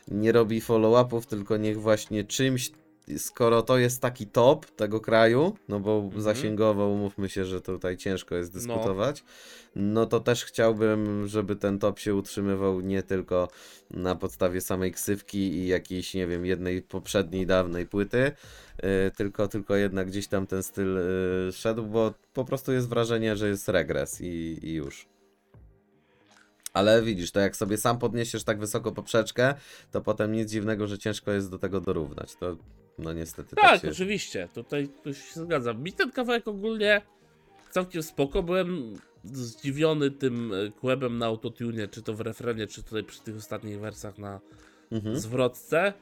nie 0.09 0.33
robi 0.33 0.61
follow-upów, 0.61 1.27
tylko 1.27 1.57
niech 1.57 1.81
właśnie 1.81 2.25
czymś 2.25 2.71
skoro 3.19 3.63
to 3.63 3.79
jest 3.79 4.01
taki 4.01 4.27
top 4.27 4.67
tego 4.67 5.01
kraju, 5.01 5.57
no 5.69 5.81
bo 5.81 5.97
Mhm. 5.99 6.23
zasięgowo 6.23 6.89
umówmy 6.89 7.29
się, 7.29 7.45
że 7.45 7.61
tutaj 7.61 7.97
ciężko 7.97 8.35
jest 8.35 8.53
dyskutować, 8.53 9.25
no. 9.77 10.07
to 10.07 10.21
też 10.21 10.45
chciałbym, 10.45 11.29
żeby 11.29 11.57
ten 11.57 11.79
top 11.79 11.99
się 11.99 12.15
utrzymywał 12.15 12.81
nie 12.81 13.03
tylko 13.03 13.49
na 13.91 14.15
podstawie 14.15 14.61
samej 14.61 14.93
ksywki 14.93 15.39
i 15.39 15.67
jakiejś, 15.67 16.15
nie 16.15 16.27
wiem, 16.27 16.47
jednej 16.47 16.83
poprzedniej, 16.83 17.47
dawnej 17.47 17.87
płyty, 17.87 18.33
y, 19.07 19.11
tylko, 19.17 19.49
tylko 19.49 19.77
jednak 19.77 20.07
gdzieś 20.07 20.29
tam 20.29 20.47
ten 20.47 20.63
styl 20.63 20.99
y, 21.49 21.53
szedł, 21.53 21.87
bo 21.87 22.15
po 22.33 22.45
prostu 22.45 22.73
jest 22.73 22.89
wrażenie, 22.89 23.37
że 23.37 23.49
jest 23.49 23.69
regres 23.69 24.21
i, 24.21 24.59
i 24.63 24.73
już. 24.73 25.09
Ale 26.73 27.03
widzisz, 27.03 27.33
to 27.33 27.41
jak 27.41 27.57
sobie 27.57 27.77
sam 27.79 27.99
podniesiesz 27.99 28.45
tak 28.45 28.59
wysoko 28.59 28.93
poprzeczkę, 28.93 29.55
to 29.91 30.01
potem 30.01 30.33
nic 30.33 30.51
dziwnego, 30.51 30.87
że 30.87 30.99
ciężko 30.99 31.31
jest 31.33 31.51
do 31.51 31.59
tego 31.59 31.81
dorównać. 31.81 32.37
To 32.37 32.57
no 32.99 33.13
niestety 33.13 33.57
tak, 33.57 33.65
Tak, 33.65 33.81
się... 33.83 33.91
oczywiście, 33.91 34.49
tutaj 34.55 34.89
tu 35.05 35.15
się 35.15 35.41
zgadzam. 35.41 35.83
Mi 35.83 35.93
ten 35.93 36.11
kawałek 36.13 36.49
ogólnie 36.49 37.03
całkiem 37.71 38.03
spoko, 38.03 38.43
byłem 38.43 38.95
zdziwiony 39.25 40.11
tym 40.11 40.53
e, 40.55 40.71
kłebem 40.71 41.19
na 41.19 41.27
autotune, 41.27 41.89
czy 41.89 42.03
to 42.03 42.15
w 42.15 42.21
refrenie, 42.21 42.67
czy 42.67 42.83
tutaj 42.83 43.05
przy 43.05 43.21
tych 43.21 43.37
ostatnich 43.37 43.81
wersach 43.81 44.19
na 44.19 44.41
Mhm. 44.93 45.19
zwrotce. 45.21 45.93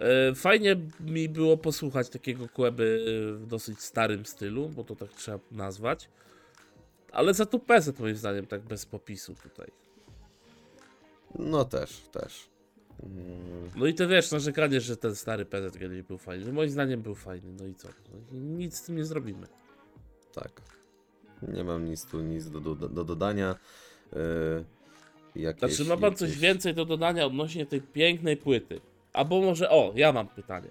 E, 0.00 0.34
Fajnie 0.34 0.76
mi 1.00 1.28
było 1.28 1.56
posłuchać 1.56 2.08
takiego 2.08 2.48
kłeby 2.48 3.04
e, 3.06 3.32
w 3.38 3.46
dosyć 3.46 3.80
starym 3.80 4.26
stylu, 4.26 4.68
bo 4.68 4.84
to 4.84 4.96
tak 4.96 5.10
trzeba 5.12 5.38
nazwać. 5.50 6.08
Ale 7.12 7.34
za 7.34 7.46
to 7.46 7.58
PZ 7.58 7.98
moim 8.00 8.16
zdaniem 8.16 8.46
tak 8.46 8.60
bez 8.60 8.86
popisu 8.86 9.34
tutaj. 9.42 9.70
No 11.38 11.64
też, 11.64 12.00
też. 12.12 12.49
No 13.76 13.86
i 13.86 13.94
to 13.94 14.08
wiesz, 14.08 14.30
narzekanie, 14.30 14.80
że 14.80 14.96
ten 14.96 15.14
stary 15.16 15.44
PZ 15.44 15.78
kiedyś 15.78 16.02
był 16.02 16.18
fajny. 16.18 16.46
No 16.46 16.52
Moim 16.52 16.70
zdaniem 16.70 17.02
był 17.02 17.14
fajny, 17.14 17.52
no 17.60 17.66
i 17.66 17.74
co? 17.74 17.88
No 18.32 18.38
i 18.38 18.40
Nic 18.40 18.76
z 18.76 18.82
tym 18.82 18.96
nie 18.96 19.04
zrobimy. 19.04 19.46
tak. 20.34 20.62
Nie 21.42 21.64
mam 21.64 21.84
nic 21.84 22.04
tu, 22.06 22.20
nic 22.20 22.50
do, 22.50 22.60
do, 22.60 22.74
do 22.74 23.04
dodania. 23.04 23.54
Yy, 24.12 25.42
jakieś, 25.42 25.74
Znaczy 25.74 25.90
ma 25.90 25.96
pan 25.96 26.14
coś 26.16 26.28
jakieś- 26.28 26.42
więcej 26.42 26.74
do 26.74 26.84
dodania 26.84 27.26
odnośnie 27.26 27.66
tej 27.66 27.80
pięknej 27.80 28.36
płyty? 28.36 28.80
Albo 29.12 29.40
może, 29.40 29.70
o, 29.70 29.92
ja 29.94 30.12
mam 30.12 30.28
pytanie. 30.28 30.68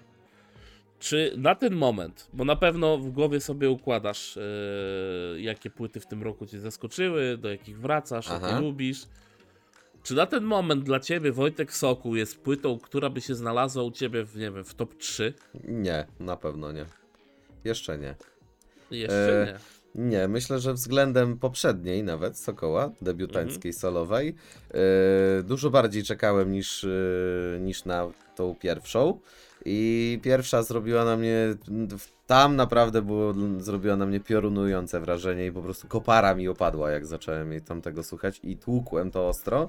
Czy 0.98 1.32
na 1.36 1.54
ten 1.54 1.74
moment, 1.74 2.28
bo 2.32 2.44
na 2.44 2.56
pewno 2.56 2.98
w 2.98 3.10
głowie 3.10 3.40
sobie 3.40 3.70
układasz, 3.70 4.36
e, 4.36 4.40
jakie 5.40 5.70
płyty 5.70 6.00
w 6.00 6.06
tym 6.06 6.22
roku 6.22 6.46
cię 6.46 6.60
zaskoczyły, 6.60 7.38
do 7.38 7.50
jakich 7.50 7.78
wracasz, 7.80 8.28
jakie 8.30 8.60
lubisz. 8.60 9.02
Czy 10.02 10.14
na 10.14 10.26
ten 10.26 10.44
moment 10.44 10.84
dla 10.84 11.00
ciebie 11.00 11.32
Wojtek 11.32 11.72
Soku 11.72 12.16
jest 12.16 12.38
płytą, 12.40 12.78
która 12.78 13.10
by 13.10 13.20
się 13.20 13.34
znalazła 13.34 13.82
u 13.82 13.90
ciebie 13.90 14.24
w, 14.24 14.36
nie 14.36 14.50
wiem, 14.50 14.64
w 14.64 14.74
top 14.74 14.94
3? 14.98 15.34
Nie, 15.64 16.06
na 16.20 16.36
pewno 16.36 16.72
nie. 16.72 16.84
Jeszcze 17.64 17.98
nie. 17.98 18.14
Jeszcze 18.90 19.42
E, 19.42 19.46
nie. 19.52 19.58
Nie, 19.94 20.28
myślę, 20.28 20.58
że 20.60 20.74
względem 20.74 21.38
poprzedniej 21.38 22.02
nawet 22.02 22.38
Sokoła, 22.38 22.90
debiutanckiej 23.02 23.70
Mhm. 23.70 23.72
solowej, 23.74 24.34
yy, 24.74 25.42
dużo 25.42 25.70
bardziej 25.70 26.02
czekałem 26.02 26.52
niż, 26.52 26.82
yy, 26.82 27.58
niż 27.60 27.84
na 27.84 28.06
tą 28.36 28.54
pierwszą. 28.54 29.20
I 29.64 30.18
pierwsza 30.22 30.62
zrobiła 30.62 31.04
na 31.04 31.16
mnie, 31.16 31.54
tam 32.30 32.56
naprawdę 32.56 33.02
było, 33.02 33.34
zrobiła 33.58 33.96
na 33.96 34.06
mnie 34.06 34.20
piorunujące 34.20 35.00
wrażenie 35.00 35.46
i 35.46 35.52
po 35.52 35.62
prostu 35.62 35.88
kopara 35.88 36.34
mi 36.34 36.48
opadła, 36.48 36.90
jak 36.90 37.06
zacząłem 37.06 37.52
jej 37.52 37.62
tamtego 37.62 38.02
słuchać 38.02 38.40
i 38.42 38.56
tłukłem 38.56 39.10
to 39.10 39.28
ostro. 39.28 39.68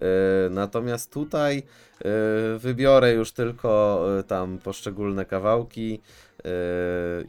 Yy, 0.00 0.06
natomiast 0.50 1.12
tutaj 1.12 1.56
yy, 1.56 2.58
wybiorę 2.58 3.12
już 3.12 3.32
tylko 3.32 4.00
yy, 4.16 4.24
tam 4.24 4.58
poszczególne 4.58 5.24
kawałki 5.24 6.00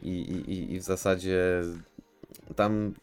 i, 0.02 0.10
i- 0.48 0.72
i 0.74 0.78
w 0.78 0.82
zasadzie 0.82 1.62
tam 2.56 2.94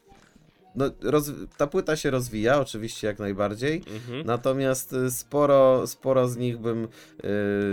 no, 0.76 0.86
roz, 1.02 1.32
ta 1.58 1.68
płyta 1.68 1.96
się 1.96 2.12
rozwija, 2.12 2.60
oczywiście 2.60 3.08
jak 3.08 3.20
najbardziej. 3.20 3.84
Mhm. 3.94 4.26
Natomiast 4.26 4.94
y, 4.94 5.12
sporo, 5.12 5.88
sporo 5.88 6.28
z 6.28 6.38
nich 6.38 6.58
bym 6.58 6.88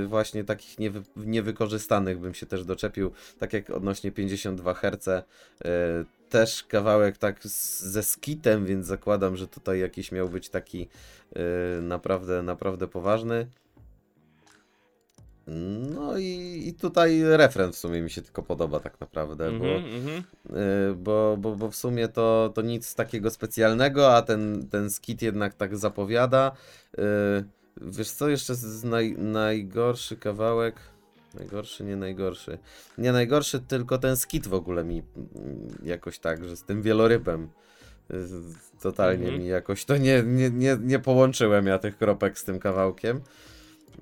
y, 0.02 0.06
właśnie 0.06 0.44
takich 0.44 0.78
niewy, 0.78 1.02
niewykorzystanych 1.16 2.18
bym 2.18 2.34
się 2.34 2.46
też 2.46 2.64
doczepił, 2.64 3.12
tak 3.38 3.52
jak 3.52 3.70
odnośnie 3.70 4.12
52 4.12 4.74
Hz. 4.74 5.08
Y, 5.08 5.24
też 6.28 6.64
kawałek 6.64 7.18
tak 7.18 7.44
z, 7.44 7.82
ze 7.82 8.02
skitem, 8.02 8.66
więc 8.66 8.86
zakładam, 8.86 9.36
że 9.36 9.48
tutaj 9.48 9.80
jakiś 9.80 10.12
miał 10.12 10.28
być 10.28 10.48
taki 10.48 10.88
y, 11.78 11.82
naprawdę, 11.82 12.42
naprawdę 12.42 12.88
poważny. 12.88 13.46
No 15.94 16.18
i, 16.18 16.62
i 16.66 16.74
tutaj 16.74 17.22
refren 17.22 17.72
w 17.72 17.76
sumie 17.76 18.02
mi 18.02 18.10
się 18.10 18.22
tylko 18.22 18.42
podoba 18.42 18.80
tak 18.80 19.00
naprawdę, 19.00 19.52
bo 19.52 19.64
Mhm, 19.64 19.94
mhm. 19.94 20.22
Y, 20.90 20.94
bo, 20.94 21.36
bo, 21.38 21.56
bo 21.56 21.70
w 21.70 21.76
sumie 21.76 22.08
to, 22.08 22.52
to 22.54 22.62
nic 22.62 22.94
takiego 22.94 23.30
specjalnego, 23.30 24.16
a 24.16 24.22
ten, 24.22 24.68
ten 24.70 24.90
skit 24.90 25.22
jednak 25.22 25.54
tak 25.54 25.76
zapowiada. 25.76 26.52
Y, 26.98 27.02
Wiesz 27.82 28.10
co, 28.10 28.28
jeszcze 28.28 28.54
z 28.54 28.84
naj, 28.84 29.12
najgorszy 29.18 30.16
kawałek. 30.16 30.76
Najgorszy, 31.34 31.84
nie 31.84 31.96
najgorszy. 31.96 32.58
Nie 32.98 33.12
najgorszy, 33.12 33.60
tylko 33.60 33.98
ten 33.98 34.16
skit 34.16 34.46
w 34.46 34.54
ogóle 34.54 34.84
mi 34.84 35.02
mm, 35.16 35.68
jakoś 35.82 36.18
tak, 36.18 36.44
że 36.44 36.56
z 36.56 36.62
tym 36.62 36.82
wielorybem. 36.82 37.48
Totalnie 38.80 39.24
Mhm. 39.24 39.42
mi 39.42 39.48
jakoś 39.48 39.84
to 39.84 39.96
nie, 39.96 40.22
nie, 40.22 40.50
nie, 40.50 40.78
nie 40.80 40.98
połączyłem 40.98 41.66
ja 41.66 41.78
tych 41.78 41.98
kropek 41.98 42.38
z 42.38 42.44
tym 42.44 42.58
kawałkiem. 42.58 43.20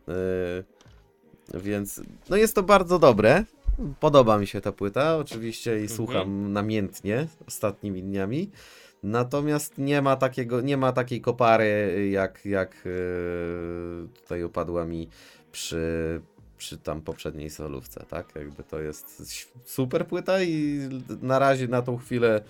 Yy, 0.09 0.15
więc 1.55 2.01
no 2.31 2.37
jest 2.37 2.55
to 2.55 2.63
bardzo 2.63 2.99
dobre. 2.99 3.45
Podoba 4.01 4.39
mi 4.39 4.47
się 4.47 4.61
ta 4.61 4.73
płyta, 4.73 5.17
oczywiście 5.17 5.71
i 5.71 5.83
Mhm. 5.83 5.97
słucham 5.97 6.53
namiętnie 6.53 7.27
ostatnimi 7.47 8.03
dniami. 8.03 8.51
Natomiast 9.03 9.79
nie 9.79 10.03
ma 10.03 10.17
takiego, 10.17 10.61
nie 10.61 10.77
ma 10.77 10.93
takiej 10.93 11.21
kopary 11.21 12.09
jak, 12.13 12.45
jak 12.45 12.83
yy, 12.85 14.09
tutaj 14.23 14.45
upadła 14.45 14.85
mi 14.85 15.09
przy, 15.53 16.21
przy 16.59 16.79
tam 16.79 17.01
poprzedniej 17.01 17.51
solówce, 17.51 18.05
tak? 18.09 18.35
Jakby 18.35 18.65
to 18.65 18.81
jest 18.81 19.23
super 19.65 20.07
płyta 20.07 20.43
i 20.43 20.79
na 21.23 21.39
razie 21.39 21.69
na 21.69 21.83
tą 21.83 21.97
chwilę 21.97 22.41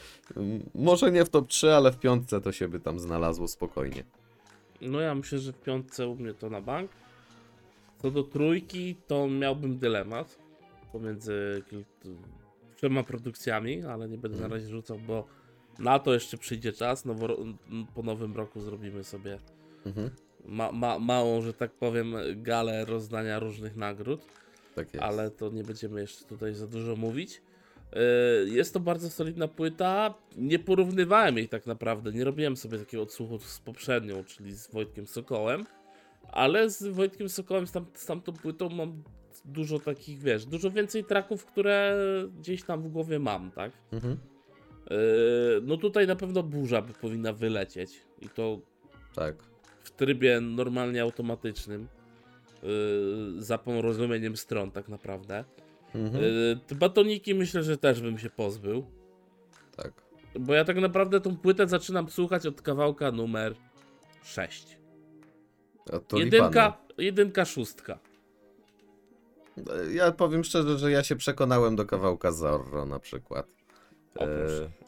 może 0.74 1.12
nie 1.12 1.24
w 1.24 1.28
top 1.30 1.48
3, 1.48 1.72
ale 1.72 1.92
w 1.92 1.98
piątce 1.98 2.40
to 2.40 2.52
się 2.52 2.68
by 2.68 2.80
tam 2.80 2.98
znalazło 3.00 3.48
spokojnie. 3.48 4.04
No 4.80 5.00
ja 5.00 5.14
myślę, 5.14 5.38
że 5.38 5.52
w 5.52 5.60
piątce 5.60 6.08
u 6.08 6.16
mnie 6.16 6.34
to 6.34 6.50
na 6.50 6.60
bank. 6.60 6.90
Co 8.02 8.10
do 8.10 8.22
trójki, 8.22 8.96
to 9.06 9.28
miałbym 9.28 9.78
dylemat 9.78 10.38
pomiędzy 10.92 11.62
trzema 12.76 13.02
produkcjami, 13.02 13.82
ale 13.84 14.08
nie 14.08 14.18
będę 14.18 14.38
na 14.38 14.44
Mhm. 14.44 14.60
razie 14.60 14.72
rzucał, 14.72 14.98
bo 14.98 15.26
na 15.78 15.98
to 15.98 16.14
jeszcze 16.14 16.38
przyjdzie 16.38 16.72
czas. 16.72 17.04
No 17.04 17.14
po 17.94 18.02
nowym 18.02 18.36
roku 18.36 18.60
zrobimy 18.60 19.04
sobie 19.04 19.38
Mhm, 19.86 20.10
ma, 20.44 20.72
ma, 20.72 20.98
małą, 20.98 21.42
że 21.42 21.52
tak 21.54 21.70
powiem, 21.72 22.14
galę 22.36 22.84
rozdania 22.84 23.38
różnych 23.38 23.76
nagród. 23.76 24.20
tak 24.74 24.94
jest. 24.94 25.04
ale 25.04 25.30
to 25.30 25.50
nie 25.50 25.62
będziemy 25.64 26.00
jeszcze 26.00 26.24
tutaj 26.24 26.54
za 26.54 26.66
dużo 26.66 26.96
mówić. 26.96 27.42
Yy, 28.44 28.50
Jest 28.50 28.74
to 28.74 28.80
bardzo 28.80 29.10
solidna 29.10 29.48
płyta. 29.48 30.14
Nie 30.36 30.58
porównywałem 30.58 31.36
jej 31.38 31.48
tak 31.48 31.66
naprawdę. 31.66 32.12
Nie 32.12 32.24
robiłem 32.24 32.56
sobie 32.56 32.78
takiego 32.78 33.02
odsłuchu 33.02 33.38
z 33.38 33.60
poprzednią, 33.60 34.24
czyli 34.24 34.54
z 34.54 34.70
Wojtkiem 34.70 35.06
Sokołem. 35.06 35.64
Ale 36.32 36.70
z 36.70 36.82
Wojtkiem 36.86 37.28
Sokołem, 37.28 37.66
z, 37.66 37.72
tam, 37.72 37.86
z 37.94 38.06
tamtą 38.06 38.32
płytą 38.32 38.68
mam 38.68 39.02
dużo 39.44 39.78
takich, 39.78 40.18
wiesz, 40.18 40.46
dużo 40.46 40.70
więcej 40.70 41.04
traków, 41.04 41.44
które 41.46 41.96
gdzieś 42.38 42.62
tam 42.62 42.82
w 42.82 42.88
głowie 42.88 43.18
mam, 43.18 43.50
tak? 43.50 43.72
Mhm, 43.92 44.16
Yy, 44.90 44.96
No 45.62 45.76
tutaj 45.76 46.06
na 46.06 46.16
pewno 46.16 46.42
burza 46.42 46.82
by 46.82 46.92
powinna 46.92 47.32
wylecieć. 47.32 48.00
I 48.20 48.28
to 48.28 48.58
tak. 49.14 49.34
w 49.82 49.90
trybie 49.90 50.40
normalnie 50.40 51.02
automatycznym. 51.02 51.88
Yy, 52.62 53.42
za 53.42 53.58
porozumieniem 53.58 54.36
stron 54.36 54.70
tak 54.70 54.88
naprawdę. 54.88 55.44
Mhm, 55.94 56.24
Yy, 56.70 56.76
batoniki 56.76 57.34
myślę, 57.34 57.62
że 57.62 57.76
też 57.78 58.00
bym 58.02 58.18
się 58.18 58.30
pozbył. 58.30 58.86
tak. 59.76 59.92
Bo 60.40 60.54
ja 60.54 60.64
tak 60.64 60.76
naprawdę 60.76 61.20
tą 61.20 61.36
płytę 61.36 61.68
zaczynam 61.68 62.08
słuchać 62.10 62.46
od 62.46 62.62
kawałka 62.62 63.12
numer 63.12 63.54
6. 64.22 64.78
Jedynka, 66.12 66.78
jedynka, 66.98 67.44
szóstka. 67.44 67.98
Ja 69.94 70.12
powiem 70.12 70.44
szczerze, 70.44 70.78
że 70.78 70.90
ja 70.90 71.02
się 71.02 71.16
przekonałem 71.16 71.76
do 71.76 71.84
kawałka 71.86 72.32
Zorro 72.32 72.84
na 72.84 72.98
przykład. 73.00 73.46
O. 74.16 74.24
Eee, 74.24 74.30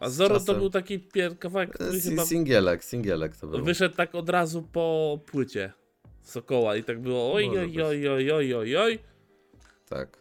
A 0.01 0.11
z 0.11 0.14
Zoro 0.14 0.34
to 0.34 0.40
czasem- 0.40 0.59
był 0.59 0.70
taki 0.70 0.98
pier- 1.01 1.38
kawałek, 1.38 1.70
który 1.74 2.01
Si- 2.01 2.11
chyba 2.11 2.24
Singielek, 2.26 2.84
singielek 2.84 3.36
to 3.36 3.46
był. 3.46 3.64
wyszedł 3.64 3.96
tak 3.96 4.14
od 4.14 4.28
razu 4.28 4.62
po 4.72 5.18
płycie 5.26 5.72
Sokoła 6.22 6.76
i 6.76 6.84
tak 6.84 7.01
było 7.01 7.32
oj, 7.32 7.46
Może 7.46 7.61
oj, 7.61 7.82
oj, 7.82 8.09
oj, 8.09 8.30
oj, 8.32 8.55
oj, 8.55 8.76
oj. 8.76 8.98
Tak. 9.88 10.18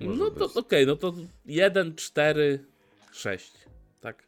Może 0.00 0.18
No 0.18 0.30
to 0.30 0.50
okej, 0.54 0.86
no 0.86 0.96
to 0.96 1.14
1, 1.46 1.94
4, 1.96 2.64
6. 3.12 3.52
Tak. 4.00 4.22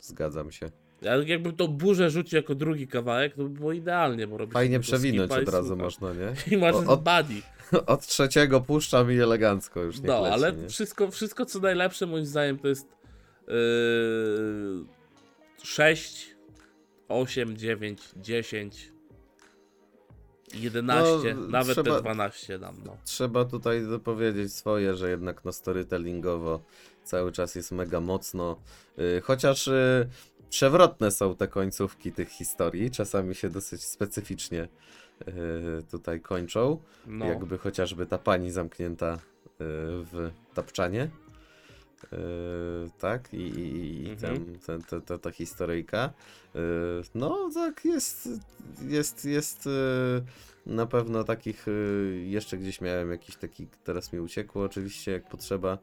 Zgadzam 0.00 0.52
się. 0.52 0.70
Ja 1.02 1.16
jakbym 1.16 1.56
tą 1.56 1.66
burzę 1.68 2.10
rzucił 2.10 2.36
jako 2.36 2.54
drugi 2.54 2.88
kawałek, 2.88 3.34
to 3.34 3.42
by 3.42 3.48
było 3.48 3.72
idealnie, 3.72 4.26
bo 4.26 4.38
robisz 4.38 4.54
Fajnie 4.54 4.80
przewinąć 4.80 5.32
od 5.32 5.48
razu 5.48 5.68
słuchasz. 5.68 6.00
można, 6.00 6.12
nie? 6.14 6.34
I 6.56 6.60
masz 6.60 6.74
O- 6.74 6.78
od- 6.92 7.00
buddy. 7.04 7.42
Od 7.86 8.06
trzeciego 8.06 8.60
puszczam 8.60 9.12
i 9.12 9.18
elegancko 9.18 9.82
już 9.82 10.00
nie 10.00 10.06
No, 10.08 10.20
leci, 10.20 10.32
ale 10.34 10.52
nie? 10.52 10.68
wszystko, 10.68 11.10
wszystko 11.10 11.46
co 11.46 11.58
najlepsze 11.60 12.06
moim 12.06 12.26
zdaniem 12.26 12.58
to 12.58 12.68
jest 12.68 12.88
yy, 13.48 13.54
6, 15.62 16.36
8, 17.08 17.56
9, 17.56 18.02
10, 18.16 18.92
11, 20.54 21.34
No, 21.34 21.48
nawet 21.48 21.72
trzeba- 21.74 21.96
te 21.96 22.02
12 22.02 22.58
dam, 22.58 22.76
no. 22.86 22.96
Trzeba 23.04 23.44
tutaj 23.44 23.86
dopowiedzieć 23.88 24.52
swoje, 24.54 24.94
że 24.94 25.10
jednak 25.10 25.44
no 25.44 25.52
storytellingowo 25.52 26.60
cały 27.04 27.32
czas 27.32 27.54
jest 27.54 27.72
mega 27.72 28.00
mocno. 28.00 28.60
Yy, 28.96 29.20
chociaż 29.24 29.66
yy, 29.66 30.08
przewrotne 30.50 31.10
są 31.10 31.36
te 31.36 31.48
końcówki 31.48 32.12
tych 32.12 32.28
historii, 32.28 32.90
czasami 32.90 33.34
się 33.34 33.48
dosyć 33.50 33.84
specyficznie 33.84 34.68
yy, 35.26 35.32
tutaj 35.90 36.20
kończą. 36.20 36.78
no. 37.06 37.26
Jakby 37.26 37.58
chociażby 37.58 38.06
ta 38.06 38.18
pani 38.18 38.50
zamknięta 38.50 39.12
yy, 39.12 39.18
w 40.04 40.30
tapczanie. 40.54 41.10
Yy, 42.12 42.18
tak, 42.98 43.34
i, 43.34 43.36
i, 43.36 44.02
i 44.04 44.10
Mhm. 44.10 44.18
ten, 44.18 44.58
ten, 44.58 44.82
ta, 44.82 45.00
ta, 45.00 45.18
ta 45.18 45.30
historyjka. 45.30 46.12
No, 47.14 47.50
tak, 47.54 47.84
jest, 47.84 48.28
jest, 48.82 49.24
jest 49.24 49.68
na 50.66 50.86
pewno 50.86 51.24
takich, 51.24 51.66
jeszcze 52.24 52.58
gdzieś 52.58 52.80
miałem 52.80 53.10
jakiś 53.10 53.36
taki, 53.36 53.66
teraz 53.84 54.12
mi 54.12 54.20
uciekło 54.20 54.62
oczywiście, 54.64 55.12
jak 55.12 55.28
potrzeba, 55.28 55.78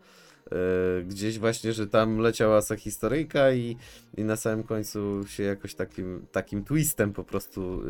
gdzieś 1.06 1.40
właśnie, 1.40 1.74
że 1.74 1.88
tam 1.88 2.18
leciała 2.18 2.62
sa 2.62 2.76
historyjka 2.76 3.52
i, 3.52 3.78
i 4.18 4.24
na 4.24 4.36
samym 4.36 4.64
końcu 4.64 5.28
się 5.28 5.44
jakoś 5.44 5.76
takim, 5.76 6.26
takim 6.32 6.64
twistem 6.64 7.14
po 7.14 7.24
prostu 7.24 7.82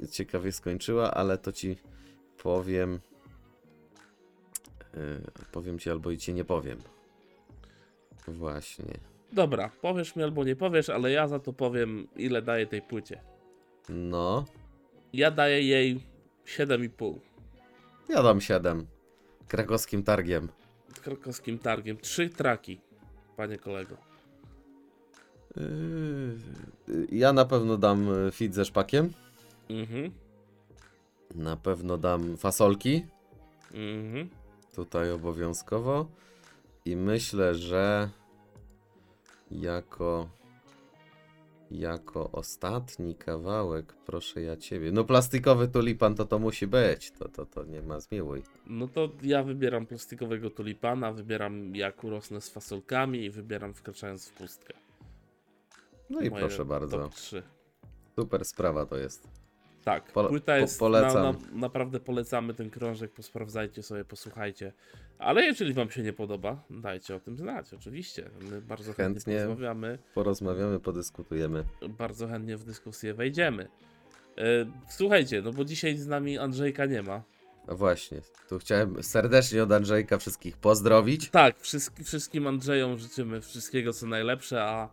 yy, 0.00 0.08
ciekawie 0.08 0.52
skończyła, 0.52 1.14
ale 1.14 1.38
to 1.38 1.52
ci 1.52 1.76
powiem, 2.42 3.00
yy, 4.94 5.00
powiem 5.52 5.78
ci 5.78 5.90
albo 5.90 6.10
i 6.10 6.18
ci 6.18 6.34
nie 6.34 6.44
powiem. 6.44 6.78
Właśnie. 8.28 8.94
Dobra, 9.32 9.70
powiesz 9.80 10.16
mi 10.16 10.22
albo 10.22 10.44
nie 10.44 10.56
powiesz, 10.56 10.88
ale 10.88 11.10
ja 11.10 11.28
za 11.28 11.38
to 11.38 11.52
powiem 11.52 12.08
ile 12.16 12.42
daję 12.42 12.66
tej 12.66 12.82
płycie. 12.82 13.20
No, 13.88 14.44
Ja 15.12 15.30
daję 15.30 15.62
jej 15.62 16.00
7,5 16.46 17.14
ja 18.08 18.22
dam 18.22 18.40
7. 18.40 18.86
Krakowskim 19.48 20.02
targiem. 20.02 20.48
Krakowskim 21.00 21.58
targiem. 21.58 21.96
Trzy 21.96 22.28
traki, 22.28 22.80
panie 23.36 23.58
kolego. 23.58 23.96
Yy, 25.56 26.36
ja 27.12 27.32
na 27.32 27.44
pewno 27.44 27.76
dam 27.76 28.06
fit 28.32 28.54
ze 28.54 28.64
szpakiem. 28.64 29.12
Mhm, 29.70 30.10
Na 31.34 31.56
pewno 31.56 31.98
dam 31.98 32.36
fasolki. 32.36 33.06
mhm. 33.74 34.28
Tutaj 34.74 35.10
obowiązkowo. 35.10 36.06
I 36.84 36.96
myślę, 36.96 37.54
że 37.54 38.08
jako 39.50 40.28
jako 41.78 42.30
ostatni 42.30 43.14
kawałek, 43.14 43.94
proszę 44.06 44.42
ja 44.42 44.56
ciebie. 44.56 44.92
No 44.92 45.04
plastikowy 45.04 45.68
tulipan 45.68 46.14
to 46.14 46.24
to 46.24 46.38
musi 46.38 46.66
być. 46.66 47.10
To, 47.10 47.28
to, 47.28 47.46
to 47.46 47.64
nie 47.64 47.82
ma 47.82 48.00
zmiłuj. 48.00 48.42
No 48.66 48.88
to 48.88 49.08
ja 49.22 49.42
wybieram 49.42 49.86
plastikowego 49.86 50.50
tulipana, 50.50 51.12
wybieram 51.12 51.76
jak 51.76 52.04
urosnę 52.04 52.40
z 52.40 52.48
fasolkami 52.48 53.24
i 53.24 53.30
wybieram 53.30 53.74
wkraczając 53.74 54.28
w 54.28 54.32
pustkę. 54.32 54.74
No 56.10 56.20
i 56.20 56.30
Moje 56.30 56.40
proszę 56.40 56.64
bardzo. 56.64 56.98
Top 56.98 57.14
3. 57.14 57.42
Super 58.16 58.44
sprawa 58.44 58.86
to 58.86 58.96
jest. 58.96 59.41
Tak, 59.84 60.12
Pole- 60.12 60.28
płyta 60.28 60.52
po- 60.52 60.58
jest. 60.58 60.78
polecam. 60.78 61.22
Na, 61.22 61.32
na, 61.32 61.38
naprawdę 61.52 62.00
polecamy 62.00 62.54
ten 62.54 62.70
krążek, 62.70 63.12
posprawdzajcie 63.12 63.82
sobie, 63.82 64.04
posłuchajcie. 64.04 64.72
Ale 65.18 65.42
jeżeli 65.42 65.72
Wam 65.74 65.90
się 65.90 66.02
nie 66.02 66.12
podoba, 66.12 66.64
dajcie 66.70 67.16
o 67.16 67.20
tym 67.20 67.36
znać, 67.36 67.74
oczywiście. 67.74 68.30
My 68.50 68.60
bardzo 68.60 68.92
chętnie, 68.92 69.04
Chętnie. 69.34 69.46
porozmawiamy, 69.46 69.98
Porozmawiamy, 70.14 70.80
podyskutujemy. 70.80 71.64
bardzo 71.88 72.28
chętnie 72.28 72.56
w 72.56 72.64
dyskusję 72.64 73.14
wejdziemy. 73.14 73.68
E, 74.38 74.42
Słuchajcie, 74.88 75.42
no 75.42 75.52
bo 75.52 75.64
dzisiaj 75.64 75.96
z 75.96 76.06
nami 76.06 76.38
Andrzejka 76.38 76.86
nie 76.86 77.02
ma. 77.02 77.22
A 77.66 77.74
właśnie, 77.74 78.20
tu 78.48 78.58
chciałem 78.58 79.02
serdecznie 79.02 79.62
od 79.62 79.72
Andrzejka 79.72 80.18
wszystkich 80.18 80.56
pozdrowić. 80.56 81.30
Tak, 81.30 81.56
wszystkim 82.04 82.46
Andrzejom 82.46 82.98
życzymy 82.98 83.40
wszystkiego 83.40 83.92
co 83.92 84.06
najlepsze, 84.06 84.62
a 84.64 84.88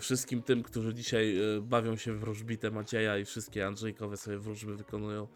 wszystkim 0.00 0.42
tym, 0.42 0.62
którzy 0.62 0.94
dzisiaj 0.94 1.38
e, 1.38 1.60
bawią 1.60 1.96
się 1.96 2.12
w 2.12 2.20
wróżbitę 2.20 2.70
Macieja 2.70 3.18
i 3.18 3.24
wszystkie 3.24 3.66
Andrzejkowe 3.66 4.16
sobie 4.16 4.38
wróżby 4.38 4.76
wykonują, 4.76 5.28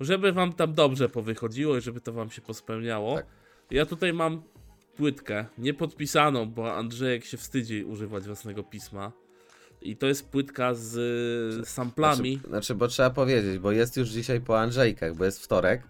żeby 0.00 0.32
wam 0.32 0.52
tam 0.52 0.74
dobrze 0.74 1.08
powychodziło 1.08 1.76
i 1.76 1.80
żeby 1.80 2.00
to 2.00 2.12
wam 2.12 2.30
się 2.30 2.42
pospełniało. 2.42 3.16
Tak. 3.16 3.26
Ja 3.70 3.86
tutaj 3.86 4.12
mam 4.12 4.42
płytkę, 4.96 5.46
niepodpisaną, 5.58 6.46
bo 6.46 6.74
Andrzejek 6.74 7.24
się 7.24 7.36
wstydzi 7.36 7.84
używać 7.84 8.24
własnego 8.24 8.62
pisma. 8.62 9.12
I 9.82 9.96
to 9.96 10.06
jest 10.06 10.28
płytka 10.28 10.74
z 10.74 10.96
e, 11.62 11.66
samplami. 11.66 12.34
Znaczy, 12.34 12.48
znaczy, 12.48 12.74
bo 12.74 12.88
trzeba 12.88 13.10
powiedzieć, 13.10 13.58
bo 13.58 13.72
jest 13.72 13.96
już 13.96 14.08
dzisiaj 14.08 14.40
po 14.40 14.60
Andrzejkach, 14.60 15.14
bo 15.14 15.24
jest 15.24 15.44
wtorek, 15.44 15.82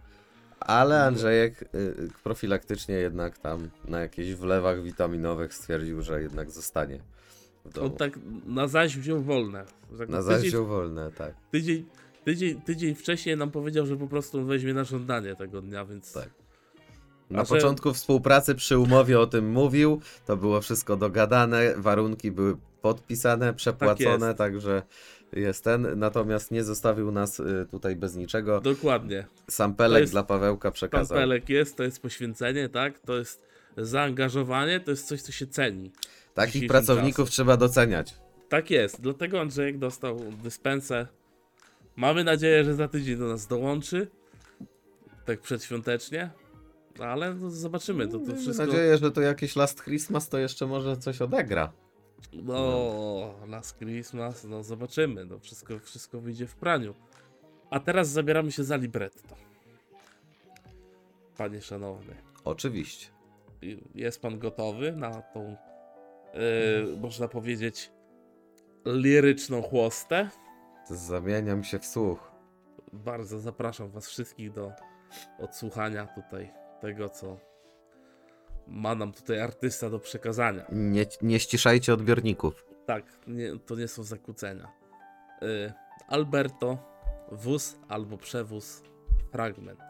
ale 0.61 1.05
Andrzejek 1.05 1.63
y, 1.63 2.09
profilaktycznie 2.23 2.95
jednak 2.95 3.39
tam 3.39 3.71
na 3.85 4.01
jakichś 4.01 4.31
wlewach 4.31 4.83
witaminowych 4.83 5.55
stwierdził, 5.55 6.03
że 6.03 6.23
jednak 6.23 6.51
zostanie 6.51 7.01
On 7.81 7.91
tak 7.91 8.19
na 8.47 8.69
zaś 8.69 8.97
wziął 8.99 9.23
wolne. 9.23 9.65
Tak 9.99 10.09
Na 10.09 10.23
zaś 10.23 10.43
wziął 10.43 10.67
wolne, 10.67 11.11
tak. 11.13 11.35
tydzień, 11.51 11.85
tydzień, 12.25 12.61
tydzień 12.61 12.95
wcześniej 12.95 13.37
nam 13.37 13.51
powiedział, 13.51 13.87
że 13.87 13.97
po 13.97 14.07
prostu 14.07 14.45
weźmie 14.45 14.75
na 14.75 14.85
żądanie 14.85 15.37
tego 15.37 15.63
dnia, 15.63 15.85
więc 15.85 16.13
Tak. 16.13 16.29
Na 17.31 17.45
że- 17.45 17.49
początku 17.55 17.93
współpracy 17.93 18.55
przy 18.55 18.79
umowie 18.79 19.21
o 19.21 19.27
tym 19.27 19.51
mówił, 19.51 20.01
to 20.27 20.37
było 20.37 20.61
wszystko 20.61 20.97
dogadane, 20.97 21.75
warunki 21.77 22.31
były 22.31 22.57
podpisane, 22.83 23.55
przepłacone, 23.55 24.27
jest. 24.27 24.39
także 24.39 24.83
jest 25.33 25.65
ten. 25.65 25.99
Natomiast 25.99 26.51
nie 26.51 26.65
zostawił 26.65 27.11
nas 27.13 27.41
y, 27.41 27.67
tutaj 27.71 27.97
bez 27.97 28.17
niczego. 28.17 28.61
dokładnie. 28.61 29.27
Sam 29.51 29.75
Pelek 29.75 30.01
jest- 30.01 30.13
dla 30.13 30.23
Pawełka 30.23 30.71
przekazał. 30.71 31.17
Kampelek 31.17 31.49
jest, 31.49 31.77
to 31.77 31.83
jest 31.83 32.03
poświęcenie, 32.03 32.69
tak? 32.69 32.99
To 32.99 33.19
jest 33.19 33.43
zaangażowanie, 33.77 34.81
to 34.81 34.91
jest 34.91 35.07
coś, 35.07 35.23
co 35.23 35.33
się 35.33 35.47
ceni. 35.47 35.93
Takich 36.39 36.69
pracowników 36.69 37.31
trzeba 37.31 37.57
doceniać. 37.57 38.15
Tak 38.49 38.71
jest, 38.71 39.01
dlatego 39.01 39.41
Andrzejek 39.41 39.79
dostał 39.79 40.19
dyspensę. 40.43 41.07
Mamy 41.97 42.25
nadzieję, 42.25 42.65
że 42.65 42.75
za 42.75 42.89
tydzień 42.89 43.19
do 43.19 43.29
nas 43.29 43.47
dołączy. 43.47 44.09
Tak 45.25 45.41
przedświątecznie. 45.41 46.31
Ale 47.01 47.35
no, 47.35 47.51
zobaczymy, 47.51 48.09
to, 48.09 48.19
to 48.19 48.27
Mam 48.27 48.37
wszystko... 48.37 48.67
nadzieję, 48.67 48.99
że 48.99 49.11
to 49.11 49.21
jakiś 49.21 49.57
Last 49.57 49.83
Christmas 49.85 50.29
to 50.29 50.39
jeszcze 50.39 50.67
może 50.67 50.97
coś 50.97 51.23
odegra. 51.23 51.73
No, 52.33 53.35
Last 53.47 53.79
Christmas, 53.79 54.45
no 54.45 54.63
zobaczymy. 54.63 55.25
No, 55.25 55.39
wszystko, 55.39 55.79
wszystko 55.79 56.21
wyjdzie 56.21 56.47
w 56.47 56.57
praniu. 56.57 56.95
A 57.71 57.81
teraz 57.81 58.09
zabieramy 58.09 58.53
się 58.53 58.65
za 58.65 58.77
libretto. 58.77 59.37
Panie 61.37 61.63
szanowny. 61.63 62.15
Oczywiście. 62.45 63.07
Jest 63.95 64.23
pan 64.23 64.39
gotowy 64.39 64.93
na 64.93 65.23
tą, 65.23 65.57
yy, 66.35 66.97
można 66.97 67.29
powiedzieć, 67.29 67.91
liryczną 68.85 69.63
chłostę? 69.63 70.29
Zamieniam 70.91 71.65
się 71.65 71.79
w 71.79 71.87
słuch. 71.87 72.31
Bardzo 72.93 73.39
zapraszam 73.39 73.91
was 73.91 74.09
wszystkich 74.09 74.53
do 74.53 74.73
odsłuchania 75.39 76.07
tutaj 76.07 76.53
tego, 76.81 77.09
co 77.09 77.37
ma 78.67 78.95
nam 78.95 79.13
tutaj 79.13 79.41
artysta 79.41 79.91
do 79.91 79.99
przekazania. 79.99 80.67
Nie, 80.73 81.07
nie 81.23 81.41
ściszajcie 81.41 81.95
odbiorników. 81.95 82.65
Tak, 82.87 83.05
nie, 83.27 83.59
to 83.59 83.77
nie 83.77 83.89
są 83.89 84.03
zakłócenia. 84.03 84.73
Y, 85.43 85.73
Alberto, 86.09 86.79
wóz 87.33 87.79
albo 87.89 88.19
przewóz, 88.19 88.83
fragment. 89.33 89.81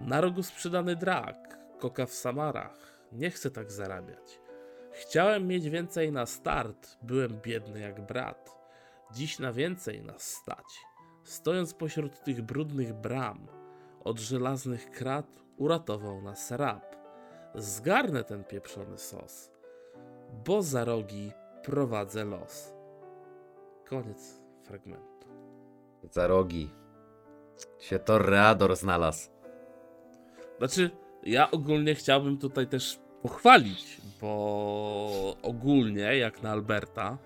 Na 0.00 0.20
rogu 0.20 0.42
sprzedany 0.42 0.96
drak, 0.96 1.58
koka 1.78 2.06
w 2.06 2.12
Samarach. 2.12 3.00
Nie 3.12 3.30
chcę 3.30 3.50
tak 3.50 3.72
zarabiać. 3.72 4.40
Chciałem 4.92 5.46
mieć 5.46 5.70
więcej 5.70 6.12
na 6.12 6.26
start, 6.26 6.98
byłem 7.02 7.40
biedny 7.42 7.80
jak 7.80 8.06
brat. 8.06 8.56
Dziś 9.14 9.38
na 9.38 9.52
więcej 9.52 10.02
nas 10.02 10.22
stać. 10.22 10.66
Stojąc 11.24 11.74
pośród 11.74 12.22
tych 12.24 12.42
brudnych 12.42 12.94
bram, 12.94 13.46
od 14.04 14.18
żelaznych 14.18 14.90
krat 14.90 15.26
uratował 15.56 16.22
nas 16.22 16.50
rab. 16.50 16.96
Zgarnę 17.54 18.24
ten 18.24 18.44
pieprzony 18.44 18.98
sos 18.98 19.50
bo 20.44 20.62
za 20.62 20.84
rogi 20.84 21.32
prowadzę 21.62 22.24
los. 22.24 22.74
Koniec 23.88 24.40
fragmentu. 24.62 25.28
Za 26.10 26.26
rogi. 26.26 26.70
Się 27.78 27.98
Torreador 27.98 28.76
znalazł. 28.76 29.30
Znaczy, 30.58 30.90
ja 31.22 31.50
ogólnie 31.50 31.94
chciałbym 31.94 32.38
tutaj 32.38 32.66
też 32.66 33.00
pochwalić, 33.22 34.00
bo 34.20 35.36
ogólnie, 35.42 36.16
jak 36.16 36.42
na 36.42 36.50
Alberta, 36.50 37.18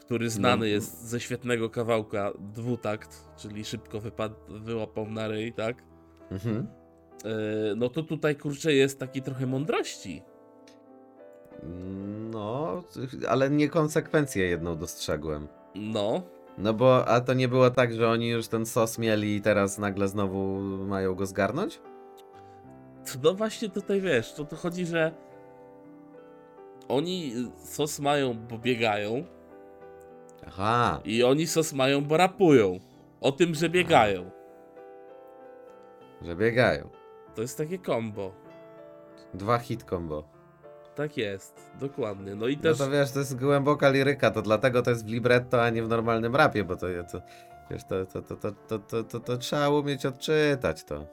który 0.00 0.30
znany 0.30 0.56
No. 0.60 0.64
jest 0.64 1.02
ze 1.04 1.20
świetnego 1.20 1.70
kawałka 1.70 2.32
dwutakt, 2.38 3.24
czyli 3.36 3.64
szybko 3.64 3.98
wypad- 4.00 4.58
wyłapał 4.60 5.06
na 5.10 5.28
ryj, 5.28 5.52
tak? 5.52 5.82
Mhm. 6.30 6.66
Yy, 7.24 7.30
no 7.76 7.88
to 7.88 8.02
tutaj 8.02 8.36
kurczę 8.36 8.72
jest 8.72 8.98
taki 9.00 9.22
trochę 9.22 9.46
mądrości. 9.46 10.22
No, 12.30 12.82
ale 13.28 13.50
niekonsekwencję 13.50 14.46
jedną 14.46 14.76
dostrzegłem. 14.76 15.48
No, 15.74 16.22
No 16.58 16.74
bo, 16.74 17.08
a 17.08 17.20
to 17.20 17.34
nie 17.34 17.48
było 17.48 17.70
tak, 17.70 17.94
że 17.94 18.08
oni 18.08 18.28
już 18.28 18.48
ten 18.48 18.66
sos 18.66 18.98
mieli 18.98 19.36
i 19.36 19.40
teraz 19.40 19.78
nagle 19.78 20.08
znowu 20.08 20.58
mają 20.86 21.14
go 21.14 21.26
zgarnąć? 21.26 21.80
No 23.22 23.34
właśnie 23.34 23.68
tutaj 23.68 24.00
wiesz, 24.00 24.32
to, 24.32 24.44
to 24.44 24.56
chodzi, 24.56 24.86
że 24.86 25.12
oni 26.88 27.32
sos 27.58 28.00
mają, 28.00 28.34
bo 28.34 28.58
biegają 28.58 29.24
Aha, 30.46 31.00
i 31.04 31.22
oni 31.24 31.46
sos 31.46 31.72
mają, 31.72 32.04
bo 32.04 32.16
rapują. 32.16 32.78
O 33.20 33.32
tym, 33.32 33.54
że 33.54 33.68
biegają. 33.68 34.30
że 36.22 36.36
biegają. 36.36 36.88
To 37.34 37.42
jest 37.42 37.58
takie 37.58 37.78
combo. 37.78 38.32
Dwa 39.34 39.58
hit 39.58 39.84
combo. 39.84 40.28
Tak 40.94 41.16
jest, 41.16 41.70
dokładnie. 41.80 42.34
No 42.34 42.46
i 42.48 42.56
No 42.56 42.62
też 42.62 42.78
to 42.78 42.90
wiesz, 42.90 43.12
to 43.12 43.18
jest 43.18 43.38
głęboka 43.38 43.90
liryka, 43.90 44.30
to 44.30 44.42
dlatego 44.42 44.82
to 44.82 44.90
jest 44.90 45.06
w 45.06 45.08
libretto, 45.08 45.62
a 45.62 45.70
nie 45.70 45.82
w 45.82 45.88
normalnym 45.88 46.36
rapie, 46.36 46.64
bo 46.64 46.76
to, 46.76 46.86
to 47.12 47.20
wiesz, 47.70 47.82
to, 47.84 48.06
to, 48.06 48.22
to, 48.22 48.36
to, 48.36 48.52
to, 48.52 48.78
to, 48.78 49.04
to, 49.04 49.20
to 49.20 49.36
trzeba 49.36 49.68
umieć 49.68 50.06
odczytać 50.06 50.84
to. 50.84 51.06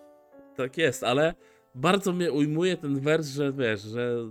tak 0.55 0.77
jest, 0.77 1.03
ale 1.03 1.33
bardzo 1.75 2.13
mnie 2.13 2.31
ujmuje 2.31 2.77
ten 2.77 2.99
wers, 2.99 3.27
że 3.27 3.53
wiesz, 3.53 3.81
że 3.81 4.29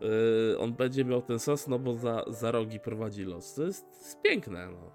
yy, 0.00 0.58
on 0.58 0.72
będzie 0.72 1.04
miał 1.04 1.22
ten 1.22 1.38
sos, 1.38 1.68
no 1.68 1.78
bo 1.78 1.94
za, 1.94 2.24
za 2.28 2.50
rogi 2.50 2.80
prowadzi 2.80 3.24
los. 3.24 3.54
To 3.54 3.62
jest, 3.62 3.92
to 3.92 3.98
jest 3.98 4.22
piękne, 4.22 4.68
no. 4.70 4.90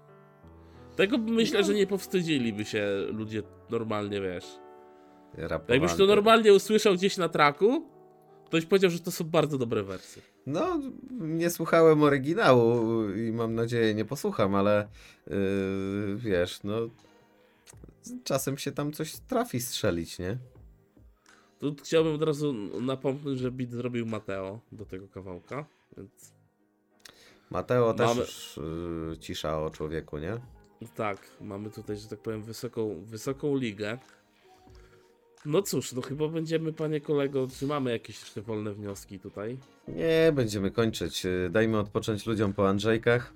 Tego 0.96 1.18
myślę, 1.18 1.64
że 1.64 1.74
nie 1.74 1.86
powstydziliby 1.86 2.64
się 2.64 2.86
ludzie 3.12 3.42
normalnie, 3.70 4.20
wiesz. 4.20 4.46
Rapowanty. 5.34 5.72
Jakbyś 5.72 5.94
to 5.94 6.06
normalnie 6.06 6.54
usłyszał 6.54 6.94
gdzieś 6.94 7.16
na 7.16 7.28
traku, 7.28 7.86
ktoś 8.46 8.66
powiedział, 8.66 8.90
że 8.90 9.00
to 9.00 9.10
są 9.10 9.24
bardzo 9.24 9.58
dobre 9.58 9.82
wersy. 9.82 10.20
No, 10.46 10.80
nie 11.10 11.50
słuchałem 11.50 12.02
oryginału 12.02 13.10
i 13.10 13.32
mam 13.32 13.54
nadzieję 13.54 13.94
nie 13.94 14.04
posłucham, 14.04 14.54
ale 14.54 14.88
yy, 15.26 15.36
wiesz, 16.16 16.62
no 16.64 16.76
czasem 18.24 18.58
się 18.58 18.72
tam 18.72 18.92
coś 18.92 19.16
trafi 19.16 19.60
strzelić, 19.60 20.18
nie? 20.18 20.38
Tu 21.58 21.74
chciałbym 21.82 22.14
od 22.14 22.22
razu 22.22 22.52
napomknąć, 22.80 23.38
że 23.38 23.50
beat 23.50 23.70
zrobił 23.70 24.06
Mateo 24.06 24.60
do 24.72 24.86
tego 24.86 25.08
kawałka, 25.08 25.66
więc 25.96 26.32
Mateo 27.50 27.94
też 27.94 28.06
Mamy- 28.08 28.20
już 28.20 28.60
yy, 29.10 29.18
cisza 29.18 29.58
o 29.62 29.70
człowieku, 29.70 30.18
nie? 30.18 30.38
tak, 30.94 31.18
mamy 31.40 31.70
tutaj, 31.70 31.96
że 31.96 32.08
tak 32.08 32.18
powiem, 32.18 32.42
wysoką, 32.42 33.04
wysoką 33.04 33.56
ligę. 33.56 33.98
No 35.46 35.62
cóż, 35.62 35.92
no 35.92 36.02
chyba 36.02 36.28
będziemy, 36.28 36.72
panie 36.72 37.00
kolego, 37.00 37.46
czy 37.58 37.66
mamy 37.66 37.90
jakieś 37.90 38.20
jeszcze 38.20 38.42
wolne 38.42 38.74
wnioski 38.74 39.18
tutaj? 39.20 39.58
Nie, 39.88 40.32
będziemy 40.34 40.70
kończyć. 40.70 41.24
Yy, 41.24 41.50
Dajmy 41.52 41.78
odpocząć 41.78 42.26
ludziom 42.26 42.52
po 42.52 42.68
Andrzejkach. 42.68 43.32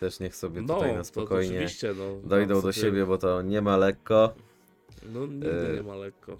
Też 0.00 0.20
niech 0.20 0.36
sobie 0.36 0.62
No, 0.62 0.74
tutaj 0.74 0.88
na 0.90 0.94
to, 0.94 0.98
to 0.98 1.04
spokojnie 1.04 1.50
oczywiście, 1.54 1.94
no. 1.98 2.28
dojdą 2.28 2.54
tam 2.54 2.62
do 2.62 2.72
siebie, 2.72 3.06
bo 3.06 3.18
to 3.18 3.42
nie 3.42 3.62
ma 3.62 3.76
lekko. 3.76 4.34
No 5.12 5.26
nigdy 5.26 5.70
E, 5.70 5.74
nie 5.76 5.82
ma 5.82 5.96
lekko. 5.96 6.38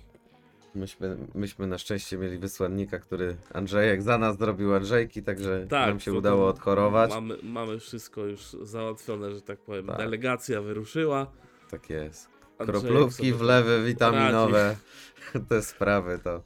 Myśmy, 0.76 1.16
myśmy 1.34 1.66
na 1.66 1.78
szczęście 1.78 2.18
mieli 2.18 2.38
wysłannika, 2.38 2.98
który 2.98 3.36
Andrzejek 3.54 4.02
za 4.02 4.18
nas 4.18 4.38
zrobił 4.38 4.74
Andrzejki, 4.74 5.22
także 5.22 5.66
Tak, 5.70 5.88
nam 5.88 6.00
się 6.00 6.12
udało 6.12 6.48
odchorować. 6.48 7.10
Mamy, 7.10 7.36
mamy 7.42 7.78
wszystko 7.78 8.24
już 8.24 8.42
załatwione, 8.62 9.32
że 9.32 9.42
tak 9.42 9.58
powiem. 9.58 9.86
Tak. 9.86 9.98
Delegacja 9.98 10.62
wyruszyła. 10.62 11.26
Tak 11.70 11.90
jest. 11.90 12.28
Andrzejek 12.58 12.86
Kroplówki, 12.86 13.16
sobie 13.16 13.34
wlewy 13.34 13.84
witaminowe, 13.84 14.76
te 15.48 15.62
sprawy 15.62 16.18
to, 16.24 16.38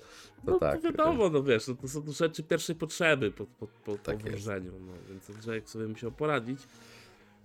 to 0.46 0.52
No 0.52 0.58
tak. 0.58 0.76
to 0.76 0.82
wiadomo, 0.82 1.30
no 1.30 1.42
wiesz, 1.42 1.68
no 1.68 1.74
to 1.74 1.88
są 1.88 2.02
rzeczy 2.12 2.42
pierwszej 2.42 2.76
potrzeby 2.76 3.30
po, 3.30 3.46
po, 3.46 3.66
po, 3.66 3.96
Tak 3.96 4.18
po 4.18 4.28
no, 4.28 4.92
więc 5.08 5.30
Andrzejek 5.30 5.68
sobie 5.68 5.86
musiał 5.86 6.12
poradzić. 6.12 6.60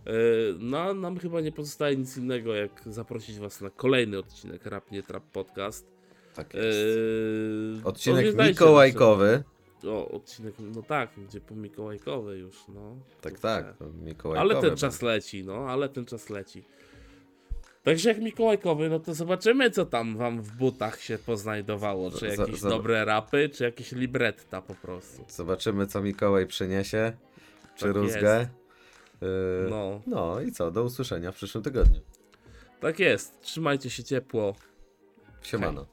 Yy, 0.06 0.12
No, 0.60 0.94
nam 0.94 1.20
chyba 1.20 1.42
nie 1.42 1.52
pozostaje 1.52 1.98
nic 1.98 2.18
innego, 2.18 2.54
jak 2.56 2.82
zaprosić 2.86 3.40
was 3.40 3.62
na 3.62 3.70
kolejny 3.70 4.18
odcinek 4.18 4.66
Rap 4.66 4.92
Nie 4.92 5.04
Trap 5.04 5.24
Podcast. 5.24 5.95
Tak 6.36 6.54
jest. 6.54 6.78
Yy, 6.78 7.82
Odcinek 7.84 8.26
mikołajkowy. 8.50 9.44
O, 9.88 10.08
odcinek, 10.12 10.54
no 10.60 10.82
tak, 10.84 11.10
gdzie 11.28 11.42
po 11.42 11.56
Mikołajkowe 11.56 12.38
już, 12.38 12.56
no. 12.68 12.96
Tak, 13.22 13.40
tak. 13.40 13.66
Mikołajkowy. 14.04 14.54
Ale 14.56 14.62
ten 14.70 14.78
czas 14.78 15.02
leci, 15.02 15.44
no, 15.44 15.54
ale 15.70 15.90
ten 15.90 16.06
czas 16.06 16.30
leci. 16.30 16.64
Także 17.84 18.10
jak 18.10 18.22
Mikołajkowy, 18.22 18.90
no 18.90 19.00
to 19.00 19.14
zobaczymy, 19.14 19.72
co 19.72 19.86
tam 19.86 20.18
wam 20.18 20.42
w 20.42 20.52
butach 20.58 21.02
się 21.02 21.18
poznajdowało. 21.18 22.12
Czy 22.12 22.28
jakieś 22.28 22.62
dobre 22.62 23.06
rapy, 23.06 23.50
czy 23.50 23.64
jakieś 23.64 23.92
libretta 23.92 24.62
po 24.62 24.76
prostu. 24.76 25.26
Zobaczymy, 25.30 25.88
co 25.88 26.02
Mikołaj 26.02 26.48
przyniesie. 26.48 27.14
Czy 27.76 27.86
Tak 27.86 27.96
rózgę. 27.96 28.40
jest. 28.40 28.52
Yy, 29.22 29.28
No, 29.70 30.02
no 30.08 30.42
i 30.42 30.52
co? 30.52 30.72
Do 30.72 30.84
usłyszenia 30.84 31.32
w 31.32 31.36
przyszłym 31.36 31.64
tygodniu. 31.64 32.02
tak 32.80 33.00
jest. 33.00 33.42
Trzymajcie 33.42 33.90
się 33.90 34.04
ciepło. 34.04 34.56
Siemano. 35.42 35.86